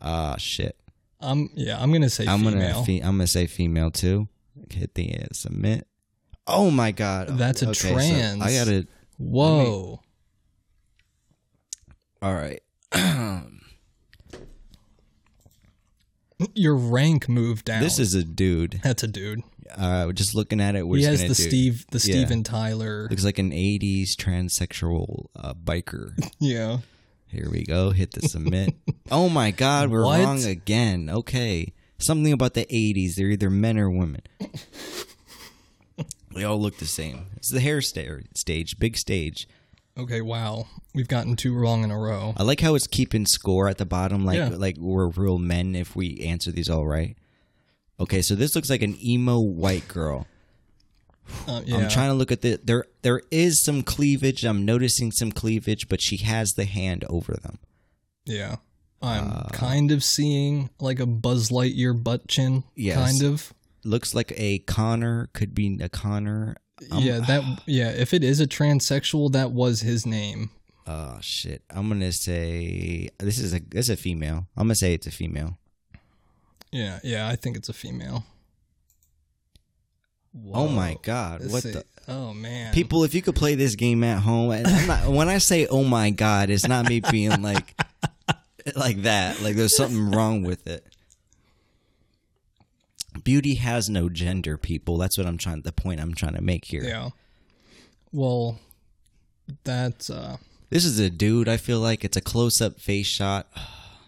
Ah, 0.00 0.36
shit. 0.38 0.76
I'm 1.20 1.48
yeah, 1.54 1.80
I'm 1.82 1.90
gonna 1.92 2.10
say 2.10 2.26
I'm 2.26 2.40
female. 2.40 2.72
gonna 2.74 2.84
fe- 2.84 3.00
I'm 3.00 3.12
gonna 3.16 3.26
say 3.26 3.46
female 3.46 3.90
too. 3.90 4.28
Hit 4.70 4.94
the 4.94 5.14
uh, 5.22 5.26
submit. 5.32 5.86
Oh 6.46 6.70
my 6.70 6.92
god, 6.92 7.38
That's 7.38 7.62
a 7.62 7.74
so 7.74 7.88
trans. 7.94 8.42
I 8.42 8.52
gotta. 8.52 8.86
Whoa. 9.16 10.00
All 12.20 12.34
right. 12.34 12.60
Your 16.54 16.74
rank 16.76 17.28
moved 17.28 17.64
down. 17.66 17.82
This 17.82 17.98
is 17.98 18.14
a 18.14 18.22
dude. 18.24 18.80
that's 18.82 19.02
a 19.02 19.08
dude. 19.08 19.42
Uh, 19.76 20.12
just 20.12 20.34
looking 20.34 20.60
at 20.60 20.76
it, 20.76 20.86
we're 20.86 20.98
he 20.98 21.04
has 21.04 21.20
the 21.20 21.28
do- 21.28 21.34
Steve, 21.34 21.86
the 21.90 21.98
Yeah. 21.98 22.14
Steven 22.24 22.42
Tyler. 22.44 23.08
Looks 23.10 23.24
like 23.24 23.38
an 23.38 23.50
'80s 23.50 24.14
transsexual 24.14 25.26
uh, 25.36 25.54
biker. 25.54 26.12
Yeah. 26.40 26.78
Here 27.26 27.48
we 27.50 27.64
go. 27.64 27.90
Hit 27.90 28.12
the 28.12 28.28
submit. 28.28 28.74
oh 29.10 29.28
my 29.28 29.50
God, 29.50 29.90
we're 29.90 30.04
What? 30.04 30.20
wrong 30.20 30.44
again. 30.44 31.10
Okay, 31.10 31.72
something 31.98 32.32
about 32.32 32.54
the 32.54 32.66
'80s. 32.66 33.14
They're 33.16 33.30
either 33.30 33.50
men 33.50 33.78
or 33.78 33.90
women. 33.90 34.20
they 36.34 36.44
all 36.44 36.60
look 36.60 36.78
the 36.78 36.86
same. 36.86 37.26
It's 37.36 37.50
the 37.50 37.60
hair 37.60 37.80
sta- 37.80 38.22
stage, 38.34 38.78
big 38.78 38.96
stage. 38.96 39.48
Okay. 39.96 40.20
Wow. 40.20 40.66
We've 40.94 41.08
gotten 41.08 41.36
two 41.36 41.54
wrong 41.54 41.84
in 41.84 41.90
a 41.90 41.98
row. 41.98 42.34
I 42.36 42.42
like 42.42 42.60
how 42.60 42.74
it's 42.74 42.86
keeping 42.86 43.26
score 43.26 43.68
at 43.68 43.78
the 43.78 43.86
bottom, 43.86 44.24
like 44.24 44.38
Yeah. 44.38 44.48
like 44.48 44.76
we're 44.78 45.08
real 45.08 45.38
men 45.38 45.74
if 45.76 45.94
we 45.94 46.20
answer 46.20 46.50
these 46.50 46.68
all 46.68 46.86
right. 46.86 47.16
Okay, 48.00 48.22
so 48.22 48.34
this 48.34 48.56
looks 48.56 48.68
like 48.70 48.82
an 48.82 48.96
emo 49.04 49.38
white 49.38 49.86
girl. 49.86 50.26
Uh, 51.46 51.62
yeah. 51.64 51.76
I'm 51.76 51.88
trying 51.88 52.08
to 52.10 52.14
look 52.14 52.32
at 52.32 52.42
the 52.42 52.60
there. 52.62 52.84
There 53.02 53.22
is 53.30 53.62
some 53.64 53.82
cleavage. 53.82 54.44
I'm 54.44 54.64
noticing 54.64 55.12
some 55.12 55.30
cleavage, 55.32 55.88
but 55.88 56.00
she 56.02 56.16
has 56.18 56.52
the 56.54 56.64
hand 56.64 57.04
over 57.08 57.34
them. 57.34 57.58
Yeah. 58.26 58.56
I'm 59.00 59.28
Uh, 59.30 59.48
kind 59.50 59.90
of 59.92 60.02
seeing 60.02 60.70
like 60.80 60.98
a 60.98 61.06
Buzz 61.06 61.50
Lightyear 61.50 62.02
butt 62.02 62.26
chin. 62.26 62.64
Yes. 62.74 62.96
Kind 62.96 63.22
of. 63.22 63.54
Looks 63.84 64.14
like 64.14 64.32
a 64.36 64.58
Connor 64.60 65.28
could 65.34 65.54
be 65.54 65.78
a 65.80 65.88
Connor. 65.88 66.56
I'm- 66.90 67.02
yeah, 67.02 67.18
that 67.20 67.62
yeah, 67.66 67.90
if 67.90 68.12
it 68.14 68.24
is 68.24 68.40
a 68.40 68.46
transsexual, 68.46 69.32
that 69.32 69.52
was 69.52 69.80
his 69.80 70.04
name. 70.06 70.50
Oh 70.86 71.18
shit! 71.20 71.62
I'm 71.70 71.88
gonna 71.88 72.12
say 72.12 73.08
this 73.18 73.38
is 73.38 73.54
a 73.54 73.60
this 73.60 73.86
is 73.86 73.90
a 73.90 73.96
female. 73.96 74.46
I'm 74.56 74.64
gonna 74.66 74.74
say 74.74 74.92
it's 74.94 75.06
a 75.06 75.10
female. 75.10 75.56
Yeah, 76.72 76.98
yeah, 77.04 77.28
I 77.28 77.36
think 77.36 77.56
it's 77.56 77.68
a 77.68 77.72
female. 77.72 78.24
Oh 80.52 80.66
my 80.68 80.96
god! 81.02 81.40
Let's 81.42 81.52
What 81.52 81.62
see. 81.62 81.70
the 81.72 81.84
Oh 82.08 82.34
man. 82.34 82.74
people? 82.74 83.04
If 83.04 83.14
you 83.14 83.22
could 83.22 83.36
play 83.36 83.54
this 83.54 83.76
game 83.76 84.02
at 84.04 84.18
home, 84.18 84.50
and 84.50 84.66
I'm 84.66 84.86
not, 84.86 85.06
when 85.08 85.28
I 85.28 85.38
say 85.38 85.66
"oh 85.68 85.84
my 85.84 86.10
god," 86.10 86.50
it's 86.50 86.66
not 86.66 86.88
me 86.88 87.00
being 87.00 87.40
like 87.40 87.80
like 88.76 89.02
that. 89.02 89.40
Like 89.40 89.54
there's 89.56 89.76
something 89.76 90.10
wrong 90.10 90.42
with 90.42 90.66
it. 90.66 90.84
Beauty 93.22 93.54
has 93.54 93.88
no 93.88 94.08
gender, 94.08 94.56
people. 94.56 94.98
That's 94.98 95.16
what 95.16 95.26
I'm 95.26 95.38
trying. 95.38 95.62
The 95.62 95.72
point 95.72 96.00
I'm 96.00 96.14
trying 96.14 96.34
to 96.34 96.42
make 96.42 96.64
here. 96.64 96.82
Yeah. 96.84 97.10
Well, 98.12 98.58
that's 99.64 100.10
uh 100.10 100.36
This 100.70 100.84
is 100.84 100.98
a 100.98 101.10
dude. 101.10 101.48
I 101.48 101.56
feel 101.56 101.80
like 101.80 102.04
it's 102.04 102.16
a 102.16 102.20
close-up 102.20 102.80
face 102.80 103.06
shot. 103.06 103.46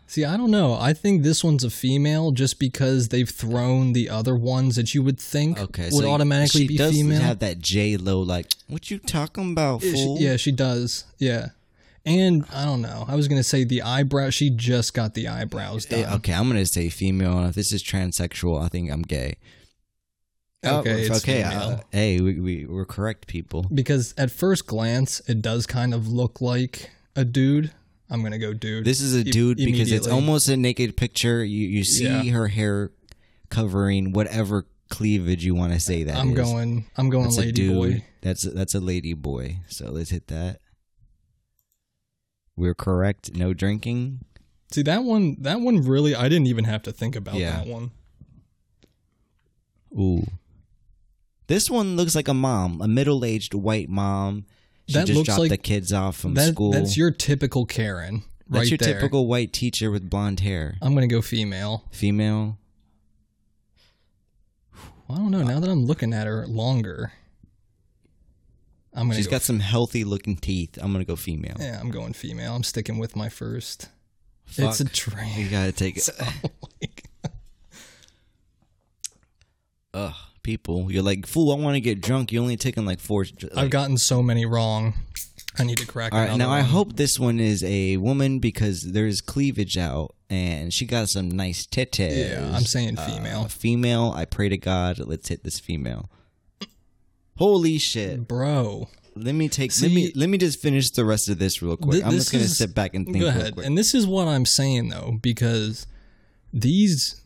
See, 0.09 0.25
I 0.25 0.37
don't 0.37 0.53
know. 0.53 0.75
I 0.75 0.93
think 0.93 1.25
this 1.25 1.43
one's 1.43 1.65
a 1.65 1.71
female 1.71 2.31
just 2.31 2.61
because 2.61 3.09
they've 3.09 3.29
thrown 3.29 3.93
the 3.93 4.09
other 4.09 4.37
ones 4.37 4.77
that 4.77 4.95
you 4.95 5.03
would 5.03 5.19
think 5.19 5.59
Okay, 5.59 5.89
would 5.91 6.05
so 6.05 6.11
automatically 6.13 6.61
she 6.63 6.69
be 6.69 6.77
does 6.77 6.95
female. 6.95 7.21
have 7.21 7.41
that 7.41 7.59
J 7.59 7.97
Lo 7.97 8.21
like. 8.21 8.53
What 8.69 8.89
you 8.89 8.99
talking 8.99 9.51
about, 9.51 9.83
Yeah, 9.83 9.91
she- 9.93 10.05
fool? 10.05 10.19
yeah, 10.21 10.37
she 10.37 10.53
does. 10.53 11.05
Yeah. 11.19 11.49
And 12.07 12.45
I 12.53 12.65
don't 12.65 12.81
know. 12.83 13.05
I 13.09 13.17
was 13.17 13.27
gonna 13.27 13.43
say 13.43 13.65
the 13.65 13.83
eyebrow. 13.83 14.31
She 14.31 14.49
just 14.49 14.95
got 14.95 15.15
the 15.15 15.27
eyebrows 15.29 15.87
done. 15.87 16.01
Eh, 16.05 16.15
okay, 16.15 16.33
I'm 16.33 16.47
gonna 16.49 16.65
say 16.65 16.89
female. 16.89 17.45
If 17.47 17.57
this 17.57 17.73
is 17.73 17.83
transsexual, 17.83 18.63
I 18.65 18.69
think 18.69 18.91
I'm 18.93 19.03
gay. 19.03 19.37
Oh, 20.65 20.79
Okay, 20.79 21.03
it's 21.03 21.19
okay. 21.25 21.43
uh, 21.43 21.79
hey, 21.93 22.21
we, 22.21 22.41
we 22.41 22.65
we're 22.65 22.87
correct, 22.87 23.27
people. 23.27 23.67
Because 23.75 24.15
at 24.17 24.31
first 24.31 24.67
glance, 24.67 25.21
it 25.29 25.43
does 25.43 25.67
kind 25.67 25.93
of 25.93 26.09
look 26.09 26.41
like 26.41 26.91
a 27.17 27.25
dude. 27.25 27.73
I'm 28.09 28.23
gonna 28.23 28.39
go 28.39 28.53
dude. 28.55 28.85
This 28.85 29.01
is 29.01 29.15
a 29.15 29.25
dude 29.25 29.57
because 29.59 29.91
it's 29.91 30.07
almost 30.07 30.49
a 30.49 30.57
naked 30.57 30.97
picture. 30.97 31.45
You 31.45 31.67
you 31.67 31.83
see 31.85 32.05
Yeah. 32.05 32.23
her 32.33 32.47
hair 32.47 32.93
covering 33.49 34.13
whatever 34.13 34.67
cleavage 34.91 35.45
you 35.45 35.57
want 35.57 35.73
to 35.73 35.81
say 35.81 36.05
that 36.05 36.17
I'm 36.17 36.31
is. 36.31 36.37
going. 36.37 36.87
I'm 36.97 37.11
going 37.11 37.25
That's 37.25 37.39
a 37.39 37.41
lady 37.41 37.69
boy. 37.69 38.05
That's 38.23 38.45
a, 38.47 38.51
that's 38.51 38.75
a 38.77 38.81
lady 38.81 39.13
boy. 39.15 39.59
So 39.69 39.91
let's 39.91 40.11
hit 40.11 40.29
that. 40.29 40.61
We're 42.57 42.75
correct. 42.75 43.35
No 43.35 43.53
drinking. 43.53 44.21
See 44.73 44.83
that 44.83 45.05
one. 45.05 45.37
That 45.41 45.61
one 45.61 45.83
really. 45.83 46.15
I 46.15 46.29
didn't 46.29 46.47
even 46.49 46.65
have 46.65 46.83
to 46.83 46.93
think 46.93 47.15
about 47.17 47.35
Yeah. 47.37 47.59
that 47.59 47.67
one. 47.67 47.91
Ooh. 49.99 50.27
This 51.47 51.71
one 51.71 51.97
looks 51.97 52.15
like 52.15 52.29
a 52.29 52.35
mom, 52.35 52.81
a 52.83 52.89
middle-aged 52.89 53.55
white 53.55 53.89
mom. 53.89 54.47
She 54.89 54.95
That 54.95 55.07
just 55.07 55.17
looks 55.17 55.27
dropped 55.27 55.41
like- 55.41 55.51
the 55.51 55.57
kids 55.59 55.93
off 55.93 56.17
from 56.17 56.35
That, 56.35 56.53
school. 56.53 56.73
That's 56.73 56.97
your 56.97 57.11
typical 57.11 57.67
Karen, 57.67 58.25
right 58.49 58.61
That's 58.61 58.71
your 58.71 58.79
there. 58.79 58.95
typical 58.95 59.27
white 59.27 59.53
teacher 59.53 59.91
with 59.91 60.11
blonde 60.11 60.41
hair. 60.41 60.77
I'm 60.83 60.95
gonna 60.95 61.07
go 61.07 61.23
female. 61.23 61.85
Female. 61.93 62.59
I 65.09 65.15
don't 65.17 65.31
know. 65.31 65.45
Now 65.45 65.61
that 65.61 65.71
I'm 65.71 65.85
looking 65.87 66.13
at 66.13 66.27
her 66.27 66.47
longer, 66.49 67.13
I'm 68.97 69.09
gonna. 69.09 69.15
She's 69.15 69.27
go 69.27 69.33
got 69.33 69.43
some 69.43 69.61
healthy 69.61 70.05
looking 70.05 70.37
teeth. 70.37 70.79
I'm 70.81 70.91
gonna 70.91 71.05
go 71.05 71.17
female. 71.17 71.57
Yeah, 71.61 71.79
I'm 71.79 71.91
going 71.91 72.15
female. 72.15 72.57
I'm 72.57 72.65
sticking 72.65 72.99
with 72.99 73.15
my 73.15 73.29
first. 73.29 73.91
Fuck. 74.47 74.81
It's 74.81 74.81
a 74.81 75.31
You 75.39 75.51
gotta 75.51 75.73
take 75.73 75.99
it. 75.99 76.09
Ugh, 79.95 80.15
people. 80.43 80.91
You're 80.91 81.03
like, 81.03 81.27
fool, 81.27 81.53
I 81.53 81.57
want 81.57 81.75
to 81.75 81.81
get 81.81 82.01
drunk. 82.01 82.33
You 82.33 82.41
only 82.41 82.57
taking 82.57 82.87
like 82.87 83.01
four. 83.01 83.25
Like, 83.25 83.57
I've 83.57 83.71
gotten 83.71 83.99
so 83.99 84.23
many 84.23 84.47
wrong. 84.47 84.95
I 85.59 85.65
need 85.65 85.79
to 85.79 85.87
crack. 85.87 86.13
all 86.13 86.21
right, 86.21 86.37
now 86.37 86.51
I 86.51 86.61
hope 86.61 86.97
this 86.97 87.19
one 87.19 87.41
is 87.41 87.65
a 87.65 87.97
woman 87.97 88.41
because 88.41 88.83
there's 88.93 89.23
cleavage 89.23 89.79
out 89.79 90.15
and 90.29 90.73
she 90.73 90.85
got 90.85 91.09
some 91.09 91.31
nice 91.31 91.67
titties. 91.67 92.31
Yeah, 92.31 92.51
I'm 92.55 92.65
saying 92.65 92.97
female. 92.97 93.43
Uh, 93.43 93.49
female. 93.49 94.13
I 94.15 94.27
pray 94.27 94.49
to 94.51 94.59
God. 94.59 94.99
Let's 94.99 95.29
hit 95.29 95.45
this 95.45 95.59
female. 95.59 96.11
Holy 97.37 97.79
shit! 97.79 98.27
Bro, 98.27 98.89
Let 99.15 99.35
me 99.35 99.49
take. 99.49 99.73
See- 99.73 99.87
let 99.87 99.95
me 99.95 100.13
let 100.15 100.29
me 100.29 100.39
just 100.39 100.61
finish 100.61 100.91
the 100.91 101.05
rest 101.05 101.29
of 101.29 101.39
this 101.39 101.63
real 101.63 101.77
quick. 101.77 101.93
Th- 101.93 102.05
I'm 102.05 102.11
just 102.13 102.33
gonna 102.33 102.45
is- 102.45 102.57
sit 102.57 102.75
back 102.75 102.95
and 102.95 103.07
think. 103.07 103.21
go 103.21 103.29
ahead. 103.29 103.55
quick. 103.55 103.67
And 103.67 103.77
this 103.77 103.95
is 103.95 104.07
what 104.07 104.27
I'm 104.29 104.45
saying 104.47 104.89
though, 104.89 105.19
because 105.23 105.87
these, 106.53 107.21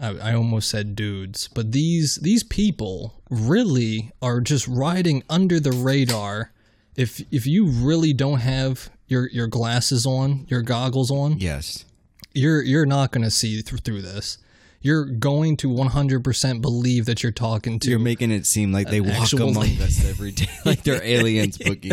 I, 0.00 0.08
I 0.30 0.34
almost 0.34 0.68
said 0.68 0.94
dudes, 0.94 1.48
but 1.48 1.72
these 1.72 2.16
these 2.22 2.42
people 2.44 3.20
really 3.30 4.12
are 4.22 4.40
just 4.40 4.66
riding 4.68 5.22
under 5.28 5.58
the 5.60 5.72
radar. 5.72 6.52
If 6.96 7.22
if 7.30 7.46
you 7.46 7.66
really 7.66 8.12
don't 8.12 8.40
have 8.40 8.90
your 9.08 9.28
your 9.30 9.46
glasses 9.48 10.06
on, 10.06 10.46
your 10.48 10.62
goggles 10.62 11.10
on, 11.10 11.38
yes. 11.38 11.84
you're 12.32 12.62
you're 12.62 12.86
not 12.86 13.12
going 13.12 13.24
to 13.24 13.30
see 13.30 13.60
th- 13.62 13.82
through 13.82 14.02
this. 14.02 14.38
You're 14.86 15.04
going 15.04 15.56
to 15.58 15.68
100% 15.68 16.62
believe 16.62 17.06
that 17.06 17.22
you're 17.24 17.32
talking 17.32 17.80
to 17.80 17.90
You're 17.90 17.98
making 17.98 18.30
it 18.30 18.46
seem 18.46 18.72
like 18.72 18.88
they 18.88 19.00
walk 19.00 19.32
among 19.32 19.54
lady. 19.54 19.82
us 19.82 20.04
every 20.08 20.30
day, 20.30 20.46
like 20.64 20.84
they're 20.84 21.02
aliens, 21.02 21.58
Boogie. 21.58 21.92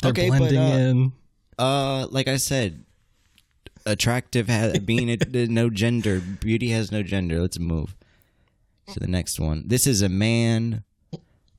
they're 0.00 0.10
okay, 0.12 0.30
but, 0.30 0.38
blending 0.38 0.58
uh, 0.60 0.76
in. 0.76 1.12
Uh, 1.58 2.06
like 2.10 2.28
I 2.28 2.36
said, 2.36 2.84
attractive 3.84 4.48
ha- 4.48 4.78
being 4.84 5.10
a, 5.10 5.16
no 5.48 5.70
gender, 5.70 6.20
beauty 6.20 6.68
has 6.68 6.92
no 6.92 7.02
gender. 7.02 7.40
Let's 7.40 7.58
move 7.58 7.96
to 8.92 9.00
the 9.00 9.08
next 9.08 9.40
one. 9.40 9.64
This 9.66 9.84
is 9.86 10.00
a 10.00 10.08
man. 10.08 10.84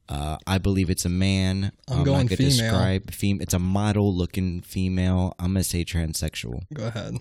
Uh, 0.08 0.38
I 0.48 0.58
believe 0.60 0.90
it's 0.90 1.04
a 1.04 1.10
man. 1.10 1.74
I'm 1.90 1.98
Um, 2.00 2.04
going 2.06 2.26
I 2.28 2.30
could 2.30 2.38
female. 2.38 2.52
describe 2.58 3.12
fem- 3.12 3.42
It's 3.42 3.54
a 3.54 3.60
model-looking 3.60 4.62
female. 4.62 5.36
I'm 5.38 5.48
gonna 5.54 5.64
say 5.66 5.84
transsexual. 5.84 6.64
Go 6.74 6.86
ahead. 6.88 7.18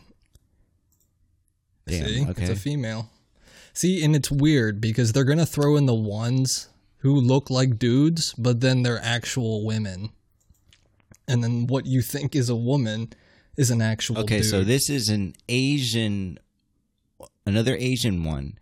Damn. 1.86 2.06
See, 2.06 2.26
okay. 2.28 2.42
it's 2.42 2.50
a 2.50 2.56
female. 2.56 3.10
See, 3.74 4.04
and 4.04 4.14
it's 4.14 4.30
weird 4.30 4.80
because 4.80 5.12
they're 5.12 5.24
gonna 5.24 5.44
throw 5.44 5.76
in 5.76 5.86
the 5.86 5.94
ones 5.94 6.68
who 6.98 7.20
look 7.20 7.50
like 7.50 7.78
dudes, 7.78 8.32
but 8.38 8.60
then 8.60 8.82
they're 8.82 9.02
actual 9.02 9.64
women. 9.66 10.10
And 11.26 11.42
then 11.42 11.66
what 11.66 11.84
you 11.84 12.00
think 12.00 12.34
is 12.36 12.48
a 12.48 12.56
woman 12.56 13.12
is 13.56 13.70
an 13.70 13.82
actual 13.82 14.18
Okay, 14.20 14.38
dude. 14.38 14.46
so 14.46 14.64
this 14.64 14.88
is 14.88 15.08
an 15.08 15.34
Asian, 15.48 16.38
another 17.44 17.76
Asian 17.76 18.24
one. 18.24 18.58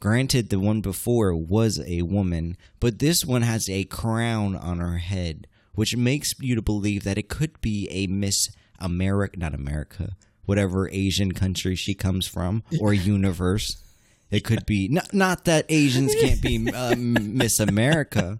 Granted, 0.00 0.48
the 0.48 0.60
one 0.60 0.80
before 0.80 1.34
was 1.34 1.80
a 1.86 2.02
woman, 2.02 2.56
but 2.80 3.00
this 3.00 3.24
one 3.24 3.42
has 3.42 3.68
a 3.68 3.84
crown 3.84 4.56
on 4.56 4.78
her 4.78 4.98
head, 4.98 5.46
which 5.74 5.96
makes 5.96 6.34
you 6.40 6.54
to 6.54 6.62
believe 6.62 7.04
that 7.04 7.18
it 7.18 7.28
could 7.28 7.60
be 7.60 7.88
a 7.90 8.06
Miss 8.06 8.50
America, 8.78 9.36
not 9.38 9.54
America, 9.54 10.16
whatever 10.46 10.88
Asian 10.90 11.32
country 11.32 11.74
she 11.74 11.94
comes 11.94 12.26
from, 12.26 12.62
or 12.80 12.94
universe. 12.94 13.82
It 14.30 14.44
could 14.44 14.66
be 14.66 14.88
not 14.88 15.12
not 15.14 15.44
that 15.46 15.66
Asians 15.68 16.14
can't 16.14 16.42
be 16.42 16.70
um, 16.74 17.36
Miss 17.36 17.60
America. 17.60 18.38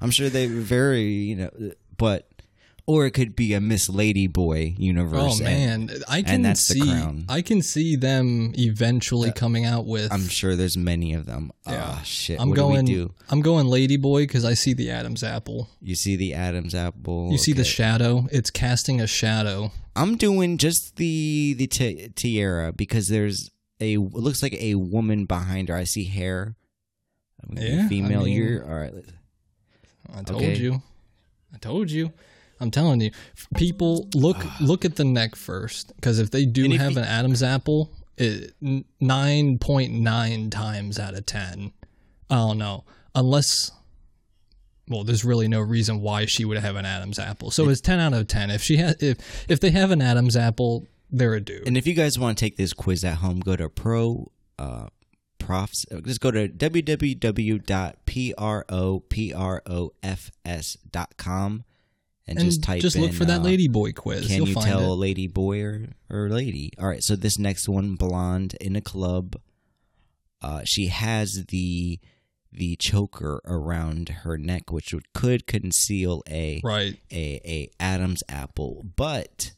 I'm 0.00 0.10
sure 0.10 0.28
they 0.28 0.46
very 0.46 1.02
you 1.02 1.36
know, 1.36 1.50
but 1.96 2.28
or 2.86 3.04
it 3.04 3.10
could 3.10 3.34
be 3.34 3.52
a 3.52 3.60
Miss 3.60 3.88
Lady 3.88 4.28
Boy 4.28 4.74
universe. 4.78 5.40
Oh 5.40 5.44
and- 5.44 5.86
man, 5.88 6.02
I 6.08 6.22
can 6.22 6.54
see. 6.54 7.04
I 7.28 7.42
can 7.42 7.60
see 7.60 7.96
them 7.96 8.52
eventually 8.56 9.32
coming 9.32 9.64
out 9.64 9.86
with 9.86 10.12
I'm 10.12 10.28
sure 10.28 10.54
there's 10.54 10.76
many 10.76 11.12
of 11.12 11.26
them. 11.26 11.50
Yeah. 11.66 11.96
Oh 11.98 12.02
shit! 12.04 12.40
I'm 12.40 12.50
what 12.50 12.56
going 12.56 12.84
do 12.84 12.92
we 12.92 12.98
do? 12.98 13.14
I'm 13.28 13.40
going 13.40 13.66
Ladyboy 13.66 14.22
because 14.22 14.44
I 14.44 14.54
see 14.54 14.72
the 14.72 14.90
Adam's 14.90 15.24
apple. 15.24 15.68
You 15.82 15.96
see 15.96 16.16
the 16.16 16.34
Adam's 16.34 16.74
apple. 16.74 17.30
You 17.32 17.38
see 17.38 17.52
the 17.52 17.64
shadow. 17.64 18.28
It's 18.30 18.50
casting 18.50 19.00
a 19.00 19.06
shadow. 19.06 19.72
I'm 19.96 20.16
doing 20.16 20.58
just 20.58 20.96
the 20.96 21.54
the 21.58 21.66
ti- 21.66 22.08
tiara 22.14 22.72
because 22.72 23.08
there's 23.08 23.50
a 23.80 23.94
it 23.94 23.98
looks 24.12 24.42
like 24.42 24.54
a 24.54 24.74
woman 24.76 25.24
behind 25.26 25.68
her. 25.68 25.76
I 25.76 25.84
see 25.84 26.04
hair. 26.04 26.56
Yeah, 27.50 27.84
I 27.84 27.88
female. 27.88 28.24
mean- 28.24 28.36
You're 28.36 28.64
all 28.66 28.74
right. 28.78 28.94
I 30.14 30.22
told 30.22 30.42
Okay. 30.42 30.56
you. 30.56 30.82
I 31.54 31.58
told 31.58 31.90
you. 31.90 32.12
I'm 32.60 32.70
telling 32.70 33.00
you. 33.00 33.10
People 33.56 34.08
look 34.14 34.36
ah. 34.40 34.56
look 34.60 34.84
at 34.84 34.96
the 34.96 35.04
neck 35.04 35.34
first 35.36 35.92
because 35.96 36.18
if 36.18 36.30
they 36.30 36.46
do 36.46 36.64
if 36.64 36.80
have 36.80 36.92
you- 36.92 36.98
an 36.98 37.04
Adam's 37.04 37.42
apple, 37.42 37.92
it 38.16 38.54
nine 39.00 39.58
point 39.58 39.92
nine 39.92 40.48
times 40.50 40.98
out 40.98 41.14
of 41.14 41.26
ten. 41.26 41.72
I 42.30 42.36
don't 42.36 42.58
know 42.58 42.84
unless. 43.14 43.70
Well, 44.88 45.02
there's 45.02 45.24
really 45.24 45.48
no 45.48 45.60
reason 45.60 46.00
why 46.00 46.26
she 46.26 46.44
would 46.44 46.58
have 46.58 46.76
an 46.76 46.86
Adam's 46.86 47.18
apple. 47.18 47.50
So 47.50 47.68
it's 47.68 47.80
ten 47.80 47.98
out 47.98 48.14
of 48.14 48.28
ten. 48.28 48.50
If 48.50 48.62
she 48.62 48.76
has, 48.76 48.94
if 49.02 49.18
if 49.50 49.60
they 49.60 49.70
have 49.72 49.90
an 49.90 50.00
Adam's 50.00 50.36
apple, 50.36 50.86
they're 51.10 51.34
a 51.34 51.40
dude. 51.40 51.66
And 51.66 51.76
if 51.76 51.86
you 51.86 51.94
guys 51.94 52.18
want 52.18 52.36
to 52.38 52.44
take 52.44 52.56
this 52.56 52.72
quiz 52.72 53.04
at 53.04 53.16
home, 53.16 53.40
go 53.40 53.56
to 53.56 53.68
pro 53.68 54.30
uh, 54.58 54.86
profs. 55.38 55.84
uh, 55.92 56.00
Just 56.00 56.20
go 56.20 56.30
to 56.30 56.48
www.profs.com 60.36 61.64
and, 62.28 62.38
And 62.38 62.46
just 62.48 62.62
type 62.64 62.80
just 62.82 62.96
look 62.96 63.10
in, 63.10 63.16
for 63.16 63.24
that 63.24 63.40
uh, 63.40 63.44
ladyboy 63.44 63.94
quiz. 63.94 64.26
Can 64.26 64.36
You'll 64.38 64.48
you 64.48 64.54
find 64.54 64.66
tell 64.66 64.80
it. 64.80 64.88
a 64.88 64.92
lady 64.94 65.28
boy 65.28 65.62
or, 65.62 65.86
or 66.10 66.28
lady? 66.28 66.72
All 66.78 66.88
right, 66.88 67.00
so 67.02 67.14
this 67.14 67.38
next 67.38 67.68
one, 67.68 67.94
blonde 67.94 68.54
in 68.60 68.74
a 68.74 68.80
club. 68.80 69.36
Uh, 70.42 70.62
she 70.64 70.88
has 70.88 71.44
the 71.48 72.00
the 72.52 72.74
choker 72.76 73.40
around 73.44 74.08
her 74.24 74.36
neck, 74.38 74.72
which 74.72 74.92
would, 74.94 75.12
could 75.12 75.46
conceal 75.46 76.22
a 76.28 76.60
Right. 76.64 76.96
a 77.12 77.40
a 77.44 77.70
Adam's 77.78 78.22
apple, 78.28 78.84
but 78.96 79.52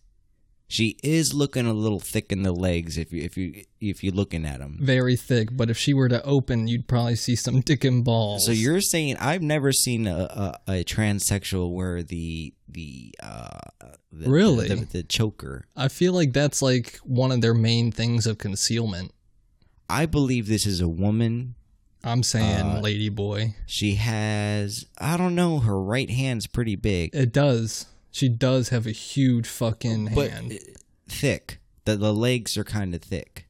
She 0.71 0.99
is 1.03 1.33
looking 1.33 1.65
a 1.67 1.73
little 1.73 1.99
thick 1.99 2.31
in 2.31 2.43
the 2.43 2.53
legs 2.53 2.99
if 2.99 3.11
you 3.11 3.23
if 3.23 3.39
you 3.39 3.65
if 3.81 4.05
you're 4.05 4.13
looking 4.13 4.45
at 4.45 4.59
them. 4.59 4.77
Very 4.83 5.17
thick, 5.17 5.49
but 5.57 5.71
if 5.71 5.79
she 5.79 5.95
were 5.95 6.11
to 6.11 6.23
open, 6.25 6.69
you'd 6.69 6.87
probably 6.87 7.17
see 7.17 7.35
some 7.37 7.61
dick 7.69 7.85
and 7.85 8.05
balls. 8.05 8.45
So 8.45 8.53
you're 8.53 8.83
saying 8.83 9.17
I've 9.17 9.41
never 9.43 9.73
seen 9.73 10.07
a, 10.07 10.15
a, 10.69 10.73
a 10.81 10.85
transsexual 10.85 11.73
where 11.73 12.03
the 12.03 12.53
the 12.69 13.15
uh 13.23 13.61
the, 14.13 14.29
Really? 14.29 14.69
the, 14.69 14.77
the 14.85 15.03
choker. 15.03 15.65
I 15.75 15.89
feel 15.89 16.13
like 16.13 16.35
that's 16.35 16.61
like 16.61 16.99
one 17.03 17.33
of 17.33 17.41
their 17.41 17.55
main 17.55 17.91
things 17.91 18.27
of 18.27 18.37
concealment. 18.37 19.13
I 19.89 20.05
believe 20.05 20.49
this 20.49 20.67
is 20.67 20.83
a 20.83 20.89
woman. 20.89 21.55
I'm 22.05 22.23
saying, 22.23 22.67
Uh, 22.67 22.81
lady 22.83 23.09
boy. 23.09 23.55
She 23.67 23.95
has 23.95 24.85
I 24.99 25.17
don't 25.17 25.35
know. 25.35 25.61
Her 25.61 25.81
right 25.81 26.11
hand's 26.11 26.47
pretty 26.47 26.77
big, 26.77 27.15
It 27.15 27.33
does. 27.33 27.87
She 28.19 28.29
does 28.29 28.71
have 28.71 28.85
a 28.85 28.91
huge 28.91 29.47
fucking 29.47 30.11
but 30.13 30.31
hand. 30.31 30.59
thick. 31.09 31.61
The 31.85 31.95
the 31.97 32.13
legs 32.13 32.57
are 32.59 32.65
kind 32.65 32.93
of 32.95 33.01
thick, 33.01 33.47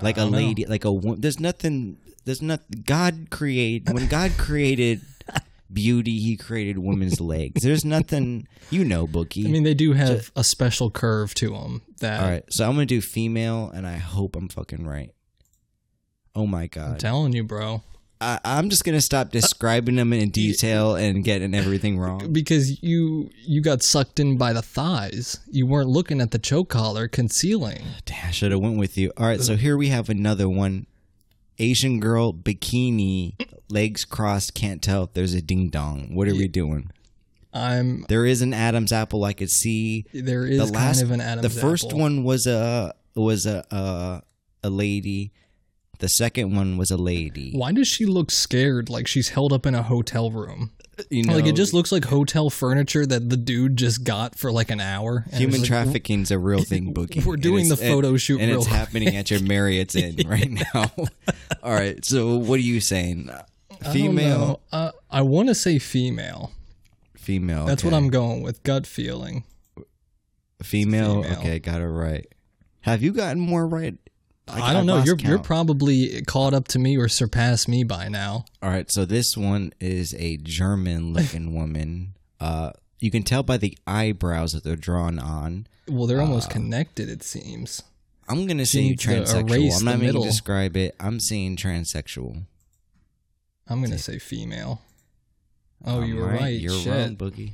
like 0.00 0.16
a 0.16 0.20
don't 0.20 0.30
know. 0.30 0.38
lady, 0.38 0.64
like 0.64 0.84
a. 0.84 0.92
wo- 0.92 1.16
There's 1.16 1.40
nothing. 1.40 1.98
There's 2.24 2.40
not. 2.40 2.60
God 2.84 3.26
create 3.30 3.90
when 3.90 4.06
God 4.06 4.30
created 4.38 5.00
beauty, 5.72 6.20
He 6.20 6.36
created 6.36 6.78
women's 6.78 7.20
legs. 7.20 7.62
There's 7.62 7.84
nothing. 7.84 8.46
You 8.70 8.84
know, 8.84 9.08
Boogie. 9.08 9.44
I 9.46 9.50
mean, 9.50 9.64
they 9.64 9.74
do 9.74 9.92
have 9.94 10.30
a 10.36 10.44
special 10.44 10.90
curve 10.92 11.34
to 11.34 11.50
them. 11.50 11.82
That 11.98 12.20
All 12.22 12.30
right, 12.30 12.44
so 12.48 12.66
I'm 12.66 12.74
gonna 12.74 12.86
do 12.86 13.00
female, 13.00 13.70
and 13.74 13.86
I 13.88 13.96
hope 13.96 14.36
I'm 14.36 14.48
fucking 14.48 14.86
right. 14.86 15.10
Oh 16.36 16.46
my 16.46 16.68
god! 16.68 16.82
I'm 16.84 16.90
god! 16.92 17.00
telling 17.00 17.32
you, 17.32 17.42
bro. 17.42 17.82
I, 18.20 18.38
I'm 18.44 18.68
just 18.68 18.84
gonna 18.84 19.00
stop 19.00 19.30
describing 19.30 19.96
them 19.96 20.12
in 20.12 20.30
detail 20.30 20.94
and 20.94 21.24
getting 21.24 21.54
everything 21.54 21.98
wrong. 21.98 22.32
Because 22.32 22.82
you 22.82 23.30
you 23.42 23.62
got 23.62 23.82
sucked 23.82 24.20
in 24.20 24.36
by 24.36 24.52
the 24.52 24.62
thighs. 24.62 25.40
You 25.50 25.66
weren't 25.66 25.88
looking 25.88 26.20
at 26.20 26.30
the 26.30 26.38
choke 26.38 26.68
collar 26.68 27.08
concealing. 27.08 27.82
Damn, 28.04 28.28
I 28.28 28.30
should 28.30 28.52
have 28.52 28.60
went 28.60 28.78
with 28.78 28.98
you. 28.98 29.12
All 29.16 29.26
right, 29.26 29.40
so 29.40 29.56
here 29.56 29.76
we 29.76 29.88
have 29.88 30.08
another 30.08 30.48
one. 30.48 30.86
Asian 31.58 32.00
girl 32.00 32.32
bikini, 32.32 33.34
legs 33.68 34.04
crossed, 34.04 34.54
can't 34.54 34.82
tell 34.82 35.04
if 35.04 35.12
there's 35.12 35.34
a 35.34 35.42
ding 35.42 35.68
dong. 35.68 36.14
What 36.14 36.26
are 36.28 36.34
we 36.34 36.48
doing? 36.48 36.90
I'm 37.52 38.06
There 38.08 38.24
is 38.26 38.42
an 38.42 38.54
Adam's 38.54 38.92
apple 38.92 39.24
I 39.24 39.32
could 39.32 39.50
see. 39.50 40.06
there 40.12 40.46
is 40.46 40.58
the 40.58 40.66
last, 40.72 41.00
kind 41.00 41.10
of 41.10 41.10
an 41.12 41.20
Adam's 41.20 41.46
apple. 41.46 41.54
the 41.54 41.60
first 41.60 41.86
apple. 41.86 41.98
one 41.98 42.24
was 42.24 42.46
a 42.46 42.94
was 43.14 43.46
a 43.46 43.64
a, 43.70 44.22
a 44.62 44.70
lady. 44.70 45.32
The 46.00 46.08
second 46.08 46.56
one 46.56 46.76
was 46.78 46.90
a 46.90 46.96
lady. 46.96 47.52
Why 47.52 47.72
does 47.72 47.86
she 47.86 48.06
look 48.06 48.30
scared 48.30 48.88
like 48.88 49.06
she's 49.06 49.30
held 49.30 49.52
up 49.52 49.66
in 49.66 49.74
a 49.74 49.82
hotel 49.82 50.30
room? 50.30 50.72
You 51.10 51.24
know, 51.24 51.34
like 51.34 51.46
it 51.46 51.56
just 51.56 51.72
looks 51.72 51.92
like 51.92 52.04
hotel 52.04 52.50
furniture 52.50 53.06
that 53.06 53.30
the 53.30 53.36
dude 53.36 53.76
just 53.76 54.04
got 54.04 54.36
for 54.38 54.50
like 54.52 54.70
an 54.70 54.80
hour. 54.80 55.24
and 55.30 55.34
Human 55.40 55.60
like, 55.60 55.68
trafficking's 55.68 56.30
a 56.30 56.38
real 56.38 56.62
thing, 56.62 56.92
Boogie. 56.94 57.24
We're 57.24 57.36
doing 57.36 57.68
the 57.68 57.76
photo 57.76 58.08
and- 58.10 58.20
shoot 58.20 58.40
and 58.40 58.50
it's 58.50 58.66
real 58.66 58.74
happening 58.74 59.16
at 59.16 59.30
your 59.30 59.42
Marriott's 59.42 59.94
Inn 59.94 60.16
right 60.26 60.50
now. 60.50 60.90
All 61.62 61.72
right, 61.72 62.04
so 62.04 62.36
what 62.36 62.56
are 62.56 62.62
you 62.62 62.80
saying? 62.80 63.30
Female, 63.92 64.38
know. 64.38 64.60
Uh, 64.72 64.92
I 65.10 65.22
want 65.22 65.48
to 65.48 65.54
say 65.54 65.78
female. 65.78 66.52
female. 67.16 67.64
That's 67.66 67.82
okay. 67.82 67.90
what 67.90 67.96
I'm 67.96 68.10
going 68.10 68.42
with. 68.42 68.62
Gut 68.62 68.86
feeling. 68.86 69.44
Female? 70.62 71.22
Female. 71.22 71.38
Okay, 71.38 71.58
got 71.58 71.80
it 71.80 71.86
right. 71.86 72.26
Have 72.80 73.02
you 73.02 73.12
gotten 73.12 73.40
more 73.40 73.66
right? 73.66 73.96
Like, 74.54 74.62
I 74.62 74.72
don't 74.72 74.80
I've 74.90 74.98
know. 74.98 75.04
You're 75.04 75.16
you're 75.16 75.38
probably 75.38 76.22
caught 76.22 76.54
up 76.54 76.68
to 76.68 76.78
me 76.78 76.96
or 76.96 77.08
surpassed 77.08 77.68
me 77.68 77.84
by 77.84 78.08
now. 78.08 78.44
All 78.62 78.70
right, 78.70 78.90
so 78.90 79.04
this 79.04 79.36
one 79.36 79.72
is 79.80 80.14
a 80.18 80.36
German-looking 80.38 81.54
woman. 81.58 82.14
Uh, 82.40 82.72
you 82.98 83.10
can 83.10 83.22
tell 83.22 83.42
by 83.42 83.56
the 83.56 83.76
eyebrows 83.86 84.52
that 84.52 84.64
they're 84.64 84.76
drawn 84.76 85.18
on. 85.18 85.66
Well, 85.88 86.06
they're 86.06 86.20
almost 86.20 86.50
Uh, 86.50 86.54
connected. 86.54 87.08
It 87.08 87.22
seems. 87.22 87.82
I'm 88.28 88.46
gonna 88.46 88.66
say 88.66 88.94
to 88.94 89.08
transsexual. 89.08 89.78
I'm 89.78 89.84
not 89.84 89.98
the 89.98 90.12
gonna 90.12 90.24
describe 90.24 90.76
it. 90.76 90.94
I'm 91.00 91.18
saying 91.18 91.56
transsexual. 91.56 92.44
I'm 93.66 93.82
gonna 93.82 93.98
say 93.98 94.18
female. 94.18 94.80
Oh, 95.84 96.02
you 96.02 96.16
were 96.16 96.26
right. 96.26 96.60
You're 96.60 96.78
Shit. 96.78 96.92
wrong, 96.92 97.16
Boogie. 97.16 97.52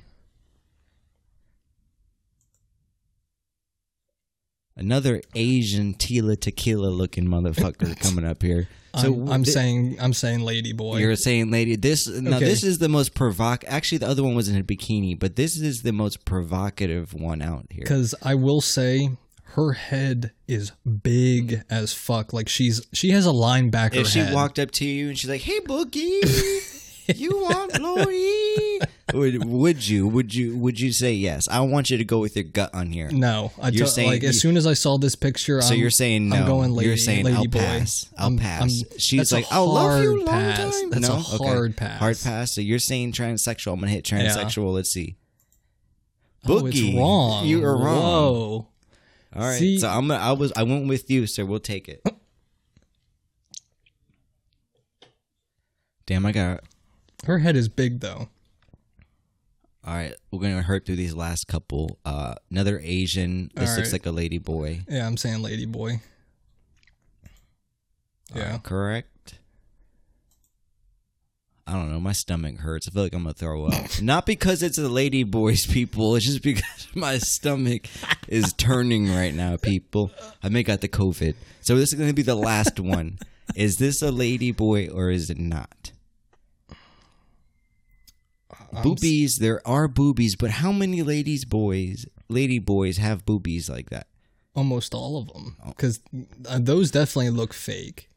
Another 4.77 5.23
Asian 5.35 5.95
Tila 5.95 6.39
Tequila 6.39 6.89
looking 6.89 7.25
motherfucker 7.25 7.99
coming 8.01 8.25
up 8.27 8.43
here. 8.43 8.69
So 8.97 9.13
I'm, 9.15 9.29
I'm 9.31 9.45
thi- 9.45 9.51
saying 9.51 9.97
I'm 10.01 10.13
saying 10.13 10.41
lady 10.41 10.73
boy. 10.73 10.99
You're 10.99 11.17
saying, 11.17 11.51
lady, 11.51 11.77
this 11.77 12.07
now 12.09 12.37
Okay. 12.37 12.45
this 12.47 12.63
is 12.63 12.79
the 12.79 12.89
most 12.89 13.15
provoc. 13.15 13.63
Actually, 13.67 13.99
the 13.99 14.09
other 14.09 14.23
one 14.23 14.35
was 14.35 14.49
in 14.49 14.57
a 14.59 14.63
bikini, 14.63 15.19
but 15.19 15.37
this 15.37 15.57
is 15.57 15.83
the 15.83 15.93
most 15.93 16.25
provocative 16.25 17.13
one 17.15 17.43
out 17.43 17.67
here. 17.71 17.83
Because 17.85 18.15
I 18.23 18.35
will 18.37 18.61
say 18.63 19.11
her 19.51 19.73
head 19.73 20.33
is 20.49 20.73
big 21.03 21.63
as 21.71 21.93
fuck. 21.93 22.33
Like 22.33 22.49
she's 22.49 22.87
she 22.93 23.11
has 23.11 23.27
a 23.27 23.31
linebacker 23.31 23.97
If 23.97 24.09
she 24.09 24.19
head. 24.21 24.35
walked 24.35 24.59
up 24.59 24.71
to 24.73 24.85
you 24.87 25.09
and 25.09 25.19
she's 25.19 25.29
like, 25.31 25.43
"Hey, 25.43 25.61
Boogie, 25.61 27.17
you 27.19 27.31
want 27.39 27.73
glory?" 27.75 28.79
Would, 29.15 29.45
would 29.45 29.89
you? 29.89 30.07
Would 30.09 30.35
you? 30.35 30.57
Would 30.57 30.81
you 30.81 30.93
say 30.93 31.13
yes? 31.13 31.47
I 31.49 31.61
want 31.61 31.91
you 31.91 31.99
to 31.99 32.05
go 32.05 32.19
with 32.19 32.35
your 32.37 32.45
gut 32.45 32.75
on 32.75 32.91
here. 32.91 33.09
no, 33.11 33.53
I 33.63 33.69
You're 33.69 33.87
saying 33.87 34.11
like 34.11 34.25
as 34.25 34.41
soon 34.41 34.57
as 34.57 34.67
I 34.67 34.73
saw 34.75 34.99
this 34.99 35.15
picture, 35.15 35.63
So 35.63 35.75
I'm, 35.75 35.81
you're 35.81 35.91
saying 35.91 36.29
no. 36.29 36.37
I'm 36.37 36.47
going 36.47 36.73
lady. 36.73 36.89
You're 36.89 36.97
saying 36.97 37.25
lady 37.25 37.37
I'll 37.37 37.47
boy. 37.47 37.59
pass. 37.61 38.07
I'll 38.19 38.27
I'm- 38.27 38.39
pass. 38.39 38.61
I'm- 38.63 38.99
She's 38.99 39.33
like, 39.33 39.47
I'll 39.51 39.73
love 39.73 40.03
you 40.03 40.17
long 40.19 40.27
pass. 40.27 40.81
time. 40.81 40.91
That's 40.91 41.09
no? 41.09 41.15
a 41.15 41.35
Okay. 41.37 41.47
hard 41.47 41.77
pass. 41.77 41.99
Hard 42.01 42.19
pass. 42.23 42.53
So 42.53 42.61
you're 42.61 42.79
saying 42.81 43.13
transsexual. 43.13 43.73
I'm 43.75 43.81
gonna 43.81 43.93
hit 43.93 44.05
transsexual. 44.05 44.75
Let's 44.75 44.91
see. 44.91 45.17
Oh, 46.49 46.67
it's 46.67 46.81
wrong. 46.97 47.47
You 47.47 47.65
are 47.65 47.77
wrong. 47.77 48.03
Whoa. 48.03 48.67
All 49.35 49.43
right. 49.43 49.59
See- 49.59 49.79
so 49.79 49.89
I'm. 49.89 50.09
gonna- 50.09 50.21
I 50.23 50.33
was. 50.33 50.53
I 50.57 50.65
went 50.65 50.89
with 50.89 51.09
you, 51.11 51.27
so 51.29 51.45
we'll 51.45 51.61
take 51.61 51.89
it. 51.89 52.03
Damn, 56.07 56.27
I 56.27 56.33
got. 56.33 56.65
Her 57.25 57.39
head 57.39 57.57
is 57.57 57.69
big 57.69 58.01
though. 58.01 58.29
All 59.87 59.95
right, 59.95 60.15
we're 60.33 60.41
gonna 60.41 60.63
hurt 60.63 60.85
through 60.85 60.97
these 60.97 61.15
last 61.15 61.47
couple. 61.47 61.99
Uh, 62.05 62.35
another 62.51 62.81
Asian. 62.83 63.53
This 63.55 63.71
All 63.71 63.77
looks 63.77 63.89
right. 63.89 64.01
like 64.01 64.07
a 64.07 64.11
lady 64.11 64.39
boy. 64.39 64.81
Yeah, 64.89 65.07
I'm 65.07 65.17
saying 65.17 65.43
lady 65.43 65.65
boy. 65.65 66.01
Yeah. 68.35 68.59
Correct. 68.59 69.39
I 71.69 71.73
don't 71.73 71.93
know. 71.93 72.01
My 72.01 72.13
stomach 72.13 72.59
hurts. 72.59 72.89
I 72.89 72.91
feel 72.91 73.05
like 73.05 73.15
I'm 73.15 73.23
gonna 73.23 73.35
throw 73.35 73.67
up. 73.67 73.87
Not 74.03 74.27
because 74.27 74.65
it's 74.65 74.79
a 74.79 74.89
lady 74.89 75.23
boys, 75.23 75.67
people. 75.67 76.17
It's 76.17 76.27
just 76.27 76.43
because 76.43 76.89
my 76.97 77.19
stomach 77.19 77.87
is 78.27 78.53
turning 78.55 79.09
right 79.13 79.35
now, 79.35 79.57
people. 79.57 80.11
I 80.43 80.49
may 80.49 80.65
got 80.65 80.81
the 80.81 80.89
COVID. 80.89 81.35
So 81.61 81.77
this 81.77 81.93
is 81.93 81.99
gonna 81.99 82.13
be 82.13 82.23
the 82.23 82.35
last 82.35 82.81
one. 82.81 83.19
Is 83.55 83.77
this 83.79 84.03
a 84.03 84.11
lady 84.11 84.51
boy 84.51 84.89
or 84.89 85.09
is 85.09 85.31
it 85.31 85.39
not? 85.39 85.93
Boobies. 88.83 89.39
There 89.39 89.67
are 89.67 89.89
boobies, 89.89 90.37
but 90.37 90.51
how 90.51 90.73
many 90.73 91.03
ladies, 91.03 91.45
boys, 91.45 92.07
lady 92.29 92.59
boys 92.59 92.97
have 92.99 93.25
boobies 93.25 93.69
like 93.71 93.91
that? 93.91 94.07
Almost 94.55 94.95
all 94.95 95.19
of 95.19 95.29
them, 95.33 95.57
Oh. 95.65 95.69
because 95.71 96.01
those 96.13 96.91
definitely 96.91 97.31
look 97.31 97.53
fake. 97.53 98.09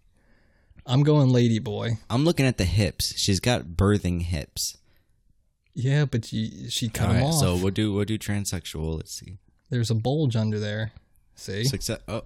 I'm 0.86 1.04
going 1.04 1.30
lady 1.30 1.60
boy. 1.60 1.98
I'm 2.10 2.24
looking 2.26 2.46
at 2.46 2.58
the 2.58 2.64
hips. 2.66 3.18
She's 3.18 3.40
got 3.40 3.64
birthing 3.76 4.22
hips. 4.24 4.78
Yeah, 5.76 6.06
but 6.06 6.26
she, 6.26 6.68
she 6.70 6.90
cut 6.90 7.08
All 7.10 7.14
them 7.14 7.24
right, 7.24 7.28
off. 7.30 7.40
so 7.40 7.56
we'll 7.56 7.72
do 7.72 7.94
we'll 7.94 8.06
do 8.06 8.18
transsexual. 8.18 8.96
Let's 8.98 9.12
see. 9.14 9.38
There's 9.70 9.92
a 9.92 9.96
bulge 9.96 10.36
under 10.36 10.60
there. 10.60 10.94
See. 11.36 11.64
Success. 11.66 12.00
Oh, 12.08 12.24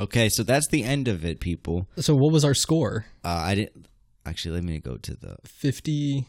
okay. 0.00 0.28
So 0.28 0.42
that's 0.42 0.68
the 0.68 0.82
end 0.84 1.06
of 1.06 1.24
it, 1.24 1.38
people. 1.38 1.86
So 1.98 2.14
what 2.16 2.32
was 2.32 2.44
our 2.44 2.54
score? 2.54 3.06
Uh, 3.24 3.28
I 3.28 3.54
didn't 3.54 3.86
actually. 4.24 4.54
Let 4.54 4.64
me 4.64 4.78
go 4.78 4.96
to 4.96 5.14
the. 5.14 5.36
Fifty. 5.44 6.24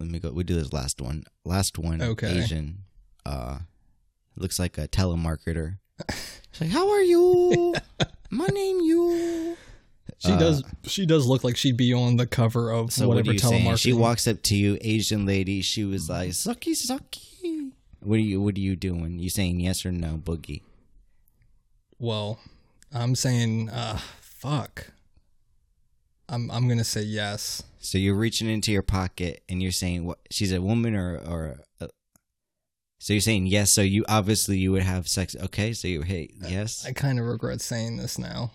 Let 0.00 0.08
me 0.08 0.18
go. 0.18 0.32
We 0.32 0.42
do 0.44 0.54
this 0.56 0.72
last 0.72 1.00
one. 1.00 1.24
Last 1.44 1.78
one. 1.78 2.00
Okay. 2.02 2.40
Asian. 2.40 2.78
Uh, 3.26 3.58
looks 4.36 4.58
like 4.58 4.78
a 4.78 4.88
telemarketer. 4.88 5.76
She's 6.52 6.60
like, 6.62 6.70
"How 6.70 6.88
are 6.90 7.02
you? 7.02 7.74
My 8.30 8.46
name 8.46 8.80
you." 8.80 9.56
She 10.18 10.28
does. 10.36 10.62
She 10.84 11.06
does 11.06 11.26
look 11.26 11.44
like 11.44 11.56
she'd 11.56 11.76
be 11.76 11.92
on 11.94 12.16
the 12.16 12.26
cover 12.26 12.70
of 12.72 12.86
Uh, 12.86 12.90
So 12.90 13.08
whatever 13.08 13.36
saying? 13.38 13.64
telemarketing. 13.66 13.78
She 13.78 13.92
walks 13.92 14.26
up 14.26 14.42
to 14.44 14.56
you, 14.56 14.76
Asian 14.80 15.24
lady. 15.26 15.60
She 15.62 15.84
was 15.84 16.08
like, 16.08 16.30
"Sucky, 16.30 16.72
sucky." 16.72 17.70
What 18.00 18.16
are 18.16 18.18
you? 18.18 18.40
What 18.40 18.56
are 18.56 18.60
you 18.60 18.76
doing? 18.76 19.18
You 19.18 19.28
saying 19.30 19.60
yes 19.60 19.84
or 19.84 19.92
no, 19.92 20.16
Boogie? 20.16 20.62
Well, 21.98 22.38
I'm 22.92 23.14
saying, 23.14 23.68
uh, 23.68 23.98
fuck. 24.20 24.86
I'm 26.30 26.50
I'm 26.50 26.68
gonna 26.68 26.84
say 26.84 27.02
yes. 27.02 27.62
So 27.80 27.98
you're 27.98 28.14
reaching 28.14 28.48
into 28.48 28.70
your 28.70 28.82
pocket 28.82 29.42
and 29.48 29.60
you're 29.60 29.72
saying 29.72 30.04
what? 30.04 30.18
She's 30.30 30.52
a 30.52 30.62
woman 30.62 30.94
or 30.94 31.18
or. 31.18 31.60
A, 31.80 31.88
so 33.00 33.14
you're 33.14 33.20
saying 33.20 33.46
yes. 33.46 33.74
So 33.74 33.80
you 33.82 34.04
obviously 34.08 34.58
you 34.58 34.70
would 34.72 34.82
have 34.82 35.08
sex. 35.08 35.34
Okay. 35.34 35.72
So 35.72 35.88
you 35.88 36.02
hey 36.02 36.30
yes. 36.46 36.86
I 36.86 36.92
kind 36.92 37.18
of 37.18 37.26
regret 37.26 37.60
saying 37.60 37.96
this 37.96 38.18
now. 38.18 38.52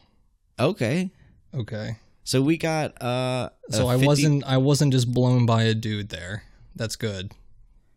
Okay. 0.57 1.11
Okay. 1.53 1.97
So 2.23 2.41
we 2.41 2.57
got 2.57 3.01
uh. 3.01 3.49
So 3.69 3.87
I 3.87 3.93
I 3.93 3.97
wasn't 3.97 4.43
I 4.45 4.57
wasn't 4.57 4.93
just 4.93 5.13
blown 5.13 5.45
by 5.45 5.63
a 5.63 5.73
dude 5.73 6.09
there. 6.09 6.43
That's 6.75 6.95
good. 6.95 7.31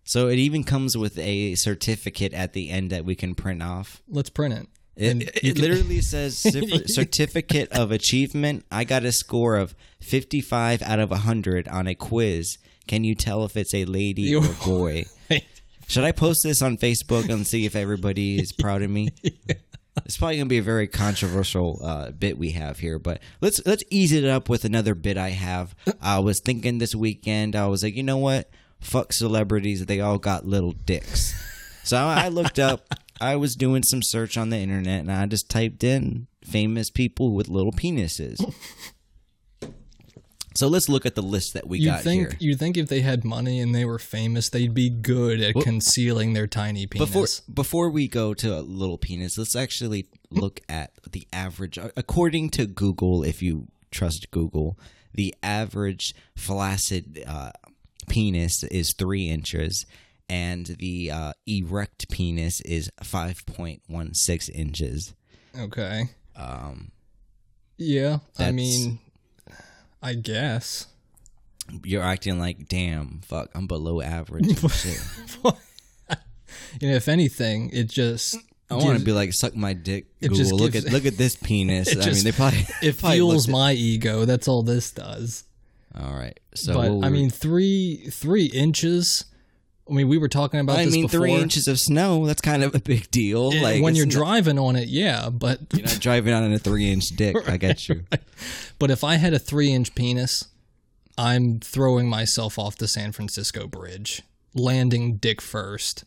So 0.05 0.29
it 0.29 0.39
even 0.39 0.64
comes 0.64 0.97
with 0.97 1.18
a 1.18 1.55
certificate 1.55 2.33
at 2.33 2.53
the 2.53 2.70
end 2.70 2.91
that 2.91 3.05
we 3.05 3.14
can 3.14 3.35
print 3.35 3.62
off. 3.62 4.03
Let's 4.09 4.31
print 4.31 4.55
it. 4.55 4.66
It, 4.99 5.11
And 5.11 5.22
it 5.22 5.59
literally 5.59 6.01
says 6.01 6.38
certificate 6.86 7.70
of 7.70 7.92
achievement. 7.92 8.66
I 8.70 8.82
got 8.82 9.05
a 9.05 9.12
score 9.12 9.57
of 9.57 9.76
55 10.01 10.82
out 10.82 10.99
of 10.99 11.11
100 11.11 11.68
on 11.68 11.86
a 11.86 11.94
quiz. 11.94 12.59
Can 12.88 13.05
you 13.05 13.14
tell 13.14 13.44
if 13.44 13.57
it's 13.57 13.72
a 13.74 13.84
lady 13.84 14.34
or 14.34 14.44
a 14.44 14.64
boy? 14.64 15.05
Should 15.88 16.05
I 16.05 16.11
post 16.12 16.42
this 16.42 16.61
on 16.62 16.76
Facebook 16.76 17.30
and 17.30 17.46
see 17.46 17.64
if 17.64 17.76
everybody 17.76 18.40
is 18.40 18.53
proud 18.53 18.82
of 18.82 18.90
me? 18.90 19.11
It's 20.05 20.16
probably 20.16 20.36
going 20.36 20.46
to 20.46 20.51
be 20.51 20.59
a 20.59 20.62
very 20.62 20.86
controversial 20.86 21.80
uh, 21.82 22.12
bit 22.12 22.38
we 22.38 22.53
have 22.53 22.78
here, 22.78 23.01
but 23.01 23.20
let's 23.40 23.61
let's 23.66 23.82
ease 23.90 24.12
it 24.12 24.24
up 24.24 24.49
with 24.49 24.64
another 24.64 24.94
bit 24.94 25.18
I 25.18 25.30
have. 25.30 25.74
I 26.01 26.20
was 26.20 26.38
thinking 26.38 26.78
this 26.78 26.94
weekend, 26.94 27.57
I 27.57 27.66
was 27.66 27.82
like, 27.82 27.96
you 27.96 28.05
know 28.05 28.18
what? 28.18 28.49
Fuck 28.78 29.12
celebrities, 29.12 29.84
they 29.86 29.99
all 29.99 30.18
got 30.18 30.46
little 30.46 30.70
dicks. 30.70 31.34
So 31.89 31.97
I 31.97 32.28
looked 32.28 32.59
up. 32.59 32.95
I 33.20 33.34
was 33.36 33.57
doing 33.57 33.82
some 33.82 34.03
search 34.03 34.36
on 34.36 34.51
the 34.51 34.59
internet, 34.59 35.01
and 35.01 35.11
I 35.11 35.26
just 35.26 35.49
typed 35.51 35.82
in 35.82 36.28
famous 36.45 36.89
people 36.91 37.32
with 37.32 37.49
little 37.49 37.72
penises. 37.72 38.39
So 40.55 40.66
let's 40.66 40.89
look 40.89 41.07
at 41.07 41.14
the 41.14 41.22
list 41.22 41.55
that 41.55 41.68
we 41.68 41.78
You 41.78 41.86
got 41.91 42.03
think 42.03 42.20
here. 42.30 42.36
you 42.41 42.57
think 42.57 42.76
if 42.76 42.89
they 42.89 43.01
had 43.01 43.24
money 43.24 43.61
and 43.61 43.72
they 43.72 43.84
were 43.84 43.99
famous, 44.01 44.49
they'd 44.49 44.74
be 44.74 44.91
good 44.91 45.41
at 45.41 45.55
concealing 45.55 46.32
their 46.32 46.49
tiny 46.49 46.86
penis. 46.86 47.09
Before 47.09 47.26
before 47.55 47.91
we 47.91 48.09
go 48.09 48.34
to 48.34 48.59
a 48.59 48.61
little 48.61 48.99
penis, 48.99 49.39
let's 49.39 49.55
actually 49.55 50.09
look 50.30 50.61
at 50.68 50.91
the 51.11 51.28
average. 51.32 51.78
According 51.97 52.51
to 52.51 52.66
Google, 52.66 53.22
if 53.22 53.41
you 53.41 53.68
trust 53.93 54.32
Google, 54.32 54.76
the 55.14 55.32
average 55.45 56.12
flaccid 56.36 57.22
uh, 57.26 57.53
penis 58.09 58.64
is 58.64 58.93
three 58.95 59.28
inches, 59.28 59.86
and 60.29 60.66
the 60.66 61.11
uh, 61.11 61.33
erect 61.47 62.09
penis 62.11 62.61
is 62.62 62.91
five 63.03 63.45
point 63.47 63.83
one 63.87 64.14
six 64.14 64.49
inches. 64.49 65.14
okay. 65.59 66.05
Um, 66.37 66.93
Yeah, 67.76 68.18
I 68.39 68.53
mean, 68.53 68.99
I 70.03 70.14
guess. 70.14 70.87
you're 71.85 72.03
acting 72.03 72.39
like, 72.39 72.68
damn, 72.68 73.20
fuck, 73.24 73.51
I'm 73.55 73.66
below 73.66 74.01
average. 74.01 74.47
You 76.81 76.89
know, 76.91 76.95
if 76.97 77.09
anything, 77.09 77.70
it 77.72 77.89
just 77.89 78.37
I 78.70 78.74
want 78.76 78.99
to 78.99 79.05
be 79.05 79.12
like, 79.12 79.33
suck 79.33 79.55
my 79.57 79.72
dick. 79.72 80.07
It 80.20 80.29
Google, 80.29 80.37
just 80.39 80.53
look 80.53 80.74
at 80.74 80.85
look 80.85 81.07
at 81.07 81.16
this 81.16 81.37
penis. 81.37 81.89
I 81.97 82.01
just- 82.01 82.24
mean, 82.24 82.24
they 82.24 82.33
probably 82.37 82.66
it 82.83 82.99
probably 82.99 83.16
fuels 83.16 83.49
my 83.49 83.72
ego. 83.72 84.24
That's 84.24 84.49
all 84.49 84.62
this 84.62 84.91
does. 84.91 85.45
All 85.99 86.14
right, 86.14 86.39
so 86.55 86.74
but 86.74 87.07
I 87.07 87.11
mean, 87.11 87.31
three 87.31 88.09
three 88.11 88.47
inches. 88.47 89.24
I 89.89 89.93
mean, 89.95 90.09
we 90.09 90.18
were 90.18 90.28
talking 90.28 90.61
about 90.61 90.78
I 90.78 90.84
this 90.84 90.95
mean, 90.95 91.05
before. 91.07 91.20
three 91.20 91.32
inches 91.34 91.66
of 91.68 91.78
snow. 91.80 92.26
That's 92.26 92.41
kind 92.43 92.62
of 92.62 92.74
a 92.74 92.80
big 92.80 93.11
deal. 93.11 93.53
Eh, 93.55 93.62
like 93.62 93.82
when 93.82 93.95
you're 93.95 94.07
not- 94.07 94.12
driving 94.12 94.59
on 94.59 94.76
it, 94.76 94.89
yeah. 94.89 95.30
But 95.30 95.61
you're 95.72 95.86
not 95.86 95.99
driving 96.01 96.34
on 96.34 96.53
a 96.53 96.59
three 96.59 96.91
inch 96.91 97.09
dick. 97.11 97.36
I 97.49 97.57
get 97.59 97.89
you. 97.89 98.05
but 98.78 98.91
if 98.91 99.03
I 99.05 99.16
had 99.16 99.32
a 99.34 99.39
three 99.39 99.72
inch 99.72 99.95
penis, 99.95 100.45
I'm 101.16 101.59
throwing 101.61 102.09
myself 102.09 102.59
off 102.59 102.76
the 102.76 102.86
San 102.89 103.12
Francisco 103.12 103.66
Bridge, 103.66 104.22
landing 104.55 105.16
dick 105.16 105.41
first. 105.41 106.05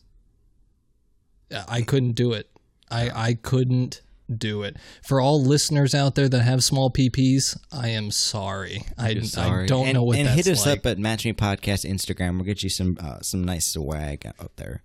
I 1.68 1.82
couldn't 1.82 2.14
do 2.14 2.32
it. 2.34 2.50
I 2.90 3.10
I 3.30 3.34
couldn't 3.34 4.02
do 4.40 4.64
it. 4.64 4.78
For 5.04 5.22
all 5.22 5.42
listeners 5.42 5.94
out 5.96 6.16
there 6.16 6.30
that 6.30 6.42
have 6.42 6.64
small 6.64 6.90
PPs, 6.92 7.58
I 7.72 7.90
am 7.90 8.12
sorry. 8.12 8.84
I, 8.98 9.20
Sorry. 9.22 9.64
I 9.64 9.68
don't 9.68 9.88
and, 9.88 9.94
know 9.96 10.04
what 10.04 10.18
And 10.18 10.28
that's 10.28 10.46
hit 10.46 10.48
us 10.48 10.66
like. 10.66 10.80
up 10.80 10.86
at 10.86 10.98
Match 11.00 11.26
Me 11.26 11.34
Podcast 11.34 11.90
Instagram. 11.90 12.36
We'll 12.36 12.46
get 12.46 12.64
you 12.64 12.70
some 12.70 12.98
uh, 13.02 13.20
some 13.22 13.44
nice 13.44 13.68
swag 13.68 14.26
out 14.40 14.56
there. 14.58 14.82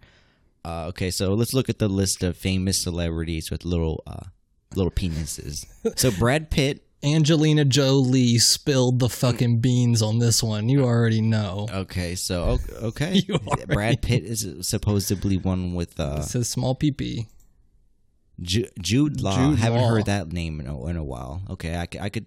Uh, 0.64 0.86
okay, 0.88 1.10
so 1.10 1.32
let's 1.34 1.54
look 1.54 1.68
at 1.68 1.78
the 1.78 1.88
list 1.88 2.22
of 2.22 2.36
famous 2.36 2.82
celebrities 2.82 3.50
with 3.50 3.64
little 3.64 4.02
uh, 4.06 4.24
little 4.74 4.90
penises. 4.90 5.64
So 5.96 6.10
Brad 6.10 6.50
Pitt. 6.50 6.82
Angelina 7.04 7.64
Jolie 7.64 8.38
spilled 8.38 8.98
the 8.98 9.08
fucking 9.08 9.60
beans 9.60 10.02
on 10.02 10.18
this 10.18 10.42
one. 10.42 10.68
You 10.68 10.82
already 10.84 11.20
know. 11.20 11.68
Okay, 11.70 12.16
so 12.16 12.58
okay, 12.82 13.20
Brad 13.68 14.02
Pitt 14.02 14.24
is 14.24 14.48
supposedly 14.62 15.36
one 15.36 15.74
with 15.74 16.00
uh, 16.00 16.16
It 16.20 16.24
says 16.24 16.48
small 16.48 16.74
PP. 16.74 17.26
Ju- 18.40 18.68
Jude 18.80 19.20
Law. 19.20 19.36
Jude 19.36 19.58
haven't 19.58 19.80
Law. 19.80 19.88
heard 19.88 20.06
that 20.06 20.32
name 20.32 20.60
in 20.60 20.66
a, 20.66 20.86
in 20.86 20.96
a 20.96 21.04
while. 21.04 21.42
Okay, 21.50 21.76
I 21.76 21.86
could. 21.86 22.26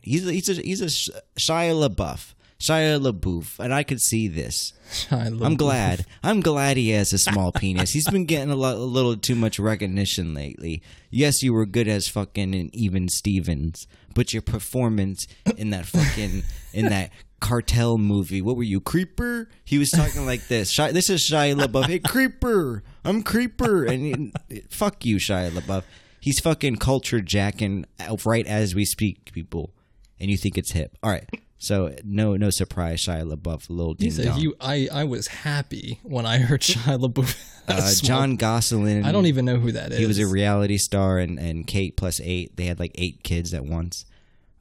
He's 0.00 0.26
a, 0.26 0.32
he's 0.32 0.48
a 0.48 0.54
he's 0.62 0.80
a 0.80 0.86
Shia 0.86 1.88
LaBeouf, 1.88 2.34
Shia 2.60 3.00
LaBeouf, 3.02 3.58
and 3.58 3.74
I 3.74 3.82
could 3.82 4.00
see 4.00 4.28
this. 4.28 4.72
I'm 5.10 5.56
glad. 5.56 6.06
I'm 6.22 6.40
glad 6.40 6.76
he 6.76 6.90
has 6.90 7.12
a 7.12 7.18
small 7.18 7.52
penis. 7.56 7.92
He's 7.92 8.08
been 8.08 8.24
getting 8.24 8.50
a, 8.50 8.56
lot, 8.56 8.76
a 8.76 8.78
little 8.78 9.16
too 9.16 9.34
much 9.34 9.58
recognition 9.58 10.32
lately. 10.34 10.82
Yes, 11.10 11.42
you 11.42 11.52
were 11.52 11.66
good 11.66 11.88
as 11.88 12.08
fucking 12.08 12.54
and 12.54 12.74
Even 12.74 13.08
Stevens, 13.08 13.86
but 14.14 14.32
your 14.32 14.42
performance 14.42 15.26
in 15.56 15.70
that 15.70 15.84
fucking 15.86 16.44
in 16.72 16.86
that 16.86 17.10
cartel 17.40 17.98
movie. 17.98 18.40
What 18.40 18.56
were 18.56 18.62
you, 18.62 18.80
Creeper? 18.80 19.48
He 19.64 19.78
was 19.78 19.90
talking 19.90 20.24
like 20.26 20.46
this. 20.48 20.70
Shi- 20.70 20.92
this 20.92 21.10
is 21.10 21.20
Shia 21.20 21.54
LaBeouf. 21.60 21.86
Hey, 21.86 21.98
Creeper, 21.98 22.82
I'm 23.04 23.22
Creeper, 23.22 23.84
and 23.84 24.32
fuck 24.70 25.04
you, 25.04 25.16
Shia 25.16 25.50
LaBeouf. 25.50 25.84
He's 26.20 26.40
fucking 26.40 26.76
culture 26.76 27.20
jacking 27.20 27.86
right 28.24 28.46
as 28.46 28.74
we 28.74 28.84
speak, 28.84 29.32
people, 29.32 29.72
and 30.20 30.30
you 30.30 30.36
think 30.36 30.58
it's 30.58 30.72
hip. 30.72 30.96
All 31.02 31.10
right. 31.10 31.28
So 31.60 31.94
no, 32.04 32.36
no 32.36 32.50
surprise, 32.50 33.00
Shia 33.04 33.32
LaBeouf, 33.34 33.68
little 33.68 33.94
ding 33.94 34.12
said 34.12 34.26
dong. 34.26 34.38
he, 34.38 34.52
I, 34.60 34.88
I 34.92 35.04
was 35.04 35.26
happy 35.26 35.98
when 36.04 36.24
I 36.24 36.38
heard 36.38 36.60
Shia 36.62 37.00
LaBeouf. 37.00 37.36
uh, 37.68 38.06
Jon 38.06 38.36
Gosselin. 38.36 39.04
I 39.04 39.10
don't 39.12 39.26
even 39.26 39.44
know 39.44 39.56
who 39.56 39.72
that 39.72 39.92
is. 39.92 39.98
He 39.98 40.06
was 40.06 40.18
a 40.18 40.26
reality 40.26 40.78
star, 40.78 41.18
and 41.18 41.38
and 41.38 41.66
Kate 41.66 41.96
plus 41.96 42.20
eight. 42.22 42.56
They 42.56 42.66
had 42.66 42.78
like 42.78 42.92
eight 42.94 43.22
kids 43.24 43.52
at 43.54 43.64
once. 43.64 44.04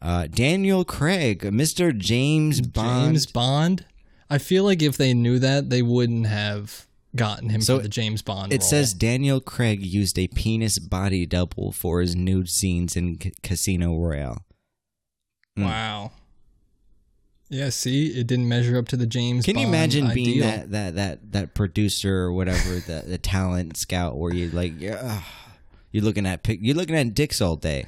Uh, 0.01 0.27
Daniel 0.27 0.85
Craig, 0.85 1.41
Mr. 1.41 1.95
James 1.95 2.61
Bond. 2.61 3.13
James 3.13 3.25
Bond. 3.25 3.85
I 4.29 4.37
feel 4.37 4.63
like 4.63 4.81
if 4.81 4.97
they 4.97 5.13
knew 5.13 5.39
that, 5.39 5.69
they 5.69 5.81
wouldn't 5.81 6.27
have 6.27 6.85
gotten 7.17 7.49
him 7.49 7.61
So 7.61 7.77
for 7.77 7.83
the 7.83 7.89
James 7.89 8.21
Bond. 8.21 8.53
It 8.53 8.61
role. 8.61 8.69
says 8.69 8.93
Daniel 8.93 9.41
Craig 9.41 9.85
used 9.85 10.17
a 10.17 10.27
penis 10.29 10.79
body 10.79 11.25
double 11.25 11.71
for 11.71 11.99
his 12.01 12.15
nude 12.15 12.49
scenes 12.49 12.95
in 12.95 13.19
C- 13.21 13.33
Casino 13.43 13.95
Royale. 13.97 14.45
Mm. 15.57 15.63
"Wow." 15.65 16.11
Yeah, 17.49 17.69
see, 17.69 18.07
it 18.07 18.27
didn't 18.27 18.49
measure 18.49 18.77
up 18.77 18.89
to 18.89 18.97
the 18.97 19.07
James. 19.07 19.45
Can 19.45 19.57
you 19.57 19.65
Bond 19.67 19.75
imagine 19.75 20.13
being 20.13 20.41
that, 20.41 20.71
that 20.71 20.95
that 20.95 21.31
that 21.31 21.53
producer 21.53 22.17
or 22.23 22.33
whatever, 22.33 22.75
the 22.81 23.03
the 23.07 23.17
talent 23.17 23.77
scout, 23.77 24.17
where 24.17 24.33
you 24.33 24.49
like, 24.49 24.73
yeah, 24.79 24.99
ugh, 25.01 25.23
you're 25.91 26.03
looking 26.03 26.25
at 26.25 26.43
pic, 26.43 26.59
you're 26.61 26.75
looking 26.75 26.95
at 26.95 27.13
dicks 27.13 27.39
all 27.41 27.55
day. 27.55 27.85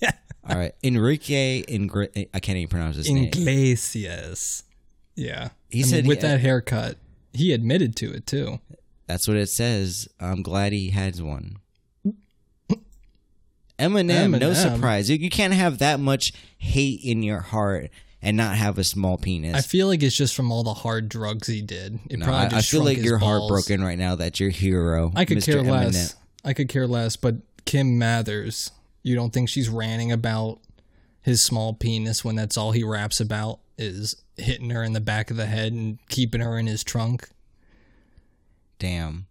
Yeah. 0.00 0.10
All 0.50 0.56
right, 0.58 0.74
Enrique 0.82 1.62
Ingr- 1.68 2.26
I 2.34 2.40
can't 2.40 2.58
even 2.58 2.68
pronounce 2.68 2.96
his 2.96 3.08
name. 3.08 3.26
Iglesias? 3.26 4.64
Yeah, 5.14 5.50
He 5.70 5.78
I 5.78 5.82
mean, 5.82 5.90
said 5.90 6.06
with 6.08 6.18
he- 6.22 6.26
that 6.26 6.40
haircut, 6.40 6.96
he 7.34 7.52
admitted 7.52 7.96
to 7.96 8.12
it 8.12 8.26
too. 8.26 8.60
That's 9.06 9.26
what 9.28 9.36
it 9.36 9.48
says. 9.48 10.08
I'm 10.20 10.42
glad 10.42 10.72
he 10.72 10.90
has 10.90 11.20
one. 11.20 11.56
Eminem, 13.78 14.38
no 14.38 14.52
surprise. 14.54 15.10
You, 15.10 15.16
you 15.16 15.30
can't 15.30 15.54
have 15.54 15.78
that 15.78 15.98
much 15.98 16.32
hate 16.58 17.00
in 17.02 17.22
your 17.22 17.40
heart 17.40 17.90
and 18.20 18.36
not 18.36 18.56
have 18.56 18.78
a 18.78 18.84
small 18.84 19.18
penis. 19.18 19.56
I 19.56 19.60
feel 19.60 19.88
like 19.88 20.02
it's 20.02 20.16
just 20.16 20.36
from 20.36 20.52
all 20.52 20.62
the 20.62 20.74
hard 20.74 21.08
drugs 21.08 21.48
he 21.48 21.62
did. 21.62 21.98
It 22.08 22.18
No, 22.20 22.26
probably 22.26 22.46
I, 22.46 22.48
just 22.50 22.68
I 22.68 22.76
feel 22.76 22.84
like 22.84 22.98
you're 22.98 23.18
balls. 23.18 23.50
heartbroken 23.50 23.82
right 23.82 23.98
now 23.98 24.14
that 24.16 24.38
your 24.38 24.50
hero. 24.50 25.10
I 25.16 25.24
could 25.24 25.38
Mr. 25.38 25.46
care 25.46 25.62
Eminem- 25.62 25.92
less. 25.92 26.14
I 26.44 26.52
could 26.52 26.68
care 26.68 26.86
less, 26.86 27.16
but 27.16 27.36
Kim 27.64 27.98
Mathers, 27.98 28.70
you 29.02 29.16
don't 29.16 29.32
think 29.32 29.48
she's 29.48 29.68
ranting 29.68 30.12
about 30.12 30.60
his 31.20 31.44
small 31.44 31.72
penis 31.74 32.24
when 32.24 32.36
that's 32.36 32.56
all 32.56 32.70
he 32.72 32.84
raps 32.84 33.18
about 33.20 33.58
is 33.78 34.22
hitting 34.36 34.70
her 34.70 34.82
in 34.82 34.92
the 34.92 35.00
back 35.00 35.30
of 35.30 35.36
the 35.36 35.46
head 35.46 35.72
and 35.72 35.98
keeping 36.08 36.40
her 36.40 36.58
in 36.58 36.66
his 36.66 36.84
trunk? 36.84 37.28
Damn. 38.78 39.26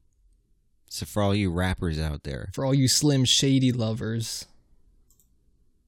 So 0.90 1.06
for 1.06 1.24
all 1.24 1.34
you 1.34 1.52
rappers 1.52 2.00
out 2.00 2.24
there, 2.24 2.50
For 2.54 2.66
all 2.66 2.74
you 2.74 2.88
Slim 2.88 3.24
Shady 3.26 3.72
lovers, 3.72 4.46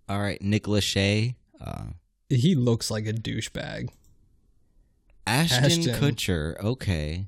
all 0.07 0.19
right, 0.19 0.41
Nick 0.41 0.63
Lachey, 0.63 1.35
uh, 1.59 1.87
he 2.29 2.55
looks 2.55 2.89
like 2.89 3.05
a 3.05 3.13
douchebag. 3.13 3.89
Ashton, 5.27 5.65
Ashton. 5.65 5.95
Kutcher. 5.95 6.57
Okay, 6.63 7.27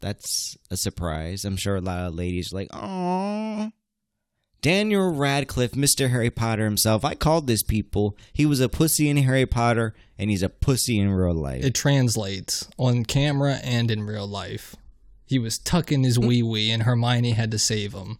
that's 0.00 0.56
a 0.70 0.76
surprise. 0.76 1.44
I'm 1.44 1.56
sure 1.56 1.76
a 1.76 1.80
lot 1.80 2.06
of 2.06 2.14
ladies 2.14 2.52
are 2.52 2.56
like, 2.56 2.68
oh. 2.72 3.70
Daniel 4.62 5.12
Radcliffe, 5.12 5.72
Mr. 5.72 6.10
Harry 6.10 6.30
Potter 6.30 6.64
himself. 6.64 7.04
I 7.04 7.14
called 7.14 7.46
this 7.46 7.62
people. 7.62 8.16
He 8.32 8.46
was 8.46 8.60
a 8.60 8.68
pussy 8.68 9.08
in 9.08 9.16
Harry 9.18 9.46
Potter, 9.46 9.94
and 10.18 10.30
he's 10.30 10.42
a 10.42 10.48
pussy 10.48 10.98
in 10.98 11.10
real 11.10 11.34
life. 11.34 11.64
It 11.64 11.74
translates 11.74 12.68
on 12.78 13.04
camera 13.04 13.60
and 13.62 13.90
in 13.90 14.04
real 14.04 14.26
life. 14.26 14.74
He 15.26 15.38
was 15.38 15.58
tucking 15.58 16.04
his 16.04 16.16
hmm. 16.16 16.26
wee 16.26 16.42
wee, 16.42 16.70
and 16.70 16.82
Hermione 16.84 17.32
had 17.32 17.50
to 17.50 17.58
save 17.58 17.92
him. 17.92 18.18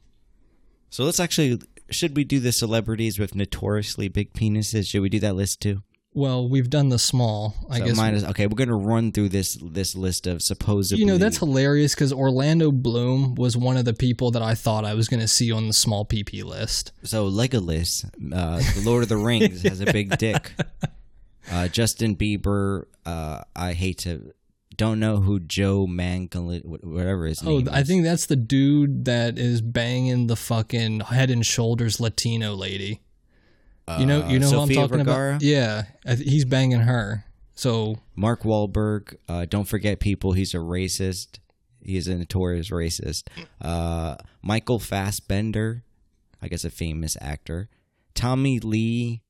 so 0.90 1.04
let's 1.04 1.20
actually. 1.20 1.60
Should 1.88 2.16
we 2.16 2.24
do 2.24 2.40
the 2.40 2.50
celebrities 2.50 3.16
with 3.16 3.36
notoriously 3.36 4.08
big 4.08 4.32
penises? 4.32 4.88
Should 4.88 5.02
we 5.02 5.08
do 5.08 5.20
that 5.20 5.36
list 5.36 5.60
too? 5.60 5.82
Well, 6.16 6.48
we've 6.48 6.70
done 6.70 6.88
the 6.88 6.98
small. 6.98 7.54
I 7.70 7.78
So 7.78 7.84
guess 7.84 7.96
minus, 7.96 8.24
okay, 8.24 8.46
we're 8.46 8.54
gonna 8.56 8.74
run 8.74 9.12
through 9.12 9.28
this 9.28 9.58
this 9.62 9.94
list 9.94 10.26
of 10.26 10.40
supposedly. 10.42 11.00
you 11.00 11.06
know 11.06 11.18
that's 11.18 11.36
hilarious 11.38 11.94
because 11.94 12.12
Orlando 12.12 12.72
Bloom 12.72 13.34
was 13.34 13.54
one 13.56 13.76
of 13.76 13.84
the 13.84 13.92
people 13.92 14.30
that 14.30 14.40
I 14.42 14.54
thought 14.54 14.84
I 14.86 14.94
was 14.94 15.08
going 15.08 15.20
to 15.20 15.28
see 15.28 15.52
on 15.52 15.66
the 15.66 15.74
small 15.74 16.06
PP 16.06 16.42
list. 16.42 16.92
so 17.02 17.30
Legolas, 17.30 18.04
uh, 18.32 18.56
the 18.58 18.82
Lord 18.88 19.02
of 19.02 19.10
the 19.10 19.18
Rings, 19.18 19.62
has 19.62 19.80
a 19.80 19.92
big 19.92 20.16
dick. 20.18 20.52
Uh, 21.48 21.68
Justin 21.68 22.16
Bieber, 22.16 22.86
uh, 23.04 23.40
I 23.54 23.72
hate 23.74 23.98
to, 23.98 24.32
don't 24.76 24.98
know 24.98 25.18
who 25.18 25.38
Joe 25.38 25.86
Mangalit, 25.86 26.64
whatever 26.64 27.24
his 27.26 27.40
Oh, 27.40 27.58
name. 27.58 27.68
I 27.70 27.84
think 27.84 28.02
that's 28.02 28.26
the 28.26 28.34
dude 28.34 29.04
that 29.04 29.38
is 29.38 29.60
banging 29.60 30.26
the 30.26 30.34
fucking 30.34 31.00
Head 31.02 31.30
and 31.30 31.46
Shoulders 31.46 32.00
Latino 32.00 32.52
lady. 32.54 33.00
You 33.98 34.06
know, 34.06 34.26
you 34.26 34.38
know 34.38 34.50
who 34.50 34.60
I'm 34.60 34.68
talking 34.68 34.98
Vergara? 34.98 35.30
about. 35.30 35.42
Yeah, 35.42 35.84
he's 36.04 36.44
banging 36.44 36.80
her. 36.80 37.24
So 37.54 37.98
Mark 38.14 38.42
Wahlberg. 38.42 39.16
Uh, 39.28 39.46
don't 39.46 39.66
forget, 39.66 40.00
people, 40.00 40.32
he's 40.32 40.54
a 40.54 40.58
racist. 40.58 41.38
He 41.80 41.96
is 41.96 42.08
a 42.08 42.16
notorious 42.16 42.70
racist. 42.70 43.28
Uh, 43.60 44.16
Michael 44.42 44.80
Fassbender, 44.80 45.84
I 46.42 46.48
guess 46.48 46.64
a 46.64 46.70
famous 46.70 47.16
actor. 47.20 47.68
Tommy 48.14 48.58
Lee 48.58 49.22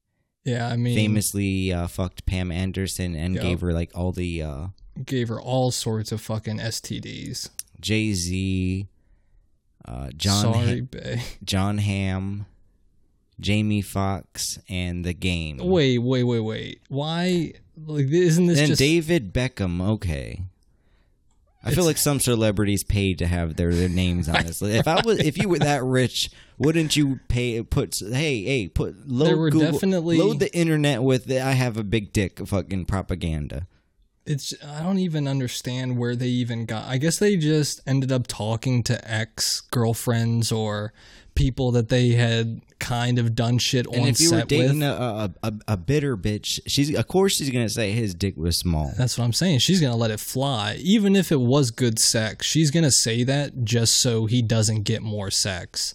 yeah, 0.47 0.69
I 0.69 0.77
mean, 0.77 0.95
famously 0.95 1.73
uh, 1.73 1.89
fucked 1.89 2.25
Pam 2.25 2.53
Anderson 2.53 3.17
and 3.17 3.39
gave 3.39 3.61
her 3.63 3.73
like 3.73 3.91
all 3.97 4.13
the 4.13 4.43
uh, 4.43 4.67
gave 5.05 5.29
her 5.29 5.41
all 5.41 5.73
sorts 5.73 6.13
of 6.13 6.21
fucking 6.21 6.59
STDs. 6.59 7.51
Jay 7.81 8.13
Z, 8.13 8.87
uh, 9.85 10.11
John 10.17 10.55
Sorry, 10.55 10.89
Ha-. 10.95 11.23
John 11.43 11.79
Hamm, 11.79 12.47
Jamie 13.41 13.83
Foxx 13.83 14.59
and 14.69 15.05
The 15.05 15.15
Game. 15.15 15.59
Wait, 15.59 15.99
wait, 15.99 16.25
wait, 16.25 16.41
wait. 16.41 16.81
Why? 16.89 17.53
Like, 17.77 18.07
isn't 18.07 18.47
this 18.47 18.59
then 18.59 18.69
just 18.69 18.79
David 18.79 19.33
Beckham. 19.33 19.81
Okay. 19.83 20.43
I 21.63 21.73
feel 21.73 21.85
like 21.85 21.99
some 21.99 22.21
celebrities 22.21 22.85
paid 22.85 23.19
to 23.19 23.27
have 23.27 23.57
their, 23.57 23.75
their 23.75 23.89
names 23.89 24.29
on 24.29 24.47
this. 24.47 24.63
If 24.63 24.87
I 24.87 25.01
was, 25.05 25.19
if 25.19 25.37
you 25.37 25.49
were 25.49 25.59
that 25.59 25.83
rich, 25.83 26.31
wouldn't 26.59 26.95
you 26.97 27.19
pay? 27.29 27.61
Put 27.63 27.99
hey, 27.99 28.45
hey, 28.45 28.69
put 28.69 29.09
load 29.09 29.51
Google, 29.51 29.73
definitely- 29.73 30.19
load 30.19 30.39
the 30.39 30.55
internet 30.57 31.03
with 31.03 31.25
the, 31.25 31.41
I 31.41 31.53
have 31.53 31.77
a 31.77 31.83
big 31.83 32.13
dick 32.13 32.39
fucking 32.47 32.87
propaganda. 32.87 33.67
It's 34.25 34.53
I 34.65 34.83
don't 34.83 34.99
even 34.99 35.29
understand 35.29 35.99
where 35.99 36.17
they 36.17 36.27
even 36.27 36.67
got. 36.67 36.85
I 36.87 36.99
guess 36.99 37.19
they 37.19 37.37
just 37.37 37.81
ended 37.87 38.11
up 38.11 38.27
talking 38.27 38.83
to 38.85 39.09
ex 39.11 39.61
girlfriends 39.61 40.51
or 40.51 40.93
people 41.37 41.71
that 41.73 41.89
they 41.89 42.09
had 42.11 42.61
kind 42.81 43.19
of 43.21 43.35
done 43.37 43.59
shit 43.59 43.87
And 43.87 44.03
on 44.03 44.09
if 44.09 44.21
you 44.21 44.33
were 44.33 44.43
dating 44.43 44.81
with. 44.81 44.89
a, 44.89 45.33
a, 45.43 45.49
a 45.49 45.53
a 45.69 45.77
bitter 45.77 46.17
bitch, 46.17 46.59
she's 46.67 46.93
of 46.95 47.07
course 47.07 47.37
she's 47.37 47.51
gonna 47.51 47.69
say 47.71 47.93
his 47.93 48.15
dick 48.15 48.37
was 48.37 48.59
small. 48.59 48.93
That's 48.99 49.17
what 49.17 49.25
I'm 49.25 49.33
saying. 49.33 49.61
She's 49.61 49.81
gonna 49.81 49.95
let 49.97 50.11
it 50.11 50.19
fly, 50.21 50.77
even 50.81 51.15
if 51.15 51.31
it 51.31 51.41
was 51.41 51.71
good 51.71 51.99
sex. 52.01 52.45
She's 52.47 52.71
gonna 52.73 52.91
say 52.91 53.23
that 53.25 53.65
just 53.65 53.97
so 53.99 54.27
he 54.27 54.43
doesn't 54.43 54.83
get 54.83 55.03
more 55.03 55.31
sex. 55.31 55.95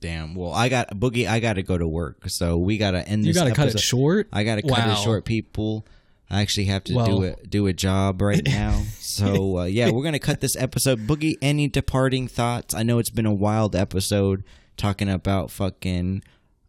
Damn. 0.00 0.34
Well, 0.34 0.52
I 0.52 0.68
got 0.70 0.88
Boogie. 0.98 1.28
I 1.28 1.38
got 1.38 1.52
to 1.54 1.62
go 1.62 1.76
to 1.76 1.86
work, 1.86 2.28
so 2.30 2.56
we 2.56 2.78
got 2.78 2.92
to 2.92 3.06
end. 3.06 3.26
You 3.26 3.32
this 3.34 3.40
gotta 3.42 3.54
cut 3.54 3.68
it 3.68 3.78
short. 3.78 4.26
I 4.32 4.42
got 4.42 4.54
to 4.56 4.62
cut 4.62 4.70
Wow. 4.70 4.92
it 4.92 4.96
short, 5.04 5.24
people. 5.26 5.86
I 6.32 6.40
actually 6.40 6.64
have 6.64 6.82
to 6.84 6.92
do 6.92 6.96
Well- 6.98 7.22
a 7.22 7.36
do 7.46 7.66
a 7.66 7.72
job 7.72 8.22
right 8.22 8.42
now. 8.46 8.82
So 8.98 9.58
uh, 9.58 9.64
yeah, 9.64 9.90
we're 9.90 10.02
gonna 10.02 10.18
cut 10.18 10.40
this 10.40 10.56
episode. 10.56 11.06
Boogie, 11.06 11.34
any 11.42 11.68
departing 11.68 12.26
thoughts? 12.26 12.74
I 12.74 12.82
know 12.82 12.98
it's 12.98 13.10
been 13.10 13.26
a 13.26 13.34
wild 13.34 13.76
episode 13.76 14.42
talking 14.78 15.08
about 15.10 15.50
fucking 15.50 16.22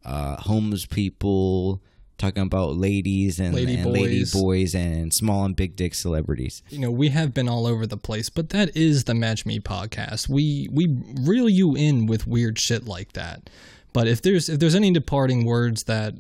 uh, 0.04 0.36
homeless 0.36 0.86
people, 0.86 1.82
talking 2.18 2.44
about 2.44 2.76
ladies 2.76 3.40
and, 3.40 3.56
Lady 3.56 3.76
and 3.76 3.90
lady 3.92 4.20
boys. 4.20 4.34
boys 4.34 4.76
and 4.76 5.14
small 5.14 5.46
and 5.46 5.56
big 5.56 5.78
dick 5.78 5.96
celebrities. 5.96 6.62
you 6.70 6.80
know 6.80 6.92
we 6.92 7.08
have 7.10 7.34
been 7.34 7.48
all 7.48 7.66
over 7.66 7.88
the 7.88 7.96
place 7.98 8.30
but 8.30 8.50
that 8.50 8.76
is 8.76 9.06
the 9.06 9.14
match 9.14 9.46
me 9.46 9.60
podcast 9.62 10.28
we 10.28 10.68
we 10.72 10.88
reel 11.22 11.48
you 11.50 11.74
in 11.76 12.06
with 12.06 12.28
weird 12.28 12.60
shit 12.60 12.86
like 12.86 13.14
that 13.14 13.50
but 13.94 14.08
if 14.08 14.22
there's 14.22 14.50
if 14.50 14.60
there's 14.60 14.76
any 14.76 14.92
departing 14.92 15.46
words 15.46 15.84
that 15.84 16.14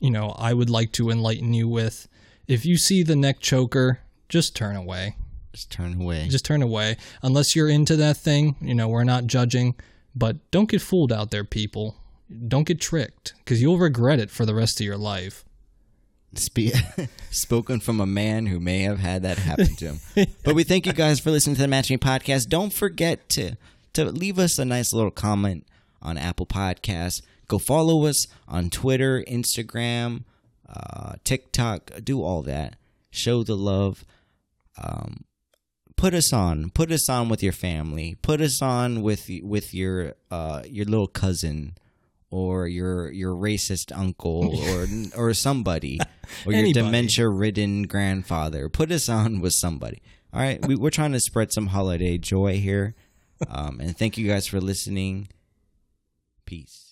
you 0.00 0.10
know 0.10 0.30
i 0.38 0.52
would 0.54 0.70
like 0.70 0.92
to 0.92 1.10
enlighten 1.10 1.52
you 1.52 1.68
with 1.68 2.06
if 2.48 2.64
you 2.64 2.76
see 2.76 3.02
the 3.02 3.16
neck 3.16 3.40
choker 3.40 4.00
just 4.28 4.54
turn 4.56 4.76
away 4.76 5.16
Just 5.52 5.70
turn 5.70 6.00
away. 6.00 6.26
just 6.28 6.44
turn 6.44 6.62
away 6.62 6.96
unless 7.22 7.54
you're 7.56 7.68
into 7.68 7.96
that 7.96 8.16
thing 8.16 8.56
you 8.60 8.74
know 8.74 8.88
we're 8.88 9.04
not 9.04 9.26
judging 9.26 9.74
but 10.14 10.50
don't 10.50 10.68
get 10.68 10.80
fooled 10.82 11.12
out 11.12 11.30
there 11.30 11.44
people 11.44 11.96
don't 12.48 12.66
get 12.66 12.80
tricked 12.80 13.34
because 13.38 13.60
you'll 13.62 13.78
regret 13.78 14.18
it 14.18 14.30
for 14.30 14.44
the 14.46 14.54
rest 14.54 14.80
of 14.80 14.86
your 14.86 14.96
life 14.98 15.44
Spe- 16.34 16.74
spoken 17.30 17.80
from 17.80 18.00
a 18.00 18.06
man 18.06 18.46
who 18.46 18.60
may 18.60 18.82
have 18.82 18.98
had 18.98 19.22
that 19.22 19.38
happen 19.38 19.74
to 19.76 19.94
him. 19.94 20.26
but 20.44 20.54
we 20.54 20.64
thank 20.64 20.84
you 20.84 20.92
guys 20.92 21.18
for 21.18 21.30
listening 21.30 21.56
to 21.56 21.62
the 21.62 21.68
Match 21.68 21.88
Me 21.88 21.96
podcast. 21.96 22.48
Don't 22.48 22.72
forget 22.74 23.28
to 23.30 23.56
to 23.94 24.04
leave 24.06 24.38
us 24.38 24.58
a 24.58 24.64
nice 24.66 24.92
little 24.92 25.10
comment 25.12 25.66
on 26.02 26.18
Apple 26.18 26.44
Podcasts. 26.44 27.22
Go 27.48 27.58
follow 27.58 28.04
us 28.04 28.26
on 28.46 28.68
Twitter, 28.68 29.24
Instagram, 29.26 30.24
uh, 30.68 31.14
TikTok. 31.24 31.90
Do 32.02 32.22
all 32.22 32.42
that. 32.42 32.76
Show 33.10 33.42
the 33.42 33.56
love. 33.56 34.04
Um, 34.82 35.24
put 35.96 36.14
us 36.14 36.32
on. 36.32 36.70
Put 36.70 36.92
us 36.92 37.08
on 37.08 37.28
with 37.28 37.42
your 37.42 37.52
family. 37.52 38.16
Put 38.22 38.40
us 38.40 38.60
on 38.62 39.02
with 39.02 39.30
with 39.42 39.74
your 39.74 40.14
uh, 40.30 40.62
your 40.66 40.84
little 40.84 41.06
cousin 41.06 41.76
or 42.30 42.66
your 42.66 43.10
your 43.10 43.34
racist 43.34 43.96
uncle 43.96 44.54
or 44.70 44.86
or 45.28 45.34
somebody 45.34 45.98
or 46.44 46.52
your 46.52 46.72
dementia 46.72 47.28
ridden 47.28 47.84
grandfather. 47.84 48.68
Put 48.68 48.90
us 48.90 49.08
on 49.08 49.40
with 49.40 49.52
somebody. 49.52 50.02
All 50.32 50.40
right, 50.40 50.64
we, 50.66 50.76
we're 50.76 50.90
trying 50.90 51.12
to 51.12 51.20
spread 51.20 51.52
some 51.52 51.68
holiday 51.68 52.18
joy 52.18 52.58
here, 52.58 52.94
um, 53.48 53.80
and 53.80 53.96
thank 53.96 54.18
you 54.18 54.28
guys 54.28 54.46
for 54.46 54.60
listening. 54.60 55.28
Peace. 56.44 56.85